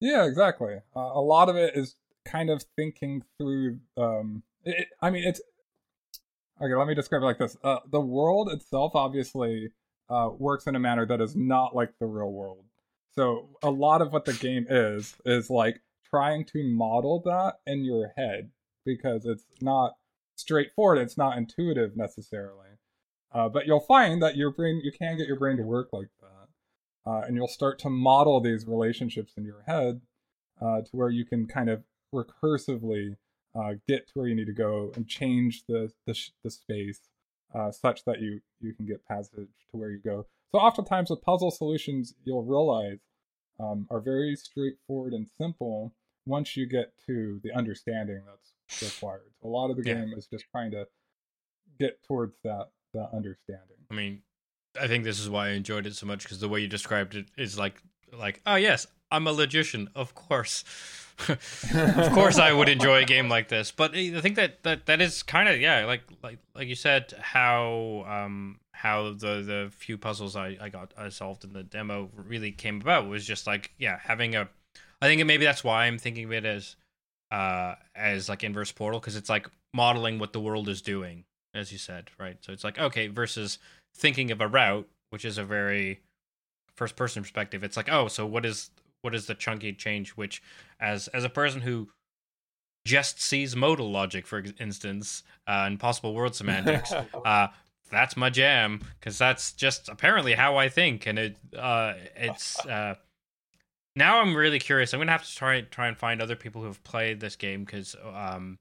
Yeah 0.00 0.24
exactly. 0.24 0.76
Uh, 0.94 1.00
a 1.00 1.20
lot 1.20 1.48
of 1.48 1.56
it 1.56 1.76
is 1.76 1.96
kind 2.26 2.50
of 2.50 2.64
thinking 2.76 3.22
through 3.38 3.78
um 3.98 4.42
it, 4.64 4.88
i 5.02 5.10
mean 5.10 5.22
it's 5.24 5.42
okay 6.62 6.74
let 6.74 6.86
me 6.86 6.94
describe 6.94 7.22
it 7.22 7.26
like 7.26 7.38
this 7.38 7.56
uh, 7.64 7.78
the 7.90 8.00
world 8.00 8.50
itself 8.50 8.92
obviously 8.94 9.70
uh, 10.08 10.30
works 10.36 10.66
in 10.66 10.76
a 10.76 10.80
manner 10.80 11.06
that 11.06 11.20
is 11.20 11.34
not 11.36 11.74
like 11.74 11.92
the 11.98 12.06
real 12.06 12.30
world. 12.30 12.64
So 13.14 13.50
a 13.62 13.70
lot 13.70 14.02
of 14.02 14.12
what 14.12 14.24
the 14.24 14.32
game 14.32 14.66
is 14.68 15.16
is 15.24 15.50
like 15.50 15.80
trying 16.08 16.44
to 16.46 16.64
model 16.64 17.22
that 17.24 17.54
in 17.66 17.84
your 17.84 18.12
head 18.16 18.50
because 18.84 19.24
it's 19.24 19.44
not 19.60 19.94
straightforward. 20.36 20.98
It's 20.98 21.16
not 21.16 21.38
intuitive 21.38 21.96
necessarily. 21.96 22.68
Uh, 23.32 23.48
but 23.48 23.66
you'll 23.66 23.80
find 23.80 24.22
that 24.22 24.36
your 24.36 24.50
brain 24.50 24.80
you 24.84 24.92
can 24.92 25.16
get 25.16 25.26
your 25.26 25.38
brain 25.38 25.56
to 25.56 25.62
work 25.62 25.88
like 25.92 26.08
that, 26.20 27.10
uh, 27.10 27.22
and 27.26 27.34
you'll 27.36 27.48
start 27.48 27.78
to 27.80 27.90
model 27.90 28.40
these 28.40 28.66
relationships 28.66 29.32
in 29.36 29.44
your 29.44 29.64
head 29.66 30.00
uh, 30.60 30.82
to 30.82 30.90
where 30.92 31.10
you 31.10 31.24
can 31.24 31.46
kind 31.46 31.68
of 31.68 31.82
recursively 32.14 33.16
uh, 33.54 33.72
get 33.88 34.06
to 34.08 34.12
where 34.14 34.26
you 34.26 34.34
need 34.34 34.46
to 34.46 34.52
go 34.52 34.92
and 34.96 35.06
change 35.06 35.64
the 35.68 35.90
the, 36.06 36.14
sh- 36.14 36.30
the 36.42 36.50
space 36.50 37.00
uh, 37.54 37.70
such 37.70 38.04
that 38.04 38.20
you 38.20 38.40
you 38.60 38.74
can 38.74 38.86
get 38.86 39.04
passage 39.06 39.48
to 39.70 39.76
where 39.76 39.90
you 39.90 39.98
go. 39.98 40.26
So 40.52 40.58
oftentimes 40.58 41.08
the 41.08 41.16
puzzle 41.16 41.50
solutions 41.50 42.14
you'll 42.24 42.44
realize 42.44 42.98
um, 43.60 43.86
are 43.90 44.00
very 44.00 44.36
straightforward 44.36 45.12
and 45.12 45.28
simple 45.38 45.94
once 46.26 46.56
you 46.56 46.66
get 46.66 46.92
to 47.06 47.40
the 47.42 47.52
understanding 47.52 48.22
that's 48.26 48.82
required. 48.82 49.32
So 49.42 49.48
a 49.48 49.50
lot 49.50 49.70
of 49.70 49.76
the 49.76 49.84
yeah. 49.84 49.94
game 49.94 50.14
is 50.16 50.26
just 50.26 50.46
trying 50.50 50.70
to 50.72 50.86
get 51.78 52.02
towards 52.04 52.36
that 52.44 52.68
that 52.94 53.10
understanding. 53.12 53.76
I 53.90 53.94
mean, 53.94 54.22
I 54.80 54.86
think 54.86 55.04
this 55.04 55.20
is 55.20 55.28
why 55.28 55.48
I 55.48 55.50
enjoyed 55.50 55.86
it 55.86 55.94
so 55.94 56.06
much 56.06 56.22
because 56.22 56.40
the 56.40 56.48
way 56.48 56.60
you 56.60 56.68
described 56.68 57.14
it 57.14 57.26
is 57.36 57.58
like 57.58 57.80
like 58.12 58.40
oh 58.46 58.56
yes, 58.56 58.86
I'm 59.10 59.26
a 59.26 59.32
logician, 59.32 59.88
of 59.94 60.14
course. 60.14 60.64
of 61.28 62.12
course, 62.12 62.38
I 62.38 62.52
would 62.52 62.68
enjoy 62.68 63.02
a 63.02 63.04
game 63.04 63.28
like 63.28 63.48
this. 63.48 63.70
But 63.70 63.94
I 63.94 64.20
think 64.20 64.36
that 64.36 64.62
that, 64.64 64.86
that 64.86 65.00
is 65.00 65.22
kind 65.22 65.48
of 65.48 65.60
yeah, 65.60 65.84
like 65.84 66.02
like 66.22 66.38
like 66.54 66.68
you 66.68 66.74
said, 66.74 67.12
how 67.20 68.04
um 68.08 68.58
how 68.72 69.12
the 69.12 69.42
the 69.42 69.70
few 69.76 69.96
puzzles 69.96 70.36
I 70.36 70.56
I 70.60 70.68
got 70.68 70.92
I 70.96 71.08
solved 71.08 71.44
in 71.44 71.52
the 71.52 71.62
demo 71.62 72.10
really 72.16 72.50
came 72.50 72.80
about 72.80 73.08
was 73.08 73.24
just 73.24 73.46
like 73.46 73.72
yeah, 73.78 73.98
having 74.02 74.34
a. 74.34 74.48
I 75.00 75.06
think 75.06 75.24
maybe 75.24 75.44
that's 75.44 75.62
why 75.62 75.86
I'm 75.86 75.98
thinking 75.98 76.24
of 76.24 76.32
it 76.32 76.44
as 76.44 76.76
uh 77.30 77.74
as 77.94 78.28
like 78.28 78.44
inverse 78.44 78.72
portal 78.72 79.00
because 79.00 79.16
it's 79.16 79.28
like 79.28 79.48
modeling 79.72 80.18
what 80.18 80.32
the 80.32 80.40
world 80.40 80.68
is 80.68 80.80
doing 80.82 81.24
as 81.54 81.72
you 81.72 81.78
said 81.78 82.10
right 82.18 82.36
so 82.42 82.52
it's 82.52 82.62
like 82.62 82.78
okay 82.78 83.08
versus 83.08 83.58
thinking 83.94 84.30
of 84.30 84.40
a 84.40 84.46
route 84.46 84.88
which 85.10 85.24
is 85.24 85.38
a 85.38 85.44
very 85.44 86.00
first 86.76 86.96
person 86.96 87.22
perspective 87.22 87.64
it's 87.64 87.76
like 87.76 87.90
oh 87.90 88.08
so 88.08 88.26
what 88.26 88.44
is 88.46 88.70
what 89.04 89.14
is 89.14 89.26
the 89.26 89.34
chunky 89.34 89.72
change 89.72 90.10
which 90.10 90.42
as 90.80 91.08
as 91.08 91.24
a 91.24 91.28
person 91.28 91.60
who 91.60 91.88
just 92.86 93.20
sees 93.20 93.54
modal 93.54 93.90
logic 93.90 94.26
for 94.26 94.42
instance 94.58 95.22
uh, 95.46 95.64
and 95.66 95.78
possible 95.78 96.14
world 96.14 96.34
semantics 96.34 96.92
uh, 96.92 97.48
that's 97.90 98.16
my 98.16 98.30
jam 98.30 98.80
because 98.98 99.18
that's 99.18 99.52
just 99.52 99.88
apparently 99.88 100.32
how 100.32 100.56
i 100.56 100.68
think 100.68 101.06
and 101.06 101.18
it 101.18 101.36
uh, 101.56 101.94
it's 102.16 102.64
uh, 102.66 102.94
now 103.96 104.20
i'm 104.20 104.34
really 104.34 104.58
curious. 104.58 104.92
I'm 104.92 105.00
gonna 105.00 105.12
have 105.12 105.24
to 105.24 105.34
try 105.34 105.60
try 105.60 105.88
and 105.88 105.96
find 105.96 106.20
other 106.20 106.36
people 106.36 106.62
who 106.62 106.66
have 106.66 106.82
played 106.82 107.20
this 107.20 107.36
game 107.36 107.64
because 107.64 107.94
um, 108.12 108.58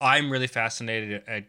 i'm 0.00 0.30
really 0.30 0.46
fascinated 0.46 1.22
at 1.26 1.44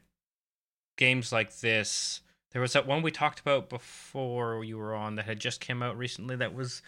games 0.97 1.32
like 1.32 1.55
this. 1.57 2.22
There 2.51 2.61
was 2.61 2.74
that 2.74 2.88
one 2.88 3.01
we 3.01 3.11
talked 3.11 3.39
about 3.39 3.70
before 3.70 4.63
you 4.63 4.78
were 4.78 4.95
on 4.95 5.15
that 5.15 5.26
had 5.26 5.39
just 5.39 5.61
came 5.61 5.84
out 5.84 5.97
recently 5.97 6.36
that 6.38 6.53
was 6.53 6.82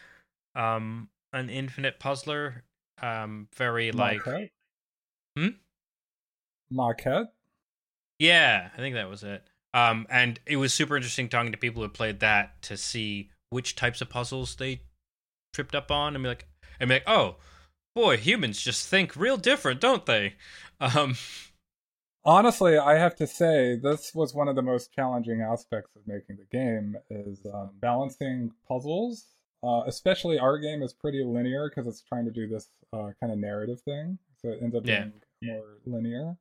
um 0.56 1.10
an 1.34 1.50
infinite 1.50 2.00
puzzler. 2.00 2.64
Um, 3.02 3.48
very 3.56 3.92
like. 3.92 4.22
Hmm. 5.38 5.48
Maquette. 6.72 7.28
Yeah, 8.20 8.70
I 8.74 8.78
think 8.78 8.96
that 8.96 9.10
was 9.10 9.24
it. 9.24 9.44
Um, 9.74 10.08
and 10.10 10.40
it 10.46 10.58
was 10.58 10.74
super 10.74 10.96
interesting 10.96 11.30
talking 11.30 11.52
to 11.52 11.58
people 11.58 11.82
who 11.82 11.90
played 11.90 12.20
that 12.20 12.62
to 12.64 12.76
see 12.76 13.30
which 13.50 13.76
types 13.76 14.02
of 14.02 14.10
puzzles 14.10 14.56
they 14.56 14.82
tripped 15.54 15.76
up 15.76 15.92
on, 15.92 16.16
and 16.16 16.24
be 16.24 16.30
like, 16.30 16.48
and 16.80 16.90
be 16.90 16.96
like, 16.96 17.04
oh, 17.08 17.38
boy, 17.96 18.18
humans 18.18 18.62
just 18.62 18.88
think 18.88 19.16
real 19.16 19.38
different, 19.38 19.82
don't 19.82 20.06
they? 20.06 20.36
Um, 20.82 21.18
honestly, 22.24 22.78
I 22.78 22.98
have 22.98 23.18
to 23.18 23.28
say 23.28 23.76
this 23.76 24.16
was 24.16 24.34
one 24.34 24.48
of 24.48 24.56
the 24.56 24.62
most 24.62 24.94
challenging 24.94 25.42
aspects 25.42 25.94
of 25.98 26.08
making 26.08 26.38
the 26.38 26.58
game 26.58 26.96
is 27.10 27.46
um, 27.54 27.72
balancing 27.82 28.54
puzzles 28.66 29.26
uh, 29.64 29.84
especially 29.88 30.40
our 30.40 30.58
game 30.58 30.82
is 30.82 30.94
pretty 30.94 31.24
linear 31.24 31.70
because 31.70 31.88
it's 31.88 32.02
trying 32.02 32.26
to 32.26 32.32
do 32.32 32.48
this 32.48 32.70
uh, 32.94 33.12
kind 33.20 33.32
of 33.32 33.38
narrative 33.38 33.82
thing, 33.82 34.18
so 34.42 34.50
it 34.50 34.60
ends 34.62 34.76
up 34.76 34.86
yeah. 34.86 35.06
being 35.06 35.14
more 35.44 35.78
linear. 35.86 36.38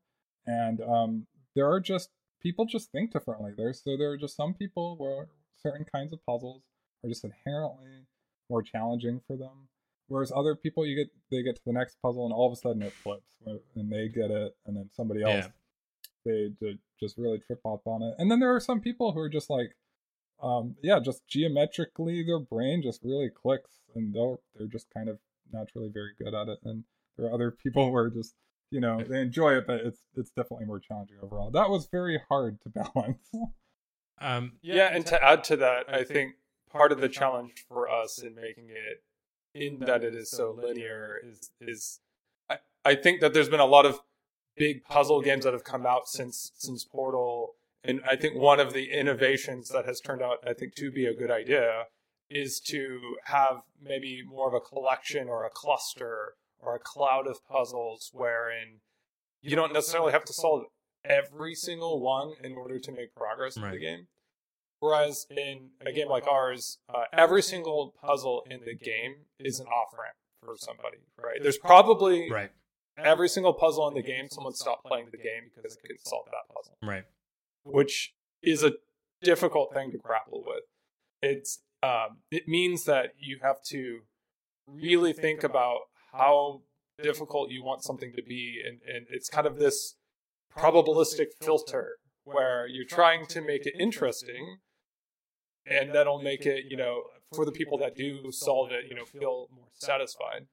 And 0.46 0.80
um, 0.80 1.26
there 1.54 1.70
are 1.70 1.80
just 1.80 2.10
people 2.40 2.64
just 2.64 2.92
think 2.92 3.12
differently. 3.12 3.52
There's 3.56 3.82
so 3.82 3.96
there 3.96 4.10
are 4.10 4.16
just 4.16 4.36
some 4.36 4.54
people 4.54 4.96
where 4.96 5.28
certain 5.62 5.84
kinds 5.92 6.12
of 6.12 6.24
puzzles 6.24 6.62
are 7.04 7.08
just 7.08 7.24
inherently 7.24 8.06
more 8.48 8.62
challenging 8.62 9.20
for 9.26 9.36
them. 9.36 9.68
Whereas 10.06 10.32
other 10.34 10.54
people, 10.54 10.86
you 10.86 10.96
get 10.96 11.08
they 11.30 11.42
get 11.42 11.56
to 11.56 11.62
the 11.66 11.72
next 11.72 11.96
puzzle 12.02 12.24
and 12.24 12.32
all 12.32 12.46
of 12.46 12.52
a 12.52 12.60
sudden 12.60 12.82
it 12.82 12.92
flips 12.92 13.36
and 13.44 13.92
they 13.92 14.08
get 14.08 14.30
it, 14.30 14.56
and 14.66 14.76
then 14.76 14.88
somebody 14.94 15.22
else 15.22 15.46
yeah. 16.24 16.48
they 16.60 16.78
just 16.98 17.18
really 17.18 17.38
trip 17.38 17.60
up 17.66 17.82
on 17.84 18.02
it. 18.02 18.14
And 18.18 18.30
then 18.30 18.40
there 18.40 18.54
are 18.54 18.60
some 18.60 18.80
people 18.80 19.12
who 19.12 19.20
are 19.20 19.28
just 19.28 19.50
like, 19.50 19.76
um, 20.40 20.76
yeah, 20.82 21.00
just 21.00 21.26
geometrically, 21.26 22.22
their 22.22 22.38
brain 22.38 22.82
just 22.82 23.00
really 23.02 23.30
clicks, 23.30 23.80
and 23.94 24.14
they're 24.14 24.36
they're 24.56 24.68
just 24.68 24.86
kind 24.92 25.08
of 25.08 25.18
naturally 25.52 25.90
very 25.92 26.12
good 26.18 26.34
at 26.34 26.48
it. 26.48 26.58
And 26.64 26.84
there 27.16 27.26
are 27.26 27.34
other 27.34 27.50
people 27.62 27.88
who 27.88 27.96
are 27.96 28.10
just 28.10 28.34
you 28.70 28.80
know 28.80 29.02
they 29.02 29.20
enjoy 29.20 29.54
it, 29.56 29.66
but 29.66 29.80
it's 29.80 30.00
it's 30.14 30.30
definitely 30.30 30.66
more 30.66 30.80
challenging 30.80 31.16
overall. 31.22 31.50
That 31.50 31.70
was 31.70 31.88
very 31.90 32.20
hard 32.28 32.60
to 32.62 32.68
balance. 32.94 33.28
um, 34.20 34.52
yeah, 34.62 34.74
yeah, 34.74 34.90
and 34.92 35.04
to 35.06 35.22
add 35.22 35.44
to 35.44 35.56
that, 35.56 35.92
I 35.92 36.04
think 36.04 36.34
part 36.70 36.92
of 36.92 37.00
the 37.00 37.08
challenge 37.08 37.64
for 37.68 37.88
us 37.88 38.18
in 38.18 38.34
making 38.34 38.68
it 38.68 39.02
in 39.54 39.78
that 39.80 40.04
it 40.04 40.14
is 40.14 40.30
so 40.30 40.56
linear 40.62 41.18
is 41.24 41.50
is 41.60 42.00
I, 42.48 42.58
I 42.84 42.94
think 42.94 43.20
that 43.20 43.34
there's 43.34 43.48
been 43.48 43.60
a 43.60 43.66
lot 43.66 43.86
of 43.86 44.00
big 44.56 44.84
puzzle 44.84 45.20
games 45.20 45.44
that 45.44 45.52
have 45.52 45.64
come 45.64 45.86
out 45.86 46.08
since 46.08 46.52
since 46.54 46.84
Portal 46.84 47.20
and 47.88 48.00
I 48.08 48.14
think 48.16 48.36
one 48.36 48.60
of 48.60 48.72
the 48.74 48.92
innovations 48.92 49.70
that 49.70 49.86
has 49.86 50.00
turned 50.00 50.22
out 50.22 50.38
I 50.46 50.52
think 50.52 50.74
to 50.76 50.92
be 50.92 51.06
a 51.06 51.14
good 51.14 51.30
idea 51.30 51.86
is 52.30 52.60
to 52.60 53.16
have 53.24 53.62
maybe 53.82 54.22
more 54.22 54.46
of 54.46 54.54
a 54.54 54.60
collection 54.60 55.28
or 55.28 55.44
a 55.46 55.50
cluster 55.50 56.34
or 56.60 56.76
a 56.76 56.78
cloud 56.78 57.26
of 57.26 57.38
puzzles 57.48 58.10
wherein 58.12 58.80
you 59.40 59.56
don't 59.56 59.72
necessarily 59.72 60.12
have 60.12 60.24
to 60.26 60.32
solve 60.32 60.64
every 61.04 61.54
single 61.54 62.00
one 62.00 62.34
in 62.44 62.52
order 62.54 62.78
to 62.78 62.92
make 62.92 63.14
progress 63.14 63.56
in 63.56 63.62
the 63.62 63.78
game. 63.78 64.08
Whereas 64.80 65.26
in 65.30 65.70
a 65.84 65.90
game 65.92 66.08
like 66.08 66.26
ours, 66.28 66.78
uh, 66.92 67.04
every 67.12 67.42
single 67.42 67.94
puzzle 68.00 68.44
in 68.50 68.60
the 68.64 68.74
game 68.74 69.14
is 69.38 69.58
an 69.58 69.66
off 69.66 69.92
ramp 69.98 70.16
for 70.44 70.56
somebody, 70.56 70.98
right? 71.16 71.42
There's 71.42 71.58
probably 71.58 72.30
Right. 72.30 72.50
every 72.96 73.28
single 73.28 73.54
puzzle 73.54 73.88
in 73.88 73.94
the 73.94 74.02
game, 74.02 74.28
someone 74.28 74.52
stopped 74.54 74.84
playing 74.84 75.08
the 75.10 75.16
game 75.18 75.50
because 75.54 75.76
it 75.76 75.82
could 75.86 76.06
solve 76.06 76.26
that 76.26 76.54
puzzle, 76.54 76.76
Right. 76.82 77.04
Which 77.64 78.14
is 78.42 78.62
a 78.62 78.72
difficult 79.22 79.72
thing 79.72 79.90
to 79.92 79.98
grapple 79.98 80.42
with. 80.46 80.64
It's 81.22 81.60
um, 81.82 82.18
it 82.30 82.48
means 82.48 82.84
that 82.84 83.10
you 83.18 83.38
have 83.42 83.62
to 83.68 84.00
really 84.66 85.12
think 85.12 85.44
about 85.44 85.78
how 86.12 86.62
difficult 87.02 87.50
you 87.50 87.62
want 87.62 87.82
something 87.82 88.12
to 88.16 88.22
be, 88.22 88.60
and, 88.66 88.80
and 88.92 89.06
it's 89.10 89.28
kind 89.28 89.46
of 89.46 89.58
this 89.58 89.94
probabilistic 90.56 91.28
filter 91.40 91.98
where 92.24 92.66
you're 92.66 92.84
trying 92.84 93.26
to 93.26 93.40
make 93.40 93.66
it 93.66 93.74
interesting, 93.78 94.58
and 95.66 95.94
that'll 95.94 96.20
make 96.20 96.44
it, 96.46 96.64
you 96.68 96.76
know, 96.76 97.02
for 97.34 97.44
the 97.44 97.52
people 97.52 97.78
that 97.78 97.94
do 97.94 98.30
solve 98.32 98.72
it, 98.72 98.86
you 98.88 98.94
know, 98.94 99.04
feel 99.04 99.48
more 99.54 99.68
satisfied. 99.74 100.46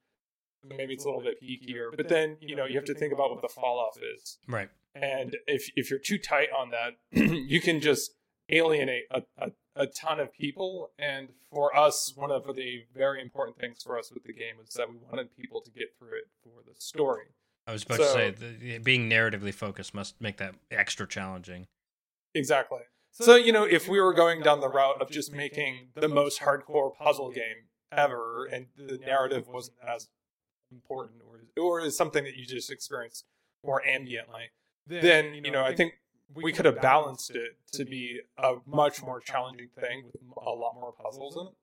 Maybe 0.64 0.94
it's 0.94 1.04
a 1.04 1.08
little 1.08 1.22
bit 1.22 1.42
peakier, 1.42 1.96
but 1.96 2.08
then 2.08 2.38
you 2.40 2.56
know 2.56 2.64
you 2.64 2.74
have 2.74 2.84
to 2.86 2.94
think 2.94 3.12
about 3.12 3.30
what 3.30 3.40
the 3.40 3.48
fall 3.48 3.78
off 3.78 3.98
is, 4.16 4.38
Right. 4.48 4.68
And 5.00 5.36
if 5.46 5.70
if 5.76 5.90
you're 5.90 5.98
too 5.98 6.18
tight 6.18 6.48
on 6.56 6.70
that, 6.70 6.94
you 7.12 7.60
can 7.60 7.80
just 7.80 8.12
alienate 8.48 9.04
a, 9.10 9.22
a, 9.38 9.50
a 9.74 9.86
ton 9.86 10.20
of 10.20 10.32
people. 10.32 10.90
And 10.98 11.28
for 11.50 11.76
us, 11.76 12.12
one 12.14 12.30
of 12.30 12.44
the 12.54 12.84
very 12.94 13.20
important 13.20 13.58
things 13.58 13.82
for 13.82 13.98
us 13.98 14.10
with 14.12 14.24
the 14.24 14.32
game 14.32 14.56
is 14.62 14.74
that 14.74 14.88
we 14.88 14.96
wanted 15.10 15.36
people 15.36 15.60
to 15.62 15.70
get 15.70 15.88
through 15.98 16.18
it 16.18 16.28
for 16.42 16.62
the 16.66 16.74
story. 16.78 17.24
I 17.66 17.72
was 17.72 17.82
about 17.82 17.98
to 17.98 18.06
say 18.06 18.30
the, 18.30 18.78
being 18.78 19.10
narratively 19.10 19.52
focused 19.52 19.92
must 19.92 20.20
make 20.20 20.36
that 20.36 20.54
extra 20.70 21.06
challenging. 21.06 21.66
Exactly. 22.34 22.80
So, 23.10 23.34
you 23.34 23.52
know, 23.52 23.64
if 23.64 23.88
we 23.88 24.00
were 24.00 24.12
going 24.12 24.42
down 24.42 24.60
the 24.60 24.68
route 24.68 25.00
of 25.00 25.10
just 25.10 25.32
making 25.32 25.88
the 25.94 26.08
most 26.08 26.40
hardcore 26.40 26.94
puzzle 26.94 27.30
game 27.30 27.66
ever 27.90 28.44
and 28.44 28.66
the 28.76 28.98
narrative 28.98 29.48
wasn't 29.48 29.78
as 29.86 30.08
important 30.70 31.22
or 31.26 31.40
or 31.60 31.80
is 31.80 31.96
something 31.96 32.24
that 32.24 32.36
you 32.36 32.44
just 32.44 32.70
experienced 32.70 33.24
more 33.64 33.82
ambiently, 33.88 34.50
then, 34.86 35.34
you 35.34 35.50
know, 35.50 35.64
I 35.64 35.74
think 35.74 35.94
we 36.34 36.52
could 36.52 36.64
have 36.64 36.80
balanced 36.80 37.30
it 37.30 37.56
to 37.72 37.84
be 37.84 38.20
a 38.38 38.54
much 38.66 39.02
more 39.02 39.20
challenging 39.20 39.68
thing 39.78 40.04
with 40.04 40.22
a 40.36 40.50
lot 40.50 40.74
more 40.74 40.92
puzzles 40.92 41.36
in 41.36 41.46
it. 41.46 41.54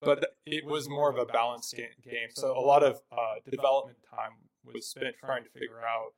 But 0.00 0.34
it 0.46 0.64
was 0.64 0.88
more 0.88 1.10
of 1.10 1.18
a 1.18 1.26
balanced 1.26 1.74
ga- 1.76 1.88
game. 2.04 2.28
So 2.34 2.56
a 2.56 2.60
lot 2.60 2.82
of 2.84 3.00
uh, 3.10 3.40
development 3.50 3.98
time 4.08 4.32
was 4.64 4.86
spent 4.86 5.16
trying 5.18 5.44
to 5.44 5.50
figure 5.50 5.80
out, 5.80 6.12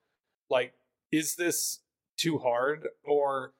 like, 0.50 0.74
is 1.10 1.36
this 1.36 1.80
too 2.16 2.38
hard 2.38 2.88
or 3.02 3.54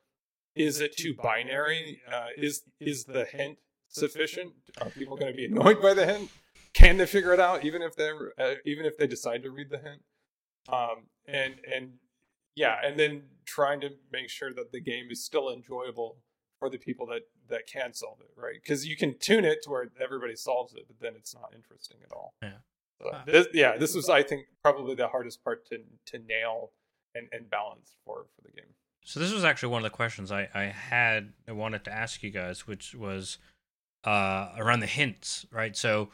is 0.55 0.80
it 0.80 0.97
too 0.97 1.14
binary? 1.14 2.03
Uh, 2.11 2.26
is 2.36 2.62
is 2.80 3.05
the 3.05 3.24
hint 3.24 3.59
sufficient? 3.88 4.53
Are 4.80 4.91
people 4.91 5.16
going 5.16 5.32
to 5.32 5.36
be 5.36 5.47
annoyed 5.51 5.80
by 5.80 5.95
the 5.95 6.07
hint? 6.07 6.30
Can 6.72 6.99
they 6.99 7.07
figure 7.07 7.32
it 7.32 7.41
out 7.41 7.64
even 7.64 7.82
if 7.82 7.97
they 7.97 8.11
uh, 8.38 8.55
even 8.64 8.84
if 8.84 8.99
they 8.99 9.07
decide 9.07 9.43
to 9.43 9.51
read 9.51 9.70
the 9.70 9.78
hint? 9.78 10.03
Um, 10.68 11.07
and 11.26 11.55
and 11.74 11.93
yeah, 12.55 12.77
and 12.85 12.99
then 12.99 13.23
trying 13.45 13.81
to 13.81 13.91
make 14.13 14.29
sure 14.29 14.53
that 14.53 14.73
the 14.73 14.81
game 14.81 15.07
is 15.11 15.25
still 15.25 15.51
enjoyable 15.51 16.17
for 16.59 16.69
the 16.69 16.79
people 16.79 17.07
that 17.07 17.23
that 17.49 17.67
can 17.67 17.93
solve 17.93 18.19
it, 18.21 18.31
right? 18.37 18.57
Because 18.63 18.87
you 18.87 18.97
can 18.97 19.19
tune 19.19 19.45
it 19.45 19.63
to 19.63 19.71
where 19.71 19.91
everybody 20.01 20.37
solves 20.37 20.75
it, 20.75 20.85
but 20.87 21.01
then 21.01 21.15
it's 21.17 21.35
not 21.35 21.53
interesting 21.55 21.99
at 22.05 22.13
all. 22.13 22.35
Yeah. 22.43 22.59
So 23.01 23.19
this, 23.27 23.47
yeah, 23.55 23.77
this 23.77 23.95
was 23.95 24.09
I 24.09 24.23
think 24.23 24.47
probably 24.63 24.95
the 24.95 25.09
hardest 25.09 25.43
part 25.43 25.67
to 25.69 25.79
to 26.07 26.19
nail 26.19 26.73
and, 27.15 27.29
and 27.33 27.51
balance 27.51 27.97
for 28.05 28.27
for 28.37 28.43
the 28.43 28.53
game. 28.53 28.75
So 29.05 29.19
this 29.19 29.33
was 29.33 29.45
actually 29.45 29.71
one 29.71 29.85
of 29.85 29.91
the 29.91 29.97
questions 29.97 30.31
I, 30.31 30.49
I 30.55 30.65
had 30.65 31.33
I 31.49 31.53
wanted 31.53 31.85
to 31.85 31.93
ask 31.93 32.23
you 32.23 32.31
guys, 32.31 32.67
which 32.67 32.95
was 32.95 33.39
uh, 34.05 34.51
around 34.57 34.81
the 34.81 34.87
hints, 34.87 35.47
right? 35.51 35.77
So 35.77 36.11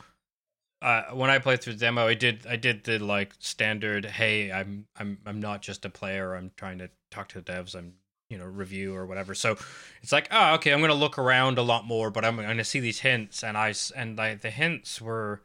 uh, 0.86 1.02
when 1.14 1.30
I 1.30 1.40
played 1.40 1.60
through 1.60 1.72
the 1.72 1.80
demo, 1.80 2.06
I 2.06 2.14
did 2.14 2.46
I 2.48 2.54
did 2.54 2.84
the 2.84 3.00
like 3.00 3.34
standard, 3.40 4.04
hey, 4.04 4.52
I'm 4.52 4.86
I'm 4.96 5.18
I'm 5.26 5.40
not 5.40 5.60
just 5.60 5.84
a 5.84 5.90
player. 5.90 6.36
I'm 6.36 6.52
trying 6.56 6.78
to 6.78 6.88
talk 7.10 7.26
to 7.30 7.40
the 7.40 7.52
devs. 7.52 7.74
I'm 7.74 7.94
you 8.30 8.38
know 8.38 8.44
review 8.44 8.94
or 8.94 9.04
whatever. 9.04 9.34
So 9.34 9.58
it's 10.00 10.12
like, 10.12 10.28
oh, 10.30 10.54
okay, 10.54 10.72
I'm 10.72 10.80
gonna 10.80 10.94
look 10.94 11.18
around 11.18 11.58
a 11.58 11.62
lot 11.62 11.84
more, 11.84 12.12
but 12.12 12.24
I'm 12.24 12.36
gonna 12.36 12.62
see 12.62 12.78
these 12.78 13.00
hints, 13.00 13.42
and 13.42 13.58
I 13.58 13.74
and 13.96 14.20
I, 14.20 14.36
the 14.36 14.50
hints 14.50 15.00
were. 15.00 15.42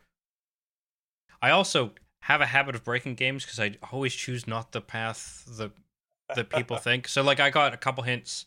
I 1.42 1.50
also 1.50 1.94
have 2.22 2.42
a 2.42 2.46
habit 2.46 2.76
of 2.76 2.84
breaking 2.84 3.16
games 3.16 3.44
because 3.44 3.60
I 3.60 3.78
always 3.92 4.14
choose 4.14 4.46
not 4.46 4.74
the 4.74 4.82
path 4.82 5.44
the 5.58 5.72
that 6.36 6.52
people 6.52 6.78
think. 6.78 7.08
So 7.08 7.24
like 7.24 7.39
I 7.39 7.50
got 7.50 7.74
a 7.74 7.78
couple 7.78 8.04
hints 8.04 8.46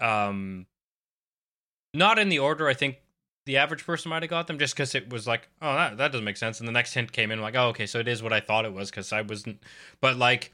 um 0.00 0.66
not 1.94 2.18
in 2.18 2.28
the 2.28 2.40
order 2.40 2.66
I 2.68 2.74
think 2.74 2.96
the 3.46 3.56
average 3.56 3.84
person 3.84 4.10
might 4.10 4.22
have 4.22 4.30
got 4.30 4.46
them 4.46 4.58
just 4.58 4.76
cuz 4.76 4.94
it 4.94 5.10
was 5.10 5.26
like 5.26 5.48
oh 5.60 5.74
that 5.74 5.96
that 5.96 6.12
doesn't 6.12 6.24
make 6.24 6.36
sense. 6.36 6.58
And 6.60 6.68
the 6.68 6.72
next 6.72 6.94
hint 6.94 7.12
came 7.12 7.30
in 7.30 7.40
like 7.40 7.54
oh 7.56 7.68
okay 7.68 7.86
so 7.86 7.98
it 7.98 8.08
is 8.08 8.22
what 8.22 8.32
I 8.32 8.40
thought 8.40 8.64
it 8.64 8.72
was 8.72 8.90
cuz 8.90 9.12
I 9.12 9.22
wasn't 9.22 9.62
but 10.00 10.16
like 10.16 10.52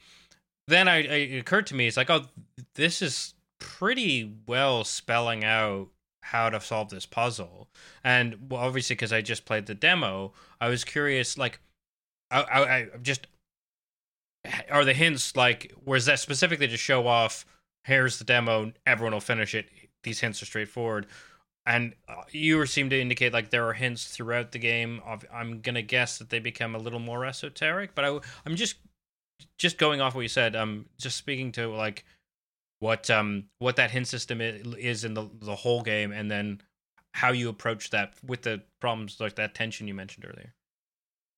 then 0.66 0.88
I, 0.88 0.96
I 0.96 1.16
it 1.34 1.38
occurred 1.38 1.66
to 1.68 1.74
me 1.74 1.86
it's 1.86 1.96
like 1.96 2.10
oh 2.10 2.26
this 2.74 3.02
is 3.02 3.34
pretty 3.58 4.36
well 4.46 4.84
spelling 4.84 5.44
out 5.44 5.88
how 6.22 6.50
to 6.50 6.60
solve 6.60 6.90
this 6.90 7.06
puzzle. 7.06 7.68
And 8.04 8.50
well, 8.50 8.62
obviously 8.62 8.94
because 8.94 9.12
I 9.12 9.22
just 9.22 9.44
played 9.44 9.66
the 9.66 9.74
demo 9.74 10.32
I 10.60 10.68
was 10.68 10.84
curious 10.84 11.38
like 11.38 11.60
I 12.30 12.42
I, 12.42 12.76
I 12.76 12.88
just 13.02 13.26
are 14.70 14.84
the 14.84 14.94
hints 14.94 15.36
like 15.36 15.72
was 15.84 16.06
that 16.06 16.18
specifically 16.20 16.68
to 16.68 16.76
show 16.76 17.06
off 17.06 17.44
here's 17.84 18.18
the 18.18 18.24
demo 18.24 18.72
everyone 18.86 19.12
will 19.12 19.20
finish 19.20 19.54
it 19.54 19.68
these 20.02 20.20
hints 20.20 20.42
are 20.42 20.46
straightforward 20.46 21.06
and 21.68 21.94
uh, 22.08 22.22
you 22.30 22.64
seem 22.66 22.90
to 22.90 23.00
indicate 23.00 23.32
like 23.32 23.50
there 23.50 23.68
are 23.68 23.72
hints 23.72 24.06
throughout 24.06 24.52
the 24.52 24.58
game 24.58 25.00
of 25.06 25.24
i'm 25.32 25.60
gonna 25.60 25.82
guess 25.82 26.18
that 26.18 26.30
they 26.30 26.38
become 26.38 26.74
a 26.74 26.78
little 26.78 26.98
more 26.98 27.24
esoteric 27.24 27.94
but 27.94 28.04
I, 28.04 28.18
i'm 28.46 28.56
just 28.56 28.76
just 29.56 29.78
going 29.78 30.00
off 30.00 30.14
what 30.14 30.22
you 30.22 30.28
said 30.28 30.56
um 30.56 30.86
just 30.98 31.16
speaking 31.16 31.52
to 31.52 31.68
like 31.68 32.04
what 32.80 33.10
um 33.10 33.44
what 33.58 33.76
that 33.76 33.90
hint 33.90 34.08
system 34.08 34.40
is 34.40 35.04
in 35.04 35.14
the 35.14 35.28
the 35.40 35.54
whole 35.54 35.82
game 35.82 36.12
and 36.12 36.30
then 36.30 36.60
how 37.14 37.32
you 37.32 37.48
approach 37.48 37.90
that 37.90 38.14
with 38.24 38.42
the 38.42 38.62
problems 38.80 39.20
like 39.20 39.36
that 39.36 39.54
tension 39.54 39.86
you 39.86 39.94
mentioned 39.94 40.24
earlier 40.26 40.54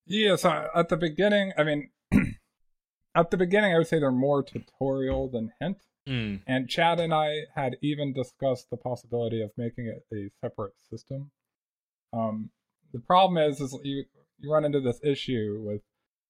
Yeah, 0.06 0.34
so 0.34 0.68
at 0.74 0.88
the 0.88 0.96
beginning, 0.96 1.52
I 1.56 1.62
mean, 1.62 1.90
at 3.14 3.30
the 3.30 3.36
beginning, 3.36 3.72
I 3.72 3.78
would 3.78 3.86
say 3.86 4.00
they're 4.00 4.10
more 4.10 4.42
tutorial 4.42 5.28
than 5.28 5.52
hint. 5.60 5.78
Mm, 6.10 6.40
And 6.46 6.68
Chad 6.68 7.00
and 7.00 7.14
I 7.14 7.42
had 7.54 7.76
even 7.82 8.12
discussed 8.12 8.68
the 8.70 8.76
possibility 8.76 9.42
of 9.42 9.50
making 9.56 9.86
it 9.86 10.04
a 10.12 10.30
separate 10.40 10.74
system. 10.90 11.30
Um, 12.12 12.50
the 12.92 13.00
problem 13.00 13.38
is, 13.38 13.60
is 13.60 13.78
you 13.84 14.04
you 14.38 14.52
run 14.52 14.64
into 14.64 14.80
this 14.80 15.00
issue 15.04 15.62
with 15.64 15.82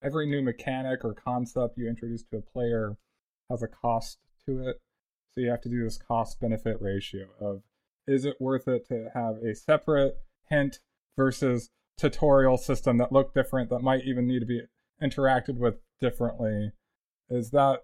every 0.02 0.26
new 0.26 0.42
mechanic 0.42 1.04
or 1.04 1.14
concept 1.14 1.78
you 1.78 1.88
introduce 1.88 2.24
to 2.24 2.38
a 2.38 2.40
player 2.40 2.96
has 3.50 3.62
a 3.62 3.68
cost 3.68 4.18
to 4.46 4.68
it. 4.68 4.80
So 5.34 5.42
you 5.42 5.50
have 5.50 5.60
to 5.62 5.68
do 5.68 5.84
this 5.84 5.98
cost 5.98 6.40
benefit 6.40 6.78
ratio 6.80 7.26
of 7.40 7.62
is 8.06 8.24
it 8.24 8.40
worth 8.40 8.66
it 8.66 8.86
to 8.88 9.10
have 9.14 9.36
a 9.36 9.54
separate 9.54 10.16
hint 10.48 10.80
versus 11.16 11.70
tutorial 11.96 12.56
system 12.56 12.98
that 12.98 13.12
look 13.12 13.34
different 13.34 13.70
that 13.70 13.80
might 13.80 14.04
even 14.04 14.26
need 14.26 14.40
to 14.40 14.46
be 14.46 14.62
interacted 15.02 15.58
with 15.58 15.76
differently? 16.00 16.72
Is 17.28 17.50
that 17.50 17.80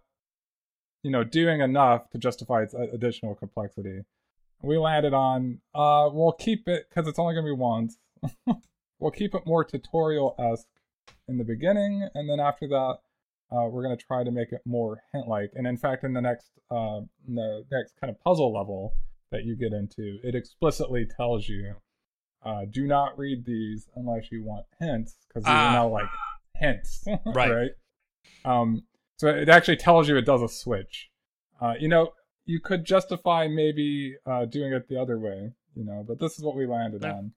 you 1.07 1.13
know 1.13 1.23
doing 1.25 1.61
enough 1.61 2.11
to 2.11 2.19
justify 2.19 2.63
its 2.63 2.75
additional 2.75 3.35
complexity? 3.37 4.01
We 4.63 4.77
landed 4.79 5.15
on 5.15 5.61
uh 5.75 6.11
we'll 6.13 6.33
keep 6.33 6.67
it 6.69 6.87
because 6.89 7.07
it's 7.09 7.19
only 7.19 7.35
gonna 7.35 7.47
be 7.47 7.53
once. 7.53 7.99
we'll 8.99 9.13
keep 9.13 9.35
it 9.35 9.43
more 9.47 9.63
tutorial 9.65 10.35
esque 10.39 10.67
in 11.29 11.39
the 11.39 11.45
beginning, 11.45 12.09
and 12.15 12.29
then 12.29 12.41
after 12.41 12.67
that, 12.69 12.99
uh, 13.53 13.67
we're 13.71 13.83
gonna 13.83 13.97
try 13.97 14.25
to 14.25 14.31
make 14.33 14.51
it 14.53 14.63
more 14.65 15.03
hint 15.13 15.29
like. 15.29 15.51
And 15.55 15.67
in 15.67 15.77
fact, 15.77 16.03
in 16.03 16.13
the 16.13 16.21
next 16.21 16.51
uh, 16.71 17.01
in 17.29 17.35
the 17.37 17.65
next 17.71 17.95
kind 18.01 18.11
of 18.11 18.19
puzzle 18.21 18.53
level 18.53 18.95
that 19.31 19.45
you 19.45 19.55
get 19.57 19.73
into, 19.73 20.19
it 20.25 20.35
explicitly 20.35 21.05
tells 21.07 21.49
you, 21.49 21.75
uh, 22.45 22.65
do 22.71 22.87
not 22.87 23.17
read 23.19 23.45
these 23.45 23.89
unless 23.95 24.33
you 24.33 24.43
want 24.43 24.67
hints, 24.81 25.17
because 25.29 25.45
these 25.45 25.53
Ah. 25.55 25.69
are 25.69 25.73
now 25.73 25.89
like 25.89 26.09
hints, 26.57 27.05
Right. 27.27 27.53
right? 27.53 27.71
Um, 28.45 28.83
so 29.17 29.29
it 29.29 29.49
actually 29.49 29.77
tells 29.77 30.09
you 30.09 30.17
it 30.17 30.27
does 30.27 30.43
a 30.43 30.49
switch. 30.49 31.09
Uh, 31.61 31.75
you 31.79 31.89
know, 31.89 32.11
you 32.45 32.61
could 32.61 32.85
justify 32.85 33.49
maybe 33.49 34.17
uh, 34.27 34.45
doing 34.45 34.73
it 34.73 34.89
the 34.89 35.01
other 35.01 35.19
way, 35.19 35.53
you 35.75 35.85
know, 35.85 36.05
but 36.07 36.21
this 36.21 36.39
is 36.39 36.45
what 36.45 36.57
we 36.57 36.67
landed 36.67 37.03
Yeah. 37.03 37.13
on. 37.13 37.33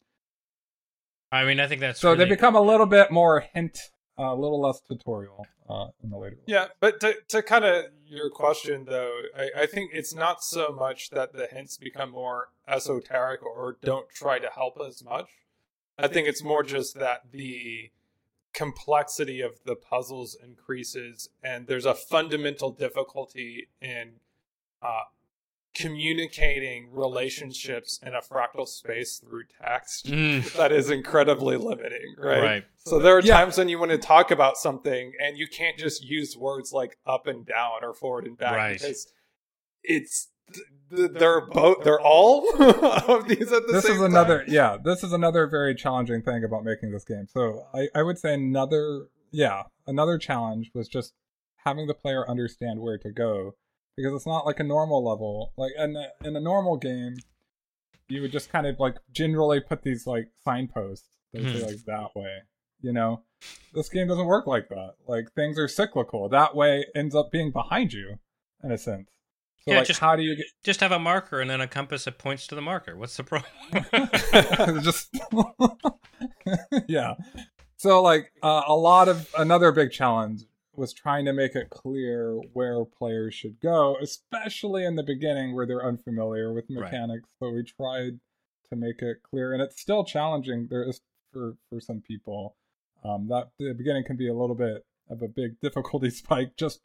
I 1.32 1.46
mean, 1.46 1.60
I 1.60 1.68
think 1.68 1.82
that's 1.82 2.00
so 2.00 2.12
really... 2.12 2.26
they 2.26 2.30
become 2.30 2.56
a 2.56 2.62
little 2.62 2.86
bit 2.86 3.12
more 3.12 3.46
hint, 3.54 3.78
uh, 4.18 4.34
a 4.34 4.36
little 4.36 4.60
less 4.62 4.82
tutorial 4.82 5.46
uh, 5.70 5.88
in 6.04 6.10
the 6.10 6.18
later. 6.18 6.38
Yeah, 6.48 6.68
but 6.80 7.00
to 7.02 7.16
to 7.30 7.44
kind 7.44 7.66
of 7.66 7.86
your 8.06 8.30
question 8.32 8.86
though, 8.86 9.14
I, 9.38 9.62
I 9.62 9.66
think 9.68 9.92
it's 9.94 10.14
not 10.16 10.44
so 10.44 10.72
much 10.72 11.12
that 11.12 11.34
the 11.34 11.46
hints 11.48 11.78
become 11.78 12.12
more 12.12 12.48
esoteric 12.68 13.44
or 13.44 13.78
don't 13.82 14.10
try 14.10 14.40
to 14.40 14.50
help 14.50 14.78
as 14.86 15.04
much. 15.04 15.28
I 16.00 16.08
think 16.08 16.28
it's 16.28 16.44
more 16.44 16.64
just 16.64 16.98
that 16.98 17.32
the 17.32 17.92
complexity 18.54 19.42
of 19.42 19.60
the 19.66 19.76
puzzles 19.76 20.36
increases 20.44 21.30
and 21.44 21.68
there's 21.68 21.86
a 21.86 21.94
fundamental 21.94 22.72
difficulty 22.72 23.68
in 23.82 24.14
uh, 24.82 25.02
communicating 25.76 26.90
relationships 26.92 28.00
in 28.06 28.14
a 28.16 28.22
fractal 28.22 28.68
space 28.68 29.20
through 29.20 29.44
text 29.62 30.08
Mm, 30.08 30.52
that 30.58 30.72
is 30.72 30.90
incredibly 30.90 31.58
limiting 31.58 32.16
right? 32.18 32.42
right. 32.44 32.64
so 32.80 33.00
there 33.00 33.16
are 33.16 33.22
Yeah. 33.22 33.36
times 33.38 33.58
when 33.58 33.70
you 33.70 33.78
want 33.80 33.92
to 33.92 33.98
talk 33.98 34.32
about 34.32 34.58
something 34.58 35.14
and 35.24 35.38
you 35.38 35.48
can't 35.48 35.78
just 35.78 36.04
use 36.04 36.36
words 36.36 36.74
like 36.74 36.98
up 37.06 37.28
and 37.28 37.46
down 37.46 37.84
or 37.84 37.94
forward 37.94 38.26
and 38.26 38.38
back 38.38 38.56
Right. 38.56 38.74
because 38.80 39.08
it's 39.84 40.26
th- 40.26 40.28
th- 40.28 40.28
they're 40.92 41.42
both 41.42 41.84
they're 41.84 42.02
all 42.02 42.48
of 43.08 43.28
these 43.28 43.52
at 43.52 43.68
the 43.68 43.68
same 43.68 43.68
time. 43.68 43.74
this 43.74 43.84
same 43.84 43.92
is 43.94 44.00
time. 44.02 44.06
another 44.12 44.44
yeah 44.48 44.78
this 44.84 45.04
is 45.04 45.14
another 45.14 45.46
very 45.48 45.76
challenging 45.76 46.22
thing 46.22 46.44
about 46.44 46.64
making 46.64 46.92
this 46.92 47.04
game 47.06 47.28
so 47.28 47.68
I, 47.74 47.88
I 47.94 48.02
would 48.04 48.18
say 48.18 48.34
another 48.34 49.08
yeah 49.32 49.64
another 49.86 50.18
challenge 50.18 50.72
was 50.74 50.88
just 50.88 51.14
having 51.66 51.86
the 51.88 51.94
player 51.94 52.28
understand 52.28 52.80
where 52.80 52.98
to 52.98 53.12
go 53.12 53.56
because 53.96 54.14
it's 54.14 54.26
not 54.26 54.46
like 54.48 54.60
a 54.60 54.64
normal 54.64 55.04
level 55.08 55.54
like 55.58 55.74
in 55.78 55.96
a, 55.96 56.28
in 56.28 56.36
a 56.36 56.40
normal 56.40 56.78
game 56.78 57.18
you 58.08 58.22
would 58.22 58.32
just 58.32 58.52
kind 58.52 58.66
of 58.66 58.80
like 58.80 58.96
generally 59.12 59.60
put 59.60 59.84
these 59.84 60.08
like 60.08 60.30
signposts 60.44 61.08
that 61.34 61.44
would 61.44 61.54
say 61.56 61.62
Mhm. 61.62 61.68
like 61.68 61.86
that 61.86 62.16
way 62.16 62.38
you 62.82 62.92
know 62.94 63.22
this 63.76 63.90
game 63.90 64.08
doesn't 64.08 64.26
work 64.26 64.48
like 64.48 64.70
that 64.70 64.94
like 65.08 65.32
things 65.34 65.60
are 65.60 65.68
cyclical 65.68 66.28
that 66.30 66.56
way 66.56 66.86
ends 66.96 67.14
up 67.14 67.30
being 67.32 67.52
behind 67.52 67.94
you 67.94 68.18
in 68.64 68.72
a 68.72 68.78
sense 68.78 69.10
so 69.66 69.72
Yeah, 69.72 69.78
like 69.80 69.88
just- 69.88 70.00
how 70.00 70.16
do 70.16 70.24
you 70.24 70.36
get 70.36 70.46
Just 70.64 70.80
have 70.80 70.92
a 70.92 71.00
marker 71.00 71.40
and 71.42 71.50
then 71.50 71.62
a 71.62 71.68
compass 71.68 72.06
that 72.06 72.18
points 72.18 72.48
to 72.48 72.56
the 72.56 72.62
marker. 72.62 72.96
What's 72.98 73.18
the 73.18 73.24
problem? 73.24 73.52
just 74.84 75.10
yeah 76.88 77.16
so 77.78 78.02
like 78.02 78.32
uh, 78.44 78.64
a 78.68 78.76
lot 78.76 79.08
of 79.08 79.30
another 79.38 79.72
big 79.72 79.92
challenge 79.92 80.44
was 80.76 80.94
trying 80.94 81.26
to 81.26 81.34
make 81.34 81.56
it 81.56 81.70
clear 81.70 82.36
where 82.54 82.84
players 82.86 83.34
should 83.34 83.60
go 83.62 83.96
especially 84.02 84.84
in 84.86 84.96
the 84.96 85.04
beginning 85.04 85.54
where 85.56 85.66
they're 85.66 85.86
unfamiliar 85.86 86.54
with 86.54 86.66
Right. 86.70 86.84
mechanics 86.92 87.28
so 87.40 87.50
we 87.52 87.64
tried 87.64 88.20
to 88.70 88.76
make 88.76 89.02
it 89.02 89.18
clear 89.30 89.54
and 89.54 89.62
it's 89.62 89.80
still 89.82 90.04
challenging 90.04 90.68
there 90.70 90.84
is 90.84 91.02
for 91.34 91.56
for 91.70 91.80
some 91.80 92.02
people 92.02 92.56
um 93.04 93.28
that 93.30 93.50
the 93.60 93.74
beginning 93.74 94.04
can 94.04 94.16
be 94.18 94.28
a 94.28 94.34
little 94.34 94.56
bit 94.56 94.86
of 95.10 95.22
a 95.22 95.28
big 95.28 95.60
difficulty 95.62 96.10
spike 96.10 96.56
just 96.58 96.82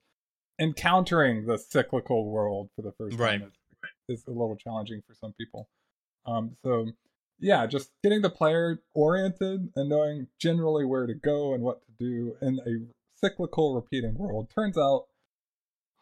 encountering 0.59 1.47
the 1.47 1.59
cyclical 1.59 2.27
world 2.31 2.71
for 2.77 2.83
the 2.83 2.93
first 2.93 3.19
Right. 3.19 3.41
time 3.41 3.53
is, 4.09 4.21
is 4.21 4.27
a 4.27 4.31
little 4.31 4.57
challenging 4.57 5.03
for 5.07 5.15
some 5.15 5.33
people 5.35 5.69
um 6.27 6.57
so 6.65 6.87
yeah, 7.41 7.67
just 7.67 7.91
getting 8.03 8.23
the 8.23 8.31
player 8.31 8.81
oriented 8.95 9.69
and 9.75 9.89
knowing 9.89 10.29
generally 10.39 10.85
where 10.85 11.05
to 11.07 11.15
go 11.15 11.53
and 11.53 11.65
what 11.65 11.81
to 11.85 11.93
do 11.99 12.37
in 12.41 12.61
a 12.61 12.87
cyclical 13.21 13.75
repeating 13.75 14.15
world 14.15 14.49
turns 14.55 14.79
out 14.79 15.07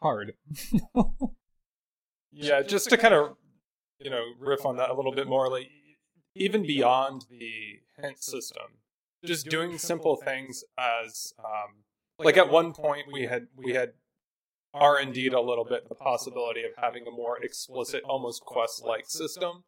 hard. 0.01 0.33
yeah 2.31 2.61
just 2.61 2.89
to 2.89 2.97
kind 2.97 3.13
of 3.13 3.35
you 3.99 4.09
know 4.09 4.23
riff 4.39 4.65
on 4.65 4.77
that 4.77 4.89
a 4.89 4.93
little 4.93 5.11
bit 5.13 5.27
more 5.27 5.49
like 5.49 5.69
even 6.35 6.65
beyond 6.65 7.25
the 7.29 7.79
hint 8.01 8.21
system 8.23 8.63
just 9.25 9.47
doing 9.49 9.77
simple 9.77 10.15
things 10.15 10.63
as 10.77 11.33
um 11.39 11.83
like 12.19 12.37
at 12.37 12.49
one 12.49 12.73
point 12.73 13.05
we 13.11 13.23
had 13.23 13.47
we 13.55 13.73
had 13.73 13.93
r 14.73 14.99
indeed 14.99 15.33
a 15.33 15.41
little 15.41 15.65
bit 15.65 15.87
the 15.89 15.95
possibility 15.95 16.63
of 16.63 16.71
having 16.77 17.05
a 17.07 17.11
more 17.11 17.37
explicit 17.43 18.03
almost 18.03 18.41
quest 18.41 18.83
like 18.83 19.05
system. 19.07 19.63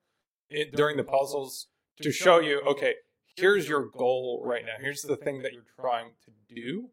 In, 0.49 0.69
during 0.71 0.97
the 0.97 1.03
puzzles 1.03 1.67
to 2.01 2.11
show 2.11 2.39
you 2.39 2.61
okay 2.61 2.95
here's 3.35 3.67
your 3.67 3.85
goal 3.85 4.41
right 4.45 4.63
now. 4.65 4.75
Here's 4.79 5.01
the 5.01 5.17
thing 5.17 5.41
that 5.41 5.53
you're 5.53 5.63
trying 5.79 6.11
to 6.25 6.31
do 6.55 6.89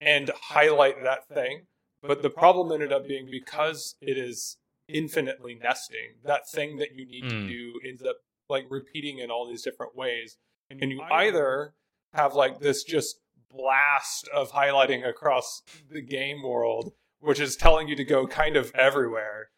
and 0.00 0.30
highlight 0.34 1.02
that 1.02 1.28
thing. 1.28 1.66
But 2.02 2.22
the 2.22 2.30
problem 2.30 2.72
ended 2.72 2.92
up 2.92 3.06
being 3.08 3.28
because 3.30 3.96
it 4.00 4.16
is 4.18 4.58
infinitely 4.88 5.54
nesting 5.62 6.16
that 6.24 6.48
thing 6.48 6.76
that 6.78 6.94
you 6.94 7.06
need 7.06 7.24
Mm. 7.24 7.30
to 7.30 7.48
do 7.48 7.80
ends 7.86 8.02
up 8.02 8.16
like 8.48 8.66
repeating 8.68 9.18
in 9.18 9.30
all 9.30 9.46
these 9.48 9.62
different 9.62 9.96
ways. 9.96 10.36
And 10.70 10.90
you 10.90 11.02
either 11.02 11.74
have 12.12 12.34
like 12.34 12.60
this 12.60 12.82
just 12.84 13.20
blast 13.50 14.28
of 14.28 14.52
highlighting 14.52 15.06
across 15.06 15.62
the 15.90 16.02
game 16.02 16.42
world 16.42 16.92
which 17.20 17.40
is 17.40 17.56
telling 17.56 17.88
you 17.88 17.96
to 17.96 18.04
go 18.04 18.26
kind 18.26 18.56
of 18.56 18.74
everywhere 18.74 19.48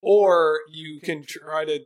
or 0.00 0.60
you 0.70 1.00
can 1.00 1.22
try 1.22 1.64
to 1.64 1.80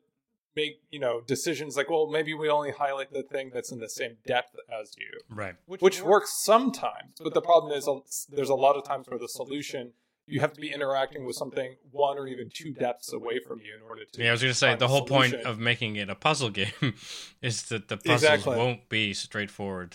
make 0.55 0.81
you 0.91 0.99
know 0.99 1.21
decisions 1.21 1.77
like 1.77 1.91
well 1.91 2.09
maybe 2.09 2.33
we 2.33 2.49
only 2.49 2.71
highlight 2.71 3.13
the 3.13 3.23
thing 3.23 3.51
that's 3.53 3.71
in 3.71 3.79
the 3.79 3.89
same 3.89 4.17
depth 4.27 4.57
as 4.81 4.95
you 4.97 5.37
right. 5.37 5.55
which 5.67 6.03
works 6.03 6.43
sometimes 6.43 7.21
but 7.23 7.35
the 7.35 7.43
problem 7.43 7.73
is 7.73 7.87
uh, 7.87 7.99
there's 8.31 8.49
a 8.49 8.55
lot 8.55 8.75
of 8.77 8.85
times 8.85 9.07
where 9.09 9.19
the 9.19 9.29
solution 9.29 9.93
you 10.27 10.41
have 10.41 10.53
to 10.53 10.61
be 10.61 10.73
interacting 10.73 11.25
with 11.25 11.37
something 11.37 11.77
one 11.91 12.19
or 12.19 12.27
even 12.27 12.51
two 12.53 12.73
depths 12.73 13.13
away 13.13 13.39
from 13.39 13.61
you 13.61 13.75
in 13.77 13.83
order 13.83 14.03
to 14.05 14.23
Yeah, 14.23 14.31
I 14.31 14.33
was 14.33 14.43
going 14.43 14.53
to 14.53 14.59
say 14.59 14.75
the 14.75 14.87
a 14.87 14.89
whole 14.89 15.05
point 15.05 15.35
of 15.35 15.59
making 15.59 15.97
it 15.97 16.11
a 16.11 16.15
puzzle 16.15 16.51
game 16.61 16.95
is 17.43 17.65
that 17.65 17.89
the 17.89 17.97
puzzles 17.97 18.23
Exactly. 18.25 18.57
won't 18.57 18.89
be 18.89 19.15
straightforward, 19.15 19.95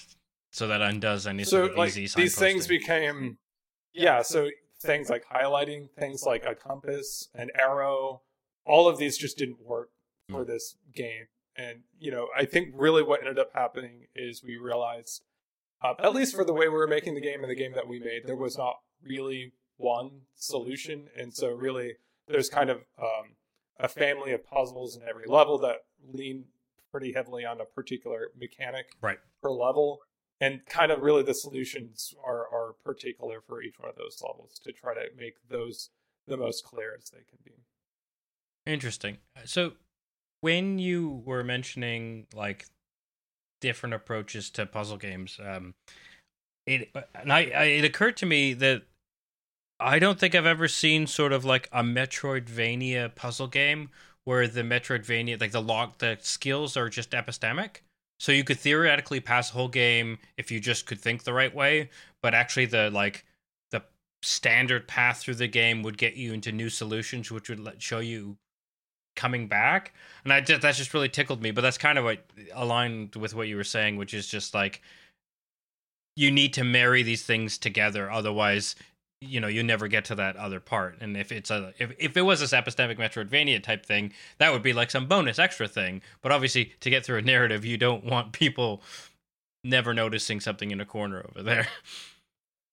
so 0.52 0.68
that 0.68 0.82
undoes 0.82 1.28
any 1.28 1.44
so 1.44 1.50
sort 1.50 1.72
of 1.72 1.78
like 1.78 1.98
easy 1.98 2.22
these 2.22 2.38
things 2.38 2.68
became 2.68 3.38
yeah 3.94 4.22
so 4.22 4.50
things 4.82 5.10
like 5.10 5.26
highlighting 5.26 5.90
things 5.92 6.24
like 6.26 6.46
a 6.46 6.56
compass 6.56 7.30
an 7.36 7.50
arrow 7.58 8.22
all 8.66 8.88
of 8.88 8.98
these 8.98 9.18
just 9.18 9.38
didn't 9.38 9.62
work 9.66 9.90
for 10.30 10.46
this 10.46 10.76
game. 10.96 11.26
And 11.56 11.80
you 12.00 12.12
know 12.12 12.28
i 12.38 12.46
think 12.46 12.70
really 12.74 13.04
what 13.04 13.20
ended 13.20 13.38
up 13.40 13.52
happening 13.54 14.08
is 14.16 14.44
we 14.44 14.58
realized 14.58 15.24
uh, 15.84 15.94
at 16.00 16.14
least 16.14 16.36
for 16.36 16.44
the 16.46 16.54
way 16.54 16.68
we 16.68 16.76
were 16.76 16.88
making 16.88 17.16
the 17.16 17.22
game 17.22 17.42
and 17.42 17.50
the 17.50 17.56
game 17.56 17.74
that 17.74 17.88
we 17.88 18.00
made 18.00 18.22
there 18.26 18.36
was 18.36 18.58
not 18.58 18.78
really 19.04 19.52
one 19.78 20.22
solution. 20.36 21.08
And 21.18 21.34
so 21.34 21.50
really 21.50 21.94
there's 22.28 22.50
kind 22.50 22.70
of 22.70 22.78
um, 23.02 23.36
a 23.80 23.88
family 23.88 24.32
of 24.32 24.46
puzzles 24.46 24.96
in 24.96 25.02
every 25.10 25.26
level 25.28 25.58
that 25.60 25.78
lean 26.14 26.46
pretty 26.92 27.14
heavily 27.14 27.46
on 27.46 27.60
a 27.60 27.66
particular 27.66 28.28
mechanic 28.40 28.86
Right. 29.02 29.18
per 29.42 29.50
level 29.52 30.02
and 30.42 30.66
kind 30.66 30.92
of 30.92 31.02
really 31.02 31.24
the 31.24 31.34
solutions 31.34 32.14
are 32.26 32.48
are 32.52 32.74
particular 32.84 33.40
for 33.48 33.62
each 33.62 33.80
one 33.80 33.90
of 33.90 33.96
those 33.96 34.22
levels 34.22 34.60
to 34.64 34.74
try 34.74 34.94
to 34.94 35.06
make 35.18 35.36
those 35.50 35.90
the 36.28 36.36
most 36.36 36.66
clear 36.66 36.96
as 36.98 37.10
they 37.10 37.20
can 37.30 37.38
be 37.46 37.52
Interesting. 38.66 39.18
So, 39.46 39.74
when 40.42 40.78
you 40.80 41.24
were 41.26 41.44
mentioning 41.44 42.28
like 42.34 42.66
different 43.60 43.96
approaches 43.96 44.50
to 44.52 44.66
puzzle 44.66 44.98
games, 44.98 45.40
um, 45.44 45.74
it 46.68 46.90
and 47.16 47.34
I, 47.34 47.52
I 47.56 47.64
it 47.64 47.86
occurred 47.86 48.18
to 48.18 48.26
me 48.26 48.54
that 48.54 48.84
I 49.80 49.98
don't 49.98 50.20
think 50.20 50.36
I've 50.36 50.46
ever 50.46 50.68
seen 50.68 51.08
sort 51.08 51.34
of 51.34 51.44
like 51.44 51.70
a 51.72 51.82
Metroidvania 51.82 53.16
puzzle 53.16 53.48
game 53.48 53.90
where 54.26 54.48
the 54.48 54.62
Metroidvania 54.62 55.42
like 55.42 55.52
the 55.52 55.62
log 55.62 55.98
the 55.98 56.18
skills 56.22 56.78
are 56.78 56.90
just 56.90 57.12
epistemic. 57.12 57.78
So 58.22 58.32
you 58.32 58.44
could 58.44 58.60
theoretically 58.60 59.20
pass 59.20 59.50
a 59.50 59.54
whole 59.54 59.68
game 59.68 60.20
if 60.38 60.52
you 60.52 60.60
just 60.60 60.86
could 60.86 61.02
think 61.02 61.24
the 61.24 61.34
right 61.34 61.54
way, 61.56 61.90
but 62.22 62.36
actually 62.36 62.68
the 62.68 62.92
like 62.92 63.26
the 63.72 63.82
standard 64.22 64.88
path 64.88 65.22
through 65.22 65.34
the 65.34 65.48
game 65.48 65.82
would 65.82 65.98
get 65.98 66.14
you 66.14 66.32
into 66.32 66.52
new 66.52 66.70
solutions, 66.70 67.32
which 67.32 67.50
would 67.50 67.60
let, 67.60 67.82
show 67.82 67.98
you 67.98 68.38
coming 69.16 69.48
back. 69.48 69.96
And 70.24 70.32
I 70.32 70.40
just, 70.40 70.62
that 70.62 70.76
just 70.76 70.94
really 70.94 71.10
tickled 71.10 71.42
me. 71.42 71.50
But 71.50 71.62
that's 71.62 71.80
kind 71.80 71.98
of 71.98 72.04
what 72.04 72.24
aligned 72.54 73.16
with 73.16 73.34
what 73.34 73.48
you 73.48 73.56
were 73.56 73.64
saying, 73.64 73.98
which 73.98 74.14
is 74.14 74.28
just 74.28 74.54
like 74.54 74.84
you 76.16 76.30
need 76.30 76.54
to 76.54 76.64
marry 76.64 77.02
these 77.02 77.24
things 77.24 77.58
together, 77.58 78.12
otherwise. 78.12 78.76
You 79.24 79.40
know, 79.40 79.48
you 79.48 79.62
never 79.62 79.88
get 79.88 80.06
to 80.06 80.16
that 80.16 80.36
other 80.36 80.60
part. 80.60 80.98
And 81.00 81.16
if 81.16 81.32
it's 81.32 81.52
a 81.52 81.74
if, 81.78 81.94
if 82.00 82.18
it 82.18 82.24
was 82.24 82.40
this 82.40 82.54
epistemic 82.54 82.98
Metroidvania 82.98 83.62
type 83.62 83.86
thing, 83.86 84.14
that 84.40 84.52
would 84.52 84.64
be 84.64 84.74
like 84.74 84.90
some 84.90 85.06
bonus 85.08 85.38
extra 85.38 85.68
thing. 85.68 86.02
But 86.24 86.32
obviously, 86.32 86.74
to 86.80 86.90
get 86.90 87.06
through 87.06 87.20
a 87.20 87.22
narrative, 87.22 87.64
you 87.64 87.78
don't 87.78 88.04
want 88.04 88.32
people 88.32 88.82
never 89.64 89.94
noticing 89.94 90.40
something 90.40 90.72
in 90.72 90.82
a 90.82 90.86
corner 90.86 91.24
over 91.30 91.44
there. 91.44 91.68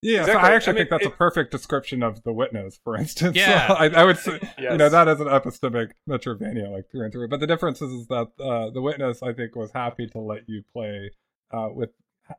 Yeah, 0.01 0.21
Exactly. 0.21 0.43
so 0.43 0.49
I 0.49 0.55
actually 0.55 0.71
I 0.71 0.73
mean, 0.75 0.81
think 0.83 0.91
that's 0.91 1.07
it- 1.07 1.13
a 1.13 1.17
perfect 1.17 1.51
description 1.51 2.03
of 2.05 2.23
the 2.23 2.33
witness, 2.33 2.79
for 2.85 2.97
instance. 2.97 3.37
Yeah. 3.37 3.67
So 3.69 3.75
I, 3.75 3.87
I 3.89 4.05
would 4.05 4.17
say, 4.17 4.39
yes. 4.43 4.55
you 4.59 4.77
know, 4.79 4.89
that 4.89 5.09
is 5.09 5.21
an 5.21 5.27
epistemic 5.27 5.91
Metroidvania, 6.09 6.71
like 6.71 6.89
through 6.91 7.03
and 7.05 7.13
through. 7.13 7.29
But 7.29 7.41
the 7.41 7.49
difference 7.49 7.83
is, 7.83 7.91
is 7.93 8.07
that 8.07 8.29
uh, 8.41 8.71
the 8.71 8.81
witness, 8.81 9.23
I 9.25 9.33
think, 9.33 9.57
was 9.57 9.73
happy 9.73 10.07
to 10.07 10.19
let 10.21 10.49
you 10.49 10.63
play 10.73 11.11
uh, 11.53 11.69
with 11.73 11.91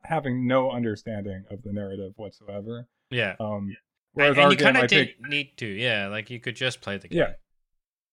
having 0.04 0.46
no 0.48 0.70
understanding 0.70 1.44
of 1.50 1.62
the 1.62 1.72
narrative 1.72 2.14
whatsoever. 2.16 2.88
Yeah. 3.10 3.34
Um, 3.38 3.76
And, 3.76 3.76
whereas 4.12 4.36
and 4.36 4.44
our 4.46 4.50
you 4.52 4.56
kind 4.56 4.76
of 4.76 4.90
need 5.28 5.56
to. 5.58 5.66
Yeah. 5.66 6.08
Like 6.08 6.30
you 6.30 6.40
could 6.40 6.56
just 6.56 6.80
play 6.80 6.98
the 6.98 7.08
game. 7.08 7.18
Yeah. 7.18 7.32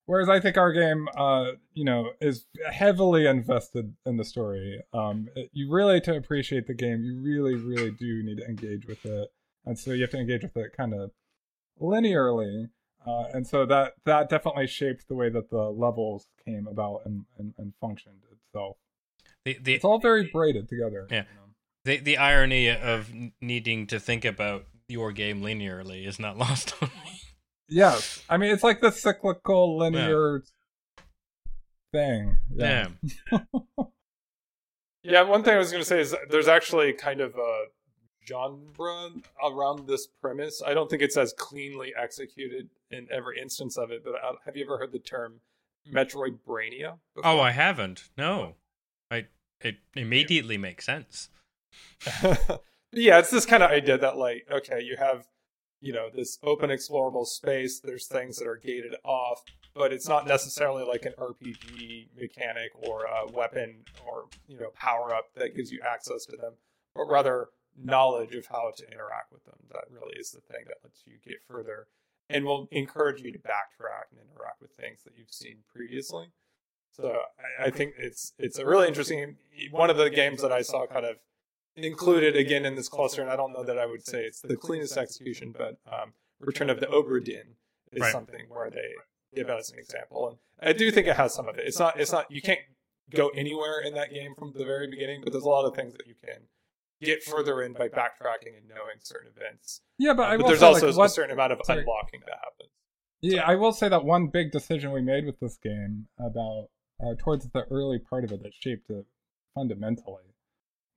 Whereas 0.05 0.29
I 0.29 0.39
think 0.39 0.55
our 0.55 0.71
game, 0.71 1.09
uh, 1.17 1.51
you 1.73 1.83
know, 1.83 2.11
is 2.21 2.45
heavily 2.71 3.27
invested 3.27 3.93
in 4.05 4.15
the 4.15 4.23
story. 4.23 4.81
Um, 4.93 5.27
it- 5.35 5.49
you 5.51 5.69
really 5.69 5.99
to 6.01 6.15
appreciate 6.15 6.65
the 6.65 6.73
game, 6.73 7.03
you 7.03 7.19
really, 7.21 7.55
really 7.55 7.91
do 7.91 8.23
need 8.23 8.37
to 8.37 8.45
engage 8.45 8.85
with 8.87 9.05
it, 9.05 9.27
and 9.65 9.77
so 9.77 9.91
you 9.91 10.03
have 10.03 10.11
to 10.11 10.17
engage 10.17 10.43
with 10.43 10.55
it 10.55 10.71
kind 10.77 10.93
of 10.93 11.11
linearly. 11.81 12.69
Uh, 13.05 13.25
and 13.33 13.45
so 13.47 13.65
that 13.65 13.93
that 14.05 14.29
definitely 14.29 14.67
shaped 14.67 15.07
the 15.07 15.15
way 15.15 15.29
that 15.29 15.49
the 15.49 15.69
levels 15.71 16.27
came 16.45 16.67
about 16.67 17.01
and, 17.05 17.25
and, 17.37 17.53
and 17.57 17.73
functioned 17.79 18.21
itself. 18.31 18.77
The 19.45 19.57
the 19.61 19.73
It's 19.75 19.85
all 19.85 19.99
very 19.99 20.29
braided 20.31 20.67
together. 20.67 21.07
Yeah. 21.09 21.17
you 21.17 21.21
know. 21.35 21.53
the, 21.85 21.97
the 21.97 22.17
irony 22.17 22.69
of 22.69 23.11
needing 23.41 23.87
to 23.87 23.99
think 23.99 24.25
about 24.25 24.65
your 24.87 25.11
game 25.11 25.41
linearly 25.41 26.07
is 26.07 26.19
not 26.19 26.37
lost 26.45 26.73
on 26.81 26.89
me. 27.03 27.21
Yes, 27.69 28.23
I 28.29 28.37
mean 28.37 28.51
it's 28.51 28.63
like 28.63 28.81
the 28.81 28.91
cyclical 28.91 29.77
linear 29.77 30.43
thing. 31.91 32.37
Yeah. 32.53 32.89
Yeah, 35.03 35.21
one 35.21 35.41
thing 35.41 35.53
I 35.53 35.57
was 35.57 35.71
going 35.71 35.81
to 35.81 35.87
say 35.87 36.01
is 36.01 36.13
there's 36.29 36.49
actually 36.49 36.91
kind 36.91 37.21
of 37.21 37.33
a 37.35 37.65
genre 38.27 39.11
around 39.41 39.87
this 39.87 40.05
premise. 40.21 40.61
I 40.65 40.73
don't 40.73 40.89
think 40.89 41.01
it's 41.01 41.15
as 41.15 41.31
cleanly 41.31 41.93
executed 41.97 42.67
in 42.91 43.07
every 43.09 43.39
instance 43.39 43.77
of 43.77 43.89
it, 43.89 44.03
but 44.03 44.15
uh, 44.15 44.33
have 44.45 44.57
you 44.57 44.65
ever 44.65 44.77
heard 44.77 44.91
the 44.91 44.99
term 44.99 45.39
Metroidbrainia? 45.89 46.97
Oh, 47.23 47.39
I 47.39 47.51
haven't. 47.51 48.09
No, 48.17 48.55
I 49.09 49.27
it 49.61 49.77
immediately 49.95 50.57
makes 50.57 50.85
sense. 50.85 51.29
yeah, 52.91 53.19
it's 53.19 53.31
this 53.31 53.45
kind 53.45 53.63
of 53.63 53.71
idea 53.71 53.97
that 53.97 54.17
like, 54.17 54.45
okay, 54.51 54.81
you 54.81 54.95
have, 54.97 55.27
you 55.81 55.93
know, 55.93 56.09
this 56.13 56.37
open 56.43 56.69
explorable 56.69 57.25
space. 57.25 57.79
There's 57.79 58.07
things 58.07 58.37
that 58.37 58.47
are 58.47 58.57
gated 58.57 58.95
off, 59.03 59.43
but 59.75 59.93
it's 59.93 60.07
not 60.07 60.27
necessarily 60.27 60.83
like 60.83 61.05
an 61.05 61.13
RPG 61.17 62.09
mechanic 62.19 62.71
or 62.75 63.05
a 63.05 63.31
weapon 63.31 63.83
or 64.05 64.25
you 64.47 64.57
know 64.57 64.69
power 64.73 65.13
up 65.13 65.25
that 65.35 65.55
gives 65.55 65.71
you 65.71 65.79
access 65.87 66.25
to 66.25 66.37
them, 66.37 66.53
but 66.95 67.05
rather 67.09 67.49
knowledge 67.79 68.33
of 68.33 68.47
how 68.47 68.71
to 68.75 68.91
interact 68.91 69.31
with 69.31 69.45
them. 69.45 69.57
That 69.71 69.85
really 69.91 70.15
is 70.17 70.31
the 70.31 70.41
thing 70.41 70.65
that 70.67 70.77
lets 70.83 71.03
you 71.05 71.13
get 71.25 71.37
further 71.47 71.87
and 72.29 72.45
will 72.45 72.67
encourage 72.71 73.21
you 73.21 73.31
to 73.31 73.39
backtrack 73.39 74.11
and 74.11 74.19
interact 74.19 74.61
with 74.61 74.71
things 74.71 75.03
that 75.03 75.13
you've 75.15 75.31
seen 75.31 75.57
previously. 75.73 76.27
So 76.91 77.19
I, 77.59 77.67
I 77.67 77.69
think 77.69 77.93
it's 77.97 78.33
it's 78.39 78.57
a 78.57 78.65
really 78.65 78.87
interesting 78.87 79.35
one 79.71 79.89
of 79.89 79.97
the 79.97 80.09
games 80.09 80.41
that 80.41 80.51
I 80.51 80.61
saw 80.61 80.87
kind 80.87 81.05
of 81.05 81.17
included 81.77 82.35
again 82.35 82.65
in 82.65 82.75
this 82.75 82.89
cluster, 82.89 83.21
and 83.21 83.29
I 83.29 83.35
don't 83.35 83.53
know 83.53 83.63
that 83.63 83.77
I 83.77 83.85
would 83.85 84.05
say 84.05 84.23
it's 84.23 84.41
the 84.41 84.57
cleanest 84.57 84.97
execution, 84.97 85.53
but 85.57 85.77
um, 85.91 86.13
Return 86.39 86.69
of 86.69 86.79
the 86.79 86.87
Obra 86.87 87.23
Dinn 87.23 87.55
is 87.91 88.01
Right. 88.01 88.11
something 88.11 88.45
where 88.49 88.69
they 88.69 88.93
give 89.35 89.49
as 89.49 89.71
an 89.71 89.79
example, 89.79 90.39
and 90.59 90.69
I 90.69 90.73
do 90.73 90.91
think 90.91 91.07
it 91.07 91.15
has 91.15 91.33
some 91.33 91.47
of 91.47 91.57
it. 91.57 91.65
It's 91.67 91.79
not 91.79 91.99
it's 91.99 92.11
not 92.11 92.29
you 92.31 92.41
can't 92.41 92.59
go 93.13 93.29
anywhere 93.29 93.79
in 93.81 93.93
that 93.93 94.11
game 94.11 94.33
from 94.35 94.53
the 94.53 94.65
very 94.65 94.89
beginning, 94.89 95.21
but 95.23 95.31
there's 95.31 95.45
a 95.45 95.49
lot 95.49 95.65
of 95.65 95.75
things 95.75 95.93
that 95.93 96.07
you 96.07 96.15
can 96.15 96.41
get 97.01 97.23
further 97.23 97.61
in 97.61 97.73
by 97.73 97.87
backtracking 97.87 98.57
and 98.57 98.67
knowing 98.67 98.97
certain 98.99 99.31
events. 99.35 99.81
Yeah, 99.97 100.13
but 100.13 100.29
I 100.29 100.37
but 100.37 100.47
there's 100.47 100.63
also 100.63 100.91
like, 100.91 101.07
a 101.07 101.09
certain 101.09 101.31
amount 101.31 101.53
of 101.53 101.59
sorry. 101.63 101.81
unlocking 101.81 102.21
that 102.25 102.39
happens. 102.43 102.71
Yeah, 103.21 103.43
I 103.45 103.55
will 103.55 103.71
say 103.71 103.89
that 103.89 104.03
one 104.03 104.27
big 104.27 104.51
decision 104.51 104.91
we 104.91 105.01
made 105.01 105.25
with 105.25 105.39
this 105.39 105.57
game 105.57 106.07
about 106.19 106.69
uh, 107.03 107.13
towards 107.17 107.47
the 107.49 107.63
early 107.71 107.99
part 107.99 108.23
of 108.23 108.31
it 108.31 108.43
that 108.43 108.53
shaped 108.53 108.89
it 108.89 109.05
fundamentally 109.55 110.23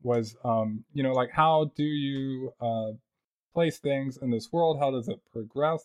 was, 0.03 0.36
um, 0.44 0.84
you 0.92 1.03
know, 1.03 1.12
like 1.12 1.30
how 1.32 1.70
do 1.76 1.82
you 1.84 2.53
uh, 2.61 2.92
place 3.55 3.78
things 3.78 4.18
in 4.20 4.30
this 4.30 4.48
world? 4.53 4.78
How 4.78 4.90
does 4.90 5.09
it 5.09 5.20
progress? 5.32 5.84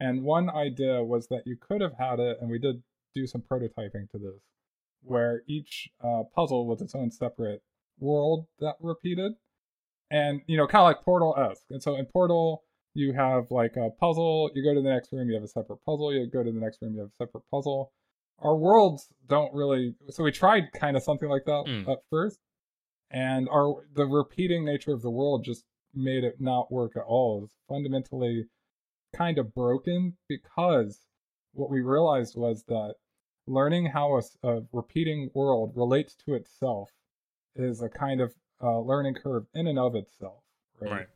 And 0.00 0.22
one 0.22 0.50
idea 0.50 1.02
was 1.04 1.28
that 1.28 1.42
you 1.46 1.56
could 1.56 1.80
have 1.80 1.94
had 1.98 2.18
it, 2.20 2.38
and 2.40 2.50
we 2.50 2.58
did 2.58 2.82
do 3.14 3.26
some 3.26 3.42
prototyping 3.42 4.10
to 4.10 4.18
this, 4.18 4.42
where 5.02 5.42
each 5.46 5.88
uh, 6.02 6.22
puzzle 6.34 6.66
was 6.66 6.80
its 6.82 6.94
own 6.94 7.10
separate 7.10 7.62
world 8.00 8.46
that 8.58 8.74
repeated, 8.80 9.32
and 10.10 10.40
you 10.46 10.56
know, 10.56 10.66
kind 10.66 10.82
of 10.82 10.86
like 10.86 11.04
Portal 11.04 11.34
esque. 11.38 11.66
And 11.70 11.82
so 11.82 11.94
in 11.96 12.06
Portal, 12.06 12.64
you 12.94 13.12
have 13.12 13.50
like 13.50 13.76
a 13.76 13.90
puzzle, 13.90 14.50
you 14.54 14.62
go 14.64 14.74
to 14.74 14.80
the 14.82 14.88
next 14.88 15.12
room, 15.12 15.28
you 15.28 15.34
have 15.34 15.44
a 15.44 15.48
separate 15.48 15.78
puzzle, 15.86 16.12
you 16.12 16.26
go 16.28 16.42
to 16.42 16.50
the 16.52 16.60
next 16.60 16.82
room, 16.82 16.94
you 16.94 17.00
have 17.00 17.10
a 17.10 17.16
separate 17.24 17.44
puzzle. 17.50 17.92
Our 18.40 18.56
worlds 18.56 19.08
don't 19.28 19.54
really 19.54 19.94
so 20.10 20.24
we 20.24 20.32
tried 20.32 20.72
kind 20.72 20.96
of 20.96 21.02
something 21.04 21.28
like 21.28 21.44
that 21.46 21.64
Mm. 21.66 21.88
at 21.88 21.98
first. 22.10 22.38
And 23.10 23.48
our 23.48 23.84
the 23.94 24.06
repeating 24.06 24.64
nature 24.64 24.92
of 24.92 25.02
the 25.02 25.10
world 25.10 25.44
just 25.44 25.64
made 25.94 26.24
it 26.24 26.40
not 26.40 26.72
work 26.72 26.96
at 26.96 27.04
all. 27.04 27.38
It 27.38 27.42
was 27.42 27.54
fundamentally 27.68 28.46
kind 29.14 29.38
of 29.38 29.54
broken 29.54 30.16
because 30.28 31.00
what 31.52 31.70
we 31.70 31.80
realized 31.80 32.36
was 32.36 32.64
that 32.64 32.96
learning 33.46 33.86
how 33.86 34.20
a 34.42 34.62
repeating 34.72 35.30
world 35.34 35.72
relates 35.76 36.16
to 36.26 36.34
itself 36.34 36.90
is 37.54 37.82
a 37.82 37.88
kind 37.88 38.20
of 38.20 38.34
uh, 38.62 38.80
learning 38.80 39.14
curve 39.14 39.46
in 39.54 39.66
and 39.68 39.78
of 39.78 39.94
itself. 39.94 40.42
Right? 40.80 40.90
Right. 40.90 41.06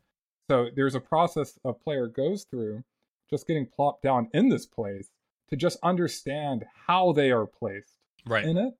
So 0.49 0.69
there's 0.73 0.95
a 0.95 0.99
process 1.01 1.59
a 1.65 1.73
player 1.73 2.07
goes 2.07 2.43
through 2.43 2.83
just 3.29 3.45
getting 3.45 3.67
plopped 3.67 4.03
down 4.03 4.29
in 4.33 4.49
this 4.49 4.65
place 4.65 5.09
to 5.49 5.55
just 5.55 5.77
understand 5.83 6.65
how 6.87 7.11
they 7.11 7.31
are 7.31 7.45
placed 7.45 7.97
Right. 8.25 8.45
in 8.45 8.57
it 8.57 8.73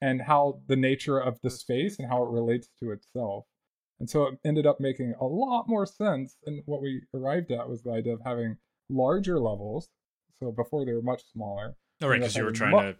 and 0.00 0.22
how 0.22 0.60
the 0.66 0.76
nature 0.76 1.18
of 1.18 1.38
the 1.42 1.50
space 1.50 1.98
and 1.98 2.08
how 2.08 2.22
it 2.22 2.30
relates 2.30 2.68
to 2.80 2.90
itself. 2.90 3.44
And 3.98 4.08
so 4.08 4.26
it 4.28 4.38
ended 4.44 4.66
up 4.66 4.80
making 4.80 5.14
a 5.20 5.26
lot 5.26 5.68
more 5.68 5.84
sense. 5.84 6.36
And 6.46 6.62
what 6.64 6.80
we 6.80 7.02
arrived 7.12 7.50
at 7.50 7.68
was 7.68 7.82
the 7.82 7.92
idea 7.92 8.14
of 8.14 8.20
having 8.24 8.56
larger 8.88 9.38
levels. 9.38 9.90
So 10.38 10.50
before 10.50 10.86
they 10.86 10.92
were 10.92 11.02
much 11.02 11.22
smaller, 11.32 11.76
All 12.02 12.08
right, 12.08 12.18
because 12.18 12.34
you 12.34 12.44
were 12.44 12.52
trying 12.52 12.72
mu- 12.72 12.92
to. 12.92 12.96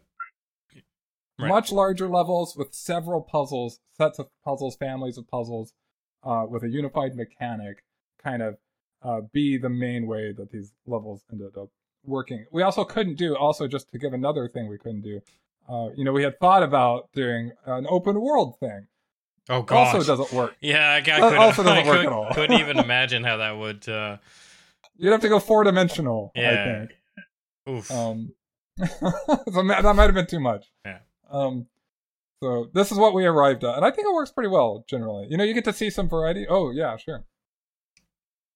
Right. 1.38 1.48
much 1.48 1.72
larger 1.72 2.06
levels 2.06 2.54
with 2.54 2.74
several 2.74 3.22
puzzles, 3.22 3.80
sets 3.96 4.18
of 4.18 4.28
puzzles, 4.44 4.76
families 4.76 5.16
of 5.16 5.26
puzzles, 5.26 5.72
uh, 6.22 6.44
with 6.46 6.62
a 6.64 6.68
unified 6.68 7.16
mechanic, 7.16 7.82
kind 8.22 8.42
of 8.42 8.58
uh, 9.02 9.22
be 9.32 9.56
the 9.56 9.70
main 9.70 10.06
way 10.06 10.32
that 10.32 10.50
these 10.50 10.74
levels 10.86 11.24
ended 11.32 11.56
up 11.56 11.70
working. 12.04 12.44
We 12.52 12.62
also 12.62 12.84
couldn't 12.84 13.16
do, 13.16 13.34
also 13.34 13.66
just 13.66 13.90
to 13.92 13.98
give 13.98 14.12
another 14.12 14.48
thing 14.48 14.68
we 14.68 14.76
couldn't 14.76 15.00
do, 15.00 15.22
uh, 15.68 15.88
you 15.96 16.04
know, 16.04 16.12
we 16.12 16.22
had 16.22 16.38
thought 16.40 16.62
about 16.62 17.10
doing 17.12 17.52
an 17.66 17.86
open 17.88 18.20
world 18.20 18.58
thing. 18.60 18.86
Oh 19.48 19.62
god. 19.62 19.94
Also 19.96 20.16
doesn't 20.16 20.32
work. 20.36 20.54
Yeah, 20.60 20.88
I, 20.90 20.96
I 20.96 21.00
That 21.00 21.20
couldn't, 21.20 21.38
also 21.38 21.62
doesn't 21.64 21.84
I 21.84 21.88
work 21.88 21.96
could, 21.98 22.06
at 22.06 22.12
all. 22.12 22.32
couldn't 22.34 22.60
even 22.60 22.78
imagine 22.78 23.24
how 23.24 23.38
that 23.38 23.52
would. 23.58 23.88
Uh, 23.88 24.18
You'd 24.96 25.12
have 25.12 25.20
to 25.22 25.28
go 25.28 25.38
four 25.40 25.64
dimensional, 25.64 26.30
I 26.36 26.40
Yeah. 26.40 26.64
think. 26.86 26.90
oof. 27.68 27.90
Um, 27.90 28.32
so 28.78 29.62
that 29.66 29.92
might 29.96 30.04
have 30.04 30.14
been 30.14 30.26
too 30.26 30.40
much. 30.40 30.66
Yeah. 30.84 30.98
Um, 31.30 31.66
so 32.42 32.68
this 32.74 32.90
is 32.92 32.98
what 32.98 33.12
we 33.14 33.24
arrived 33.26 33.64
at, 33.64 33.76
and 33.76 33.84
I 33.84 33.90
think 33.90 34.06
it 34.08 34.14
works 34.14 34.30
pretty 34.30 34.48
well 34.48 34.84
generally. 34.88 35.26
You 35.30 35.36
know, 35.36 35.44
you 35.44 35.52
get 35.54 35.64
to 35.64 35.72
see 35.72 35.90
some 35.90 36.08
variety. 36.08 36.46
Oh 36.48 36.70
yeah, 36.70 36.96
sure. 36.96 37.24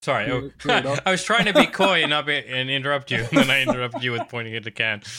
Sorry, 0.05 0.27
clear- 0.27 0.37
oh, 0.37 0.51
clear. 0.59 1.01
I 1.07 1.11
was 1.13 1.25
trying 1.25 1.47
to 1.47 1.55
be 1.55 1.65
coy 1.65 2.03
and 2.03 2.11
not 2.11 2.27
be, 2.27 2.37
and 2.37 2.69
interrupt 2.69 3.11
you, 3.11 3.21
and 3.33 3.39
then 3.39 3.51
I 3.51 3.63
interrupted 3.63 4.05
you 4.05 4.13
with 4.13 4.29
pointing 4.29 4.55
at 4.55 4.63
the 4.65 4.71
can. 4.71 5.03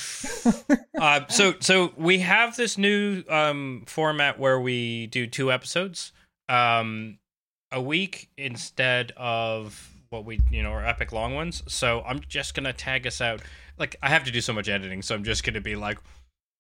Uh, 0.98 1.28
so, 1.28 1.54
so 1.60 1.92
we 1.98 2.20
have 2.20 2.56
this 2.56 2.78
new 2.78 3.22
um, 3.28 3.84
format 3.86 4.40
where 4.40 4.58
we 4.58 5.08
do 5.08 5.28
two 5.28 5.52
episodes 5.52 6.14
um, 6.48 7.18
a 7.70 7.82
week 7.82 8.30
instead 8.38 9.12
of 9.18 9.92
what 10.10 10.24
we, 10.24 10.40
you 10.50 10.64
know, 10.64 10.72
our 10.72 10.86
epic 10.86 11.12
long 11.12 11.36
ones. 11.36 11.62
So 11.68 12.02
I'm 12.08 12.22
just 12.30 12.54
gonna 12.56 12.72
tag 12.72 13.06
us 13.06 13.20
out. 13.20 13.42
Like 13.78 13.98
I 14.02 14.08
have 14.08 14.24
to 14.24 14.32
do 14.32 14.40
so 14.40 14.54
much 14.54 14.70
editing, 14.70 15.02
so 15.02 15.16
I'm 15.16 15.26
just 15.26 15.44
gonna 15.44 15.60
be 15.60 15.76
like, 15.76 16.00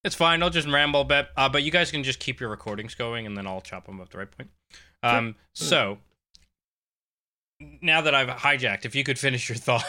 it's 0.03 0.15
fine. 0.15 0.43
I'll 0.43 0.49
just 0.49 0.67
ramble 0.67 1.01
a 1.01 1.05
bit, 1.05 1.29
uh, 1.37 1.47
but 1.47 1.63
you 1.63 1.71
guys 1.71 1.89
can 1.89 2.03
just 2.03 2.19
keep 2.19 2.41
your 2.41 2.49
recordings 2.49 2.93
going, 2.93 3.25
and 3.25 3.37
then 3.37 3.47
I'll 3.47 3.61
chop 3.61 3.85
them 3.85 4.01
at 4.01 4.09
the 4.09 4.17
right 4.17 4.31
point. 4.31 4.49
Um, 5.01 5.35
so 5.53 5.99
now 7.59 8.01
that 8.01 8.13
I've 8.13 8.29
hijacked, 8.29 8.85
if 8.85 8.95
you 8.95 9.03
could 9.03 9.19
finish 9.19 9.49
your 9.49 9.55
thought, 9.57 9.85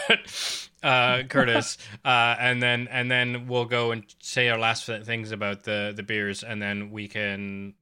uh, 0.83 1.23
Curtis, 1.25 1.79
uh, 2.05 2.37
and 2.39 2.63
then 2.63 2.89
and 2.91 3.11
then 3.11 3.47
we'll 3.47 3.65
go 3.65 3.91
and 3.93 4.05
say 4.21 4.49
our 4.49 4.59
last 4.59 4.87
things 4.87 5.33
about 5.33 5.65
the 5.65 5.93
the 5.95 6.03
beers, 6.03 6.43
and 6.43 6.61
then 6.61 6.91
we 6.91 7.09
can 7.09 7.75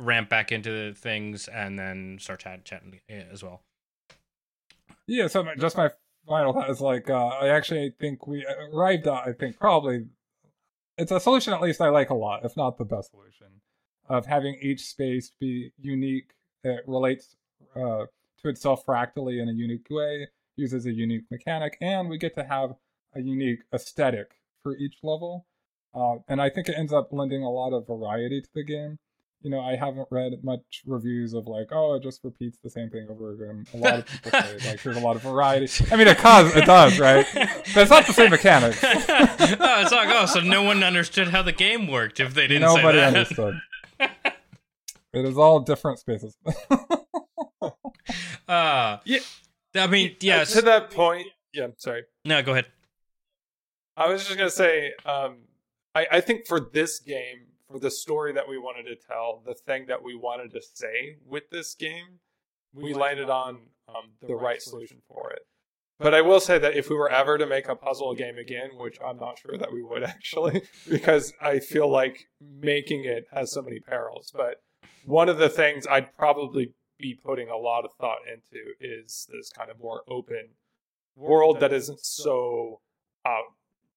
ramp 0.00 0.28
back 0.28 0.52
into 0.52 0.70
the 0.70 0.94
things, 0.94 1.48
and 1.48 1.78
then 1.78 2.18
start 2.20 2.40
chat, 2.40 2.64
chatting 2.64 3.00
uh, 3.10 3.14
as 3.32 3.42
well. 3.42 3.62
Yeah. 5.06 5.26
So 5.26 5.42
my- 5.42 5.54
just 5.56 5.76
my 5.76 5.90
final 6.26 6.52
thought 6.52 6.70
is 6.70 6.80
like 6.80 7.10
uh, 7.10 7.26
I 7.26 7.48
actually 7.48 7.94
think 7.98 8.26
we 8.26 8.46
arrived 8.72 9.06
at. 9.06 9.26
I 9.26 9.32
think 9.32 9.58
probably 9.58 10.06
it's 10.96 11.12
a 11.12 11.20
solution 11.20 11.52
at 11.52 11.60
least 11.62 11.80
I 11.80 11.88
like 11.90 12.10
a 12.10 12.14
lot, 12.14 12.44
if 12.44 12.56
not 12.56 12.76
the 12.78 12.84
best 12.84 13.10
solution, 13.10 13.60
of 14.08 14.26
having 14.26 14.56
each 14.60 14.82
space 14.82 15.32
be 15.38 15.72
unique. 15.78 16.30
It 16.64 16.80
relates 16.86 17.36
uh, 17.76 18.06
to 18.42 18.48
itself 18.48 18.84
fractally 18.84 19.40
in 19.40 19.48
a 19.48 19.52
unique 19.52 19.86
way, 19.90 20.28
uses 20.56 20.86
a 20.86 20.92
unique 20.92 21.24
mechanic, 21.30 21.76
and 21.80 22.08
we 22.08 22.18
get 22.18 22.34
to 22.34 22.44
have 22.44 22.70
a 23.14 23.20
unique 23.20 23.60
aesthetic 23.72 24.32
for 24.62 24.76
each 24.76 24.98
level. 25.02 25.46
Uh, 25.94 26.16
and 26.28 26.40
I 26.40 26.50
think 26.50 26.68
it 26.68 26.74
ends 26.76 26.92
up 26.92 27.08
lending 27.12 27.42
a 27.42 27.50
lot 27.50 27.72
of 27.72 27.86
variety 27.86 28.40
to 28.40 28.48
the 28.54 28.64
game. 28.64 28.98
you 29.40 29.50
know, 29.50 29.60
I 29.60 29.76
haven't 29.76 30.08
read 30.10 30.32
much 30.42 30.82
reviews 30.84 31.32
of 31.32 31.46
like, 31.46 31.68
oh, 31.70 31.94
it 31.94 32.02
just 32.02 32.22
repeats 32.24 32.58
the 32.62 32.70
same 32.70 32.90
thing 32.90 33.06
over 33.08 33.32
again. 33.32 33.66
A 33.72 33.76
lot 33.76 33.98
of 34.00 34.06
people 34.06 34.30
say 34.32 34.58
like 34.68 34.82
there's 34.82 34.96
a 34.96 35.00
lot 35.00 35.16
of 35.16 35.22
variety. 35.22 35.68
I 35.90 35.96
mean, 35.96 36.08
it 36.08 36.18
does, 36.18 36.54
it 36.56 36.64
does, 36.66 36.98
right? 36.98 37.26
But 37.34 37.76
it's 37.76 37.90
not 37.90 38.06
the 38.06 38.12
same 38.12 38.30
mechanics. 38.30 38.80
oh, 38.84 38.96
it's 38.98 39.92
like 39.92 40.08
oh, 40.10 40.26
so 40.26 40.40
no 40.40 40.62
one 40.62 40.82
understood 40.82 41.28
how 41.28 41.42
the 41.42 41.52
game 41.52 41.86
worked 41.88 42.20
if 42.20 42.34
they 42.34 42.46
didn't 42.46 42.62
Nobody 42.62 43.00
understood. 43.00 43.60
It 45.12 45.24
is 45.24 45.38
all 45.38 45.60
different 45.60 45.98
spaces. 45.98 46.36
Uh, 48.48 48.98
Yeah. 49.04 49.18
I 49.74 49.86
mean, 49.86 50.16
yeah. 50.20 50.42
to 50.44 50.62
that 50.62 50.90
point, 50.90 51.26
yeah. 51.52 51.68
Sorry. 51.76 52.04
No, 52.24 52.42
go 52.42 52.52
ahead. 52.52 52.66
I 53.96 54.08
was 54.08 54.24
just 54.24 54.38
gonna 54.38 54.48
say, 54.48 54.92
um, 55.04 55.38
I, 55.94 56.06
I 56.12 56.20
think 56.20 56.46
for 56.46 56.60
this 56.60 56.98
game, 56.98 57.48
for 57.70 57.78
the 57.78 57.90
story 57.90 58.32
that 58.32 58.48
we 58.48 58.56
wanted 58.56 58.84
to 58.84 58.96
tell, 58.96 59.42
the 59.44 59.54
thing 59.54 59.86
that 59.88 60.02
we 60.02 60.14
wanted 60.14 60.52
to 60.52 60.62
say 60.62 61.16
with 61.26 61.50
this 61.50 61.74
game, 61.74 62.20
we 62.72 62.94
landed 62.94 63.28
on 63.28 63.58
um, 63.88 64.12
the 64.26 64.34
right 64.34 64.62
solution 64.62 64.98
for 65.08 65.30
it. 65.32 65.40
But 65.98 66.14
I 66.14 66.20
will 66.20 66.38
say 66.38 66.58
that 66.58 66.76
if 66.76 66.88
we 66.88 66.96
were 66.96 67.10
ever 67.10 67.38
to 67.38 67.46
make 67.46 67.68
a 67.68 67.74
puzzle 67.74 68.14
game 68.14 68.38
again, 68.38 68.70
which 68.76 68.98
I'm 69.04 69.18
not 69.18 69.38
sure 69.40 69.58
that 69.58 69.72
we 69.72 69.82
would 69.82 70.04
actually, 70.04 70.62
because 70.88 71.32
I 71.42 71.58
feel 71.58 71.88
like 71.88 72.28
making 72.40 73.04
it 73.04 73.26
has 73.32 73.52
so 73.52 73.62
many 73.62 73.80
perils. 73.80 74.32
But 74.34 74.62
one 75.04 75.28
of 75.28 75.38
the 75.38 75.48
things 75.48 75.86
I'd 75.88 76.14
probably 76.16 76.72
be 76.98 77.14
putting 77.14 77.48
a 77.48 77.56
lot 77.56 77.84
of 77.84 77.92
thought 78.00 78.18
into 78.26 78.64
is 78.80 79.26
this 79.32 79.50
kind 79.50 79.70
of 79.70 79.78
more 79.80 80.02
open 80.08 80.48
world 81.16 81.60
that 81.60 81.72
isn't 81.72 82.00
so 82.00 82.80
uh, 83.24 83.40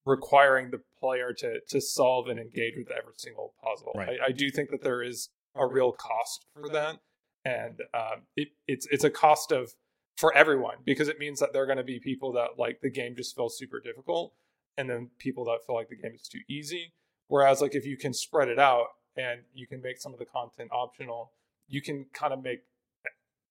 requiring 0.05 0.71
the 0.71 0.81
player 0.99 1.33
to 1.33 1.59
to 1.69 1.81
solve 1.81 2.27
and 2.27 2.39
engage 2.39 2.75
with 2.77 2.91
every 2.91 3.13
single 3.17 3.53
puzzle. 3.63 3.91
Right. 3.95 4.19
I, 4.21 4.27
I 4.27 4.31
do 4.31 4.49
think 4.49 4.69
that 4.71 4.83
there 4.83 5.01
is 5.01 5.29
a 5.55 5.65
real 5.67 5.91
cost 5.91 6.45
for 6.53 6.69
that, 6.69 6.97
and 7.45 7.81
um, 7.93 8.23
it, 8.35 8.49
it's 8.67 8.87
it's 8.91 9.03
a 9.03 9.09
cost 9.09 9.51
of 9.51 9.71
for 10.17 10.35
everyone 10.35 10.77
because 10.85 11.07
it 11.07 11.19
means 11.19 11.39
that 11.39 11.53
there 11.53 11.63
are 11.63 11.65
going 11.65 11.77
to 11.77 11.83
be 11.83 11.99
people 11.99 12.31
that 12.33 12.57
like 12.57 12.81
the 12.81 12.91
game 12.91 13.15
just 13.15 13.35
feels 13.35 13.57
super 13.57 13.79
difficult, 13.79 14.33
and 14.77 14.89
then 14.89 15.09
people 15.17 15.45
that 15.45 15.59
feel 15.65 15.75
like 15.75 15.89
the 15.89 15.95
game 15.95 16.13
is 16.15 16.27
too 16.27 16.41
easy. 16.49 16.93
Whereas 17.27 17.61
like 17.61 17.75
if 17.75 17.85
you 17.85 17.97
can 17.97 18.13
spread 18.13 18.49
it 18.49 18.59
out 18.59 18.87
and 19.15 19.41
you 19.53 19.67
can 19.67 19.81
make 19.81 19.99
some 19.99 20.13
of 20.13 20.19
the 20.19 20.25
content 20.25 20.69
optional, 20.71 21.31
you 21.67 21.81
can 21.81 22.05
kind 22.13 22.33
of 22.33 22.43
make 22.43 22.63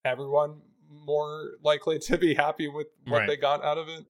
everyone 0.05 0.61
more 0.91 1.53
likely 1.63 1.99
to 2.01 2.19
be 2.19 2.35
happy 2.35 2.69
with 2.69 2.89
what 3.07 3.19
Right. 3.21 3.27
they 3.29 3.37
got 3.37 3.63
out 3.65 3.79
of 3.79 3.89
it. 3.89 4.05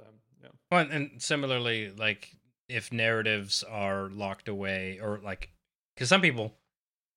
Um, 0.00 0.14
yeah. 0.42 0.48
Well, 0.70 0.80
and- 0.80 0.92
and 0.92 1.22
similarly, 1.22 1.90
like 1.90 2.36
if 2.68 2.92
narratives 2.92 3.62
are 3.62 4.08
locked 4.08 4.48
away, 4.48 4.98
or 5.00 5.18
like, 5.18 5.50
because 5.94 6.08
some 6.08 6.20
people 6.20 6.58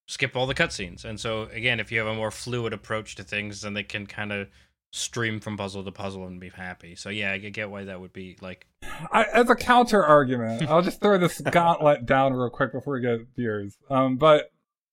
skip 0.06 0.36
all 0.36 0.46
the 0.46 0.54
cutscenes, 0.54 1.04
and 1.04 1.18
so 1.18 1.42
again, 1.44 1.80
if 1.80 1.90
you 1.90 1.98
have 1.98 2.06
a 2.08 2.14
more 2.14 2.30
fluid 2.30 2.72
approach 2.72 3.14
to 3.16 3.22
things, 3.24 3.62
then 3.62 3.74
they 3.74 3.82
can 3.82 4.06
kind 4.06 4.32
of 4.32 4.48
stream 4.92 5.38
from 5.40 5.56
puzzle 5.56 5.84
to 5.84 5.92
puzzle 5.92 6.26
and 6.26 6.40
be 6.40 6.48
happy. 6.50 6.94
So 6.96 7.10
yeah, 7.10 7.32
I 7.32 7.38
get 7.38 7.70
why 7.70 7.84
that 7.84 8.00
would 8.00 8.12
be 8.12 8.36
like. 8.40 8.66
I, 9.12 9.24
as 9.32 9.48
a 9.48 9.54
counter 9.54 10.04
argument, 10.04 10.68
I'll 10.68 10.82
just 10.82 11.00
throw 11.00 11.16
this 11.18 11.40
gauntlet 11.40 12.06
down 12.06 12.32
real 12.34 12.50
quick 12.50 12.72
before 12.72 12.94
we 12.94 13.00
get 13.00 13.34
beers. 13.36 13.76
Um, 13.88 14.16
but 14.16 14.52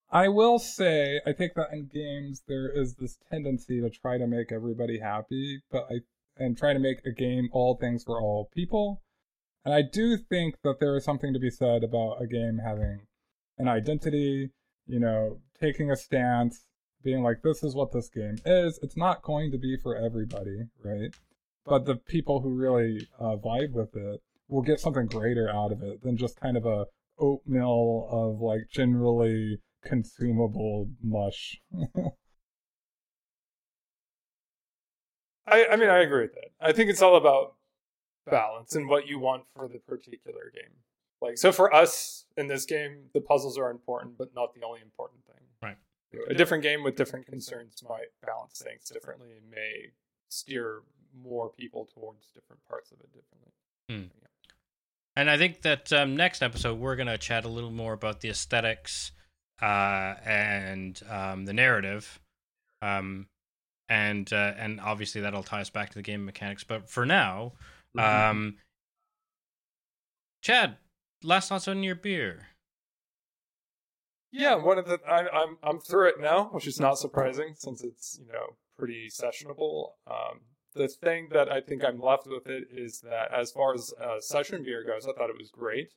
I 0.09 0.29
will 0.29 0.57
say, 0.57 1.19
I 1.25 1.33
think 1.33 1.53
that 1.55 1.73
in 1.73 1.89
games 1.93 2.43
there 2.47 2.69
is 2.69 2.95
this 2.95 3.17
tendency 3.29 3.81
to 3.81 3.89
try 3.89 4.17
to 4.17 4.27
make 4.27 4.51
everybody 4.51 4.99
happy, 4.99 5.61
but 5.69 5.87
I 5.89 5.99
and 6.39 6.57
try 6.57 6.73
to 6.73 6.79
make 6.79 7.05
a 7.05 7.11
game 7.11 7.49
all 7.51 7.75
things 7.75 8.03
for 8.03 8.21
all 8.21 8.49
people. 8.53 9.01
And 9.65 9.73
I 9.73 9.81
do 9.81 10.17
think 10.17 10.55
that 10.63 10.79
there 10.79 10.95
is 10.95 11.03
something 11.03 11.33
to 11.33 11.39
be 11.39 11.49
said 11.49 11.83
about 11.83 12.21
a 12.21 12.27
game 12.27 12.59
having 12.63 13.01
an 13.57 13.67
identity, 13.67 14.51
you 14.85 14.99
know, 14.99 15.39
taking 15.59 15.91
a 15.91 15.95
stance, 15.95 16.65
being 17.03 17.23
like, 17.23 17.41
this 17.43 17.63
is 17.63 17.75
what 17.75 17.91
this 17.91 18.09
game 18.09 18.37
is. 18.45 18.79
It's 18.81 18.95
not 18.95 19.23
going 19.23 19.51
to 19.51 19.57
be 19.57 19.77
for 19.77 19.97
everybody, 19.97 20.67
right? 20.83 21.13
But 21.65 21.85
the 21.85 21.95
people 21.95 22.41
who 22.41 22.55
really 22.55 23.07
uh, 23.19 23.35
vibe 23.35 23.73
with 23.73 23.95
it 23.95 24.21
will 24.47 24.61
get 24.61 24.79
something 24.79 25.07
greater 25.07 25.49
out 25.49 25.71
of 25.71 25.81
it 25.81 26.01
than 26.01 26.17
just 26.17 26.39
kind 26.39 26.55
of 26.55 26.65
a 26.65 26.85
oatmeal 27.19 28.07
of 28.11 28.39
like 28.39 28.69
generally 28.71 29.59
consumable 29.84 30.89
mush. 31.03 31.61
I, 35.47 35.65
I 35.71 35.75
mean, 35.78 35.89
I 35.89 35.99
agree 35.99 36.23
with 36.23 36.34
that. 36.34 36.49
I 36.59 36.73
think 36.73 36.89
it's 36.89 37.01
all 37.01 37.15
about 37.15 37.55
balance 38.30 38.75
and 38.75 38.89
what 38.89 39.07
you 39.07 39.19
want 39.19 39.43
for 39.55 39.67
the 39.67 39.80
particular 39.80 40.51
game. 40.53 40.75
Like, 41.21 41.38
so 41.38 41.51
for 41.51 41.73
us 41.73 42.25
in 42.36 42.47
this 42.47 42.65
game, 42.65 43.05
the 43.13 43.21
puzzles 43.21 43.57
are 43.57 43.71
important, 43.71 44.17
but 44.17 44.36
not 44.36 44.53
the 44.53 44.65
only 44.65 44.82
important 44.82 45.25
thing. 45.25 45.36
Right. 45.61 45.78
A 46.30 46.34
different 46.34 46.63
game 46.63 46.84
with 46.84 46.95
different 46.95 47.25
concerns 47.25 47.82
might 47.88 48.07
balance 48.25 48.61
things 48.63 48.89
differently 48.89 49.30
and 49.38 49.49
may 49.49 49.91
steer 50.30 50.82
more 51.23 51.49
people 51.49 51.88
towards 51.93 52.28
different 52.34 52.63
parts 52.67 52.91
of 52.91 52.99
it 52.99 53.07
differently. 53.13 53.51
And 55.15 55.32
I 55.32 55.38
think 55.38 55.63
that 55.63 55.91
um, 55.91 56.15
next 56.15 56.43
episode 56.43 56.80
we're 56.80 56.95
gonna 56.95 57.17
chat 57.17 57.43
a 57.43 57.47
little 57.47 57.71
more 57.71 57.93
about 57.93 58.21
the 58.21 58.30
aesthetics 58.30 59.11
uh, 59.61 60.15
and 60.25 61.01
um, 61.09 61.45
the 61.45 61.53
narrative, 61.53 62.19
um, 62.81 63.27
and 63.89 64.31
uh, 64.31 64.53
and 64.57 64.79
obviously 64.79 65.21
that'll 65.21 65.43
tie 65.43 65.61
us 65.61 65.69
back 65.69 65.89
to 65.89 65.95
the 65.95 66.03
game 66.03 66.25
mechanics. 66.25 66.63
But 66.63 66.89
for 66.89 67.05
now, 67.05 67.53
um, 67.97 68.57
Chad, 70.41 70.77
last 71.23 71.49
thoughts 71.49 71.67
on 71.67 71.83
your 71.83 71.95
beer? 71.95 72.47
Yeah, 74.31 74.55
one 74.55 74.77
of 74.77 74.87
the 74.87 74.99
I, 75.07 75.27
I'm 75.29 75.57
I'm 75.63 75.79
through 75.79 76.09
it 76.09 76.19
now, 76.19 76.49
which 76.51 76.67
is 76.67 76.79
not 76.79 76.99
surprising 76.99 77.53
since 77.55 77.83
it's 77.83 78.19
you 78.19 78.31
know 78.31 78.57
pretty 78.77 79.09
sessionable. 79.09 79.91
Um, 80.05 80.41
the 80.75 80.87
thing 80.87 81.29
that 81.31 81.51
I 81.51 81.61
think 81.61 81.83
I'm 81.83 81.99
left 81.99 82.27
with 82.27 82.47
it 82.47 82.67
is 82.71 83.01
that 83.01 83.33
as 83.33 83.51
far 83.51 83.73
as 83.73 83.93
uh, 83.99 84.19
session 84.19 84.63
beer 84.63 84.83
goes, 84.85 85.07
I 85.07 85.13
thought 85.13 85.29
it 85.29 85.37
was 85.37 85.49
great. 85.49 85.89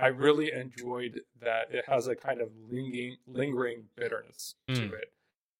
I 0.00 0.08
really 0.08 0.52
enjoyed 0.52 1.20
that 1.40 1.72
it 1.72 1.84
has 1.88 2.06
a 2.08 2.16
kind 2.16 2.40
of 2.40 2.48
lingering 2.70 3.16
lingering 3.26 3.84
bitterness 3.96 4.54
to 4.68 4.72
Mm. 4.74 4.92
it. 4.94 5.12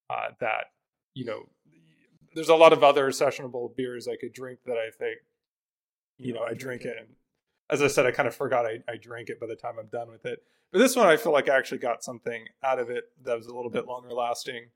Uh, 0.09 0.30
that 0.41 0.72
you 1.14 1.24
know, 1.24 1.49
there's 2.34 2.49
a 2.49 2.55
lot 2.55 2.72
of 2.72 2.82
other 2.84 3.09
sessionable 3.11 3.74
beers 3.76 4.07
I 4.09 4.16
could 4.16 4.32
drink 4.32 4.61
that 4.64 4.76
I 4.78 4.91
think, 4.91 5.18
you 6.18 6.32
know, 6.32 6.43
I 6.43 6.55
drink 6.55 6.82
it 6.84 6.97
and 6.99 7.09
as 7.68 7.82
I 7.82 7.86
said, 7.86 8.05
I 8.07 8.11
kind 8.11 8.26
of 8.26 8.34
forgot 8.34 8.66
I, 8.66 8.82
I 8.88 8.97
drank 8.97 9.28
it 9.28 9.38
by 9.38 9.47
the 9.47 9.55
time 9.55 9.74
I'm 9.78 9.86
done 9.86 10.11
with 10.11 10.26
it. 10.26 10.43
But 10.72 10.78
this 10.80 10.97
one, 10.97 11.07
I 11.07 11.16
feel 11.16 11.32
like 11.32 11.49
I 11.49 11.57
actually 11.57 11.78
got 11.78 12.03
something 12.03 12.47
out 12.64 12.78
of 12.80 12.91
it 12.91 13.05
that 13.24 13.36
was 13.36 13.47
a 13.47 13.55
little 13.55 13.70
bit 13.70 13.86
longer 13.86 14.11
lasting, 14.12 14.70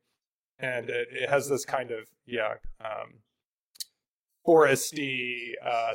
and 0.60 0.88
it, 0.90 1.08
it 1.10 1.28
has 1.28 1.48
this 1.48 1.64
kind 1.64 1.90
of 1.90 2.08
yeah, 2.26 2.54
um, 2.80 3.14
foresty, 4.46 5.52
uh, 5.64 5.92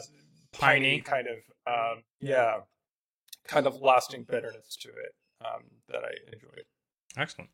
piney 0.51 0.99
Piney. 0.99 1.01
kind 1.01 1.27
of 1.27 1.37
um, 1.67 2.03
yeah, 2.19 2.57
kind 3.49 3.65
of 3.65 3.81
lasting 3.81 4.25
bitterness 4.29 4.77
to 4.77 4.89
it 4.89 5.15
um, 5.43 5.63
that 5.89 6.03
I 6.03 6.11
enjoyed. 6.31 6.65
Excellent, 7.17 7.49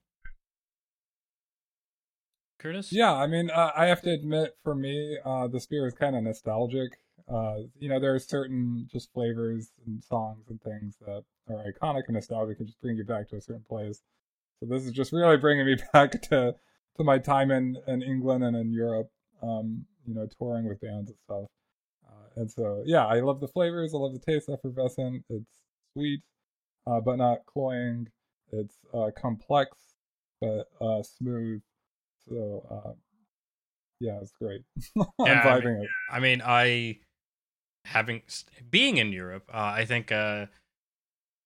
Curtis. 2.59 2.91
Yeah, 2.91 3.13
I 3.13 3.27
mean, 3.27 3.49
uh, 3.49 3.71
I 3.75 3.85
have 3.85 4.01
to 4.01 4.11
admit, 4.11 4.57
for 4.63 4.75
me, 4.75 5.17
uh, 5.25 5.47
this 5.47 5.65
beer 5.65 5.87
is 5.87 5.93
kind 5.93 6.15
of 6.15 6.23
nostalgic. 6.23 6.99
Uh, 7.31 7.55
you 7.79 7.89
know, 7.89 7.99
there 7.99 8.13
are 8.13 8.19
certain 8.19 8.87
just 8.91 9.11
flavors 9.13 9.71
and 9.85 10.03
songs 10.03 10.45
and 10.49 10.61
things 10.61 10.97
that 11.05 11.23
are 11.49 11.63
iconic 11.71 12.03
and 12.07 12.15
nostalgic 12.15 12.59
and 12.59 12.67
just 12.67 12.81
bring 12.81 12.97
you 12.97 13.05
back 13.05 13.29
to 13.29 13.37
a 13.37 13.41
certain 13.41 13.65
place. 13.67 14.01
So 14.59 14.67
this 14.67 14.85
is 14.85 14.91
just 14.91 15.11
really 15.11 15.37
bringing 15.37 15.65
me 15.65 15.77
back 15.93 16.21
to 16.29 16.55
to 16.97 17.03
my 17.03 17.17
time 17.17 17.51
in, 17.51 17.77
in 17.87 18.01
England 18.01 18.43
and 18.43 18.55
in 18.55 18.71
Europe. 18.71 19.09
Um, 19.41 19.85
you 20.05 20.13
know, 20.13 20.27
touring 20.39 20.67
with 20.67 20.81
bands 20.81 21.09
and 21.09 21.19
stuff. 21.25 21.45
Uh, 22.07 22.41
and 22.41 22.51
so, 22.51 22.83
yeah, 22.85 23.05
I 23.05 23.19
love 23.19 23.39
the 23.39 23.47
flavors. 23.47 23.93
I 23.93 23.97
love 23.97 24.13
the 24.13 24.19
taste. 24.19 24.49
Effervescent. 24.49 25.23
It's 25.29 25.45
sweet, 25.95 26.21
uh, 26.87 26.99
but 26.99 27.17
not 27.17 27.45
cloying. 27.45 28.07
It's 28.51 28.75
uh, 28.93 29.11
complex, 29.17 29.71
but 30.41 30.67
uh, 30.79 31.01
smooth. 31.03 31.61
So, 32.27 32.65
uh, 32.69 32.91
yeah, 33.99 34.19
it's 34.21 34.31
great. 34.31 34.61
I'm 34.97 35.05
Yeah, 35.19 35.41
I 35.41 35.59
vibing 35.59 35.83
it. 35.83 35.89
I 36.11 36.19
mean, 36.19 36.41
I 36.45 36.99
having 37.85 38.21
being 38.69 38.97
in 38.97 39.11
Europe, 39.11 39.49
uh, 39.53 39.73
I 39.75 39.85
think 39.85 40.11
uh, 40.11 40.47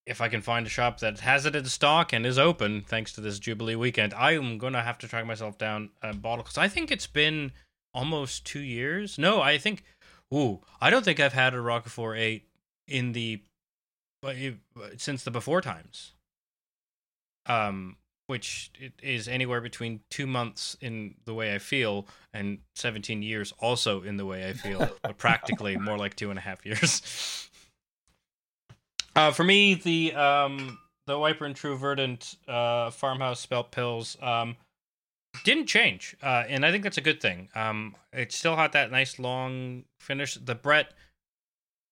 if 0.05 0.21
I 0.21 0.29
can 0.29 0.41
find 0.41 0.65
a 0.65 0.69
shop 0.69 0.99
that 0.99 1.19
has 1.19 1.45
it 1.45 1.55
in 1.55 1.65
stock 1.65 2.13
and 2.13 2.25
is 2.25 2.39
open, 2.39 2.81
thanks 2.81 3.13
to 3.13 3.21
this 3.21 3.39
Jubilee 3.39 3.75
weekend, 3.75 4.13
I 4.13 4.33
am 4.33 4.57
gonna 4.57 4.81
have 4.81 4.97
to 4.99 5.07
track 5.07 5.25
myself 5.25 5.57
down 5.57 5.89
a 6.01 6.13
bottle 6.13 6.43
because 6.43 6.57
I 6.57 6.67
think 6.67 6.91
it's 6.91 7.07
been 7.07 7.51
almost 7.93 8.45
two 8.45 8.61
years. 8.61 9.17
No, 9.17 9.41
I 9.41 9.57
think. 9.57 9.83
Ooh, 10.31 10.61
I 10.79 10.91
don't 10.91 11.03
think 11.03 11.19
I've 11.19 11.33
had 11.33 11.55
a 11.55 11.61
Rochefort 11.61 12.19
eight 12.19 12.47
in 12.87 13.13
the 13.13 13.41
but 14.21 14.35
since 14.97 15.23
the 15.23 15.31
before 15.31 15.61
times. 15.61 16.13
Um, 17.45 17.97
which 18.27 18.71
is 19.01 19.27
anywhere 19.27 19.59
between 19.59 20.01
two 20.11 20.27
months 20.27 20.77
in 20.81 21.15
the 21.25 21.33
way 21.33 21.55
I 21.55 21.57
feel 21.57 22.05
and 22.31 22.59
17 22.75 23.23
years 23.23 23.51
also 23.57 24.03
in 24.03 24.17
the 24.17 24.25
way 24.25 24.47
I 24.47 24.53
feel, 24.53 24.87
but 25.01 25.17
practically 25.17 25.75
more 25.77 25.97
like 25.97 26.15
two 26.15 26.29
and 26.29 26.37
a 26.37 26.41
half 26.41 26.63
years. 26.65 27.49
Uh, 29.15 29.31
for 29.31 29.43
me, 29.43 29.73
the 29.73 30.13
um, 30.13 30.77
the 31.05 31.17
Wiper 31.17 31.43
and 31.43 31.53
True 31.53 31.75
Verdant 31.75 32.37
uh, 32.47 32.89
farmhouse 32.89 33.41
spelt 33.41 33.69
pils 33.69 34.21
um, 34.23 34.55
didn't 35.43 35.65
change, 35.65 36.15
uh, 36.23 36.43
and 36.47 36.65
I 36.65 36.71
think 36.71 36.83
that's 36.83 36.99
a 36.99 37.01
good 37.01 37.19
thing. 37.19 37.49
Um, 37.53 37.95
it 38.13 38.31
still 38.31 38.55
had 38.55 38.71
that 38.73 38.91
nice 38.91 39.19
long 39.19 39.83
finish. 39.99 40.35
The 40.35 40.55
Brett 40.55 40.93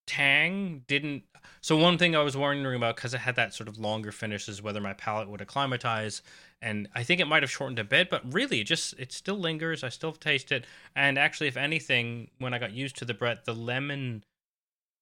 tang 0.05 0.83
didn't. 0.87 1.23
So 1.61 1.75
one 1.77 1.97
thing 1.97 2.15
I 2.15 2.23
was 2.23 2.37
wondering 2.37 2.75
about 2.75 2.95
because 2.95 3.13
it 3.13 3.19
had 3.19 3.35
that 3.35 3.53
sort 3.53 3.67
of 3.67 3.77
longer 3.77 4.11
finish 4.11 4.47
is 4.47 4.61
whether 4.61 4.81
my 4.81 4.93
palate 4.93 5.29
would 5.29 5.41
acclimatize, 5.41 6.21
and 6.61 6.87
I 6.95 7.03
think 7.03 7.19
it 7.19 7.27
might 7.27 7.43
have 7.43 7.51
shortened 7.51 7.79
a 7.79 7.83
bit, 7.83 8.09
but 8.09 8.33
really, 8.33 8.61
it 8.61 8.65
just 8.65 8.93
it 8.99 9.11
still 9.11 9.37
lingers. 9.37 9.83
I 9.83 9.89
still 9.89 10.13
taste 10.13 10.51
it, 10.51 10.65
and 10.95 11.17
actually, 11.17 11.47
if 11.47 11.57
anything, 11.57 12.29
when 12.39 12.53
I 12.53 12.59
got 12.59 12.71
used 12.71 12.97
to 12.97 13.05
the 13.05 13.13
Brett, 13.13 13.45
the 13.45 13.53
lemon, 13.53 14.23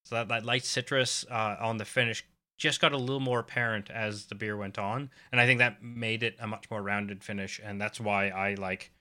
so 0.05 0.15
that, 0.15 0.27
that 0.29 0.45
light 0.45 0.65
citrus 0.65 1.25
uh, 1.29 1.57
on 1.59 1.77
the 1.77 1.85
finish 1.85 2.25
just 2.57 2.79
got 2.79 2.93
a 2.93 2.97
little 2.97 3.19
more 3.19 3.39
apparent 3.39 3.89
as 3.89 4.27
the 4.27 4.35
beer 4.35 4.55
went 4.55 4.79
on, 4.79 5.09
and 5.31 5.41
I 5.41 5.45
think 5.45 5.59
that 5.59 5.83
made 5.83 6.23
it 6.23 6.35
a 6.39 6.47
much 6.47 6.71
more 6.71 6.81
rounded 6.81 7.23
finish, 7.23 7.59
and 7.63 7.81
that's 7.81 7.99
why 7.99 8.29
I 8.29 8.53
like 8.55 8.91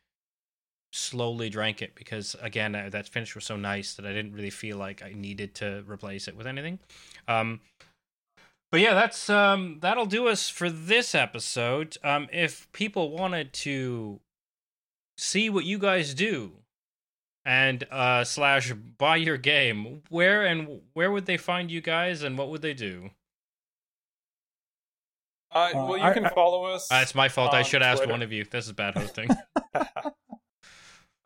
slowly 0.94 1.50
drank 1.50 1.82
it 1.82 1.94
because 1.96 2.36
again 2.40 2.74
uh, 2.74 2.88
that 2.90 3.08
finish 3.08 3.34
was 3.34 3.44
so 3.44 3.56
nice 3.56 3.94
that 3.94 4.06
I 4.06 4.12
didn't 4.12 4.32
really 4.32 4.50
feel 4.50 4.76
like 4.78 5.02
I 5.02 5.12
needed 5.14 5.54
to 5.56 5.82
replace 5.88 6.28
it 6.28 6.36
with 6.36 6.46
anything. 6.46 6.78
Um, 7.26 7.60
but 8.70 8.80
yeah, 8.80 8.94
that's 8.94 9.28
um, 9.30 9.78
that'll 9.80 10.06
do 10.06 10.28
us 10.28 10.48
for 10.48 10.68
this 10.70 11.14
episode. 11.14 11.96
Um, 12.04 12.28
if 12.32 12.70
people 12.72 13.10
wanted 13.10 13.52
to 13.54 14.20
see 15.18 15.48
what 15.50 15.64
you 15.64 15.78
guys 15.78 16.12
do 16.14 16.52
and 17.44 17.84
uh, 17.90 18.24
slash 18.24 18.72
buy 18.72 19.16
your 19.16 19.36
game, 19.36 20.02
where 20.08 20.44
and 20.44 20.80
where 20.92 21.10
would 21.12 21.26
they 21.26 21.36
find 21.36 21.70
you 21.70 21.80
guys, 21.80 22.22
and 22.22 22.36
what 22.38 22.50
would 22.50 22.62
they 22.62 22.74
do? 22.74 23.10
Uh, 25.52 25.70
well, 25.74 25.96
you 25.96 26.02
I- 26.02 26.12
can 26.12 26.26
I- 26.26 26.30
follow 26.30 26.64
us. 26.64 26.90
Uh, 26.90 26.98
it's 27.02 27.14
my 27.14 27.28
fault. 27.28 27.54
I 27.54 27.62
should 27.62 27.82
ask 27.82 27.98
Twitter. 27.98 28.12
one 28.12 28.22
of 28.22 28.32
you. 28.32 28.44
This 28.44 28.66
is 28.66 28.72
bad 28.72 28.96
hosting. 28.96 29.28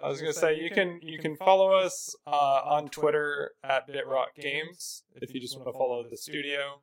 I 0.01 0.09
was 0.09 0.21
gonna 0.21 0.33
say 0.33 0.61
you 0.61 0.71
can 0.71 1.01
you 1.03 1.19
can 1.19 1.37
follow 1.37 1.73
us 1.73 2.15
uh, 2.27 2.61
on 2.65 2.89
Twitter 2.89 3.53
at 3.65 3.89
Bitrot 3.89 4.35
Games 4.37 5.03
if 5.17 5.35
you 5.35 5.41
just 5.41 5.57
want 5.57 5.69
to 5.69 5.73
follow 5.73 6.05
the 6.09 6.17
studio. 6.17 6.81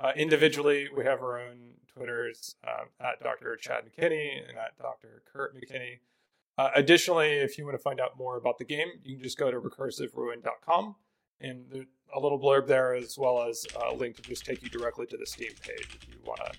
Uh, 0.00 0.12
individually, 0.14 0.86
we 0.94 1.04
have 1.04 1.20
our 1.20 1.40
own 1.40 1.56
Twitters 1.92 2.56
um, 2.66 2.86
at 3.00 3.20
Dr. 3.22 3.56
Chad 3.56 3.84
McKinney 3.84 4.48
and 4.48 4.56
at 4.56 4.78
Dr. 4.78 5.22
Kurt 5.32 5.56
McKinney. 5.56 5.98
Uh, 6.56 6.70
additionally, 6.74 7.30
if 7.30 7.56
you 7.58 7.64
want 7.64 7.76
to 7.76 7.82
find 7.82 8.00
out 8.00 8.16
more 8.18 8.36
about 8.36 8.58
the 8.58 8.64
game, 8.64 8.88
you 9.02 9.16
can 9.16 9.22
just 9.22 9.38
go 9.38 9.50
to 9.50 9.58
recursiveruin.com 9.60 10.94
and 11.40 11.64
there's 11.70 11.86
a 12.14 12.20
little 12.20 12.38
blurb 12.38 12.66
there 12.66 12.94
as 12.94 13.18
well 13.18 13.42
as 13.42 13.66
a 13.84 13.94
link 13.94 14.16
to 14.16 14.22
just 14.22 14.44
take 14.44 14.62
you 14.62 14.68
directly 14.68 15.06
to 15.06 15.16
the 15.16 15.26
Steam 15.26 15.50
page 15.60 15.88
if 16.00 16.08
you 16.08 16.14
want 16.24 16.40
to 16.40 16.52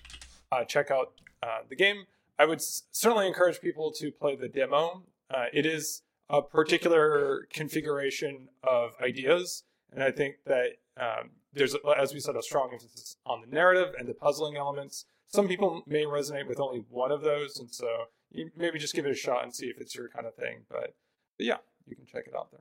uh, 0.52 0.64
check 0.64 0.90
out 0.90 1.12
uh, 1.42 1.58
the 1.68 1.76
game. 1.76 2.04
I 2.38 2.46
would 2.46 2.60
certainly 2.62 3.26
encourage 3.26 3.60
people 3.60 3.92
to 3.92 4.10
play 4.10 4.36
the 4.36 4.48
demo. 4.48 5.02
Uh, 5.32 5.46
it 5.52 5.66
is 5.66 6.02
a 6.28 6.42
particular 6.42 7.46
configuration 7.52 8.48
of 8.62 8.92
ideas, 9.02 9.64
and 9.92 10.02
I 10.02 10.10
think 10.10 10.36
that 10.46 10.78
um, 11.00 11.30
there's, 11.52 11.74
as 11.98 12.12
we 12.12 12.20
said, 12.20 12.36
a 12.36 12.42
strong 12.42 12.70
emphasis 12.72 13.16
on 13.26 13.40
the 13.40 13.46
narrative 13.46 13.94
and 13.98 14.08
the 14.08 14.14
puzzling 14.14 14.56
elements. 14.56 15.04
Some 15.28 15.48
people 15.48 15.82
may 15.86 16.04
resonate 16.04 16.46
with 16.48 16.60
only 16.60 16.84
one 16.88 17.12
of 17.12 17.22
those, 17.22 17.58
and 17.58 17.72
so 17.72 17.86
you 18.30 18.50
maybe 18.56 18.78
just 18.78 18.94
give 18.94 19.06
it 19.06 19.10
a 19.10 19.14
shot 19.14 19.44
and 19.44 19.54
see 19.54 19.66
if 19.66 19.80
it's 19.80 19.94
your 19.94 20.08
kind 20.08 20.26
of 20.26 20.34
thing. 20.34 20.62
But, 20.68 20.94
but 21.36 21.46
yeah, 21.46 21.58
you 21.86 21.96
can 21.96 22.06
check 22.06 22.24
it 22.26 22.34
out 22.36 22.50
there. 22.50 22.60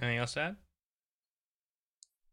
Anything 0.00 0.18
else 0.18 0.34
to 0.34 0.40
add? 0.40 0.56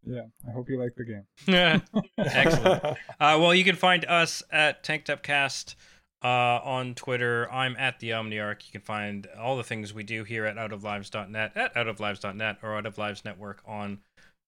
Yeah, 0.06 0.22
I 0.48 0.52
hope 0.52 0.70
you 0.70 0.80
like 0.80 0.96
the 0.96 1.04
game. 1.04 1.26
Yeah, 1.46 1.80
excellent. 2.18 2.84
Uh, 3.20 3.38
well, 3.38 3.54
you 3.54 3.66
can 3.66 3.76
find 3.76 4.06
us 4.06 4.42
at 4.50 4.84
Tanked 4.84 5.10
Upcast 5.10 5.76
uh, 6.24 6.60
on 6.64 6.96
Twitter. 6.96 7.52
I'm 7.52 7.76
at 7.78 8.00
the 8.00 8.12
Omniarch. 8.12 8.66
You 8.66 8.72
can 8.72 8.82
find 8.82 9.28
all 9.40 9.58
the 9.58 9.64
things 9.64 9.94
we 9.94 10.04
do 10.04 10.24
here 10.24 10.46
at 10.46 10.56
outoflives.net, 10.56 11.56
at 11.56 11.76
outoflives.net, 11.76 12.58
or 12.62 12.76
Out 12.76 12.86
of 12.86 12.98
Lives 12.98 13.24
Network 13.26 13.62
on 13.66 14.00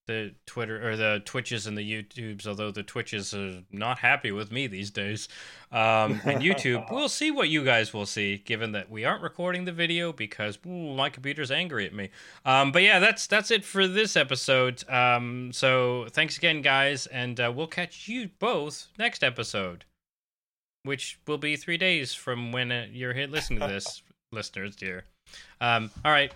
the 0.07 0.33
Twitter 0.45 0.89
or 0.89 0.97
the 0.97 1.21
Twitches 1.25 1.67
and 1.67 1.77
the 1.77 1.89
YouTubes. 1.89 2.47
Although 2.47 2.71
the 2.71 2.83
Twitches 2.83 3.33
are 3.33 3.63
not 3.71 3.99
happy 3.99 4.31
with 4.31 4.51
me 4.51 4.67
these 4.67 4.89
days, 4.89 5.29
um, 5.71 6.19
and 6.25 6.41
YouTube. 6.41 6.85
we'll 6.91 7.09
see 7.09 7.31
what 7.31 7.49
you 7.49 7.63
guys 7.63 7.93
will 7.93 8.05
see, 8.05 8.37
given 8.37 8.71
that 8.73 8.89
we 8.89 9.05
aren't 9.05 9.21
recording 9.21 9.65
the 9.65 9.71
video 9.71 10.11
because 10.11 10.57
ooh, 10.65 10.95
my 10.95 11.09
computer's 11.09 11.51
angry 11.51 11.85
at 11.85 11.93
me. 11.93 12.09
Um, 12.45 12.71
but 12.71 12.83
yeah, 12.83 12.99
that's 12.99 13.27
that's 13.27 13.51
it 13.51 13.63
for 13.63 13.87
this 13.87 14.17
episode. 14.17 14.87
Um, 14.89 15.51
so 15.53 16.07
thanks 16.11 16.37
again, 16.37 16.61
guys, 16.61 17.05
and 17.07 17.39
uh, 17.39 17.51
we'll 17.55 17.67
catch 17.67 18.07
you 18.07 18.29
both 18.39 18.87
next 18.97 19.23
episode, 19.23 19.85
which 20.83 21.19
will 21.27 21.37
be 21.37 21.55
three 21.55 21.77
days 21.77 22.13
from 22.13 22.51
when 22.51 22.71
uh, 22.71 22.87
you're 22.91 23.13
here 23.13 23.27
listening 23.27 23.59
to 23.59 23.67
this, 23.67 24.01
listeners, 24.31 24.75
dear. 24.75 25.03
Um, 25.59 25.91
all 26.03 26.11
right, 26.11 26.33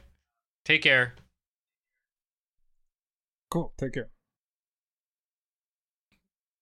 take 0.64 0.82
care. 0.82 1.16
Cool. 3.50 3.74
Take 3.78 3.94
care. 3.94 4.10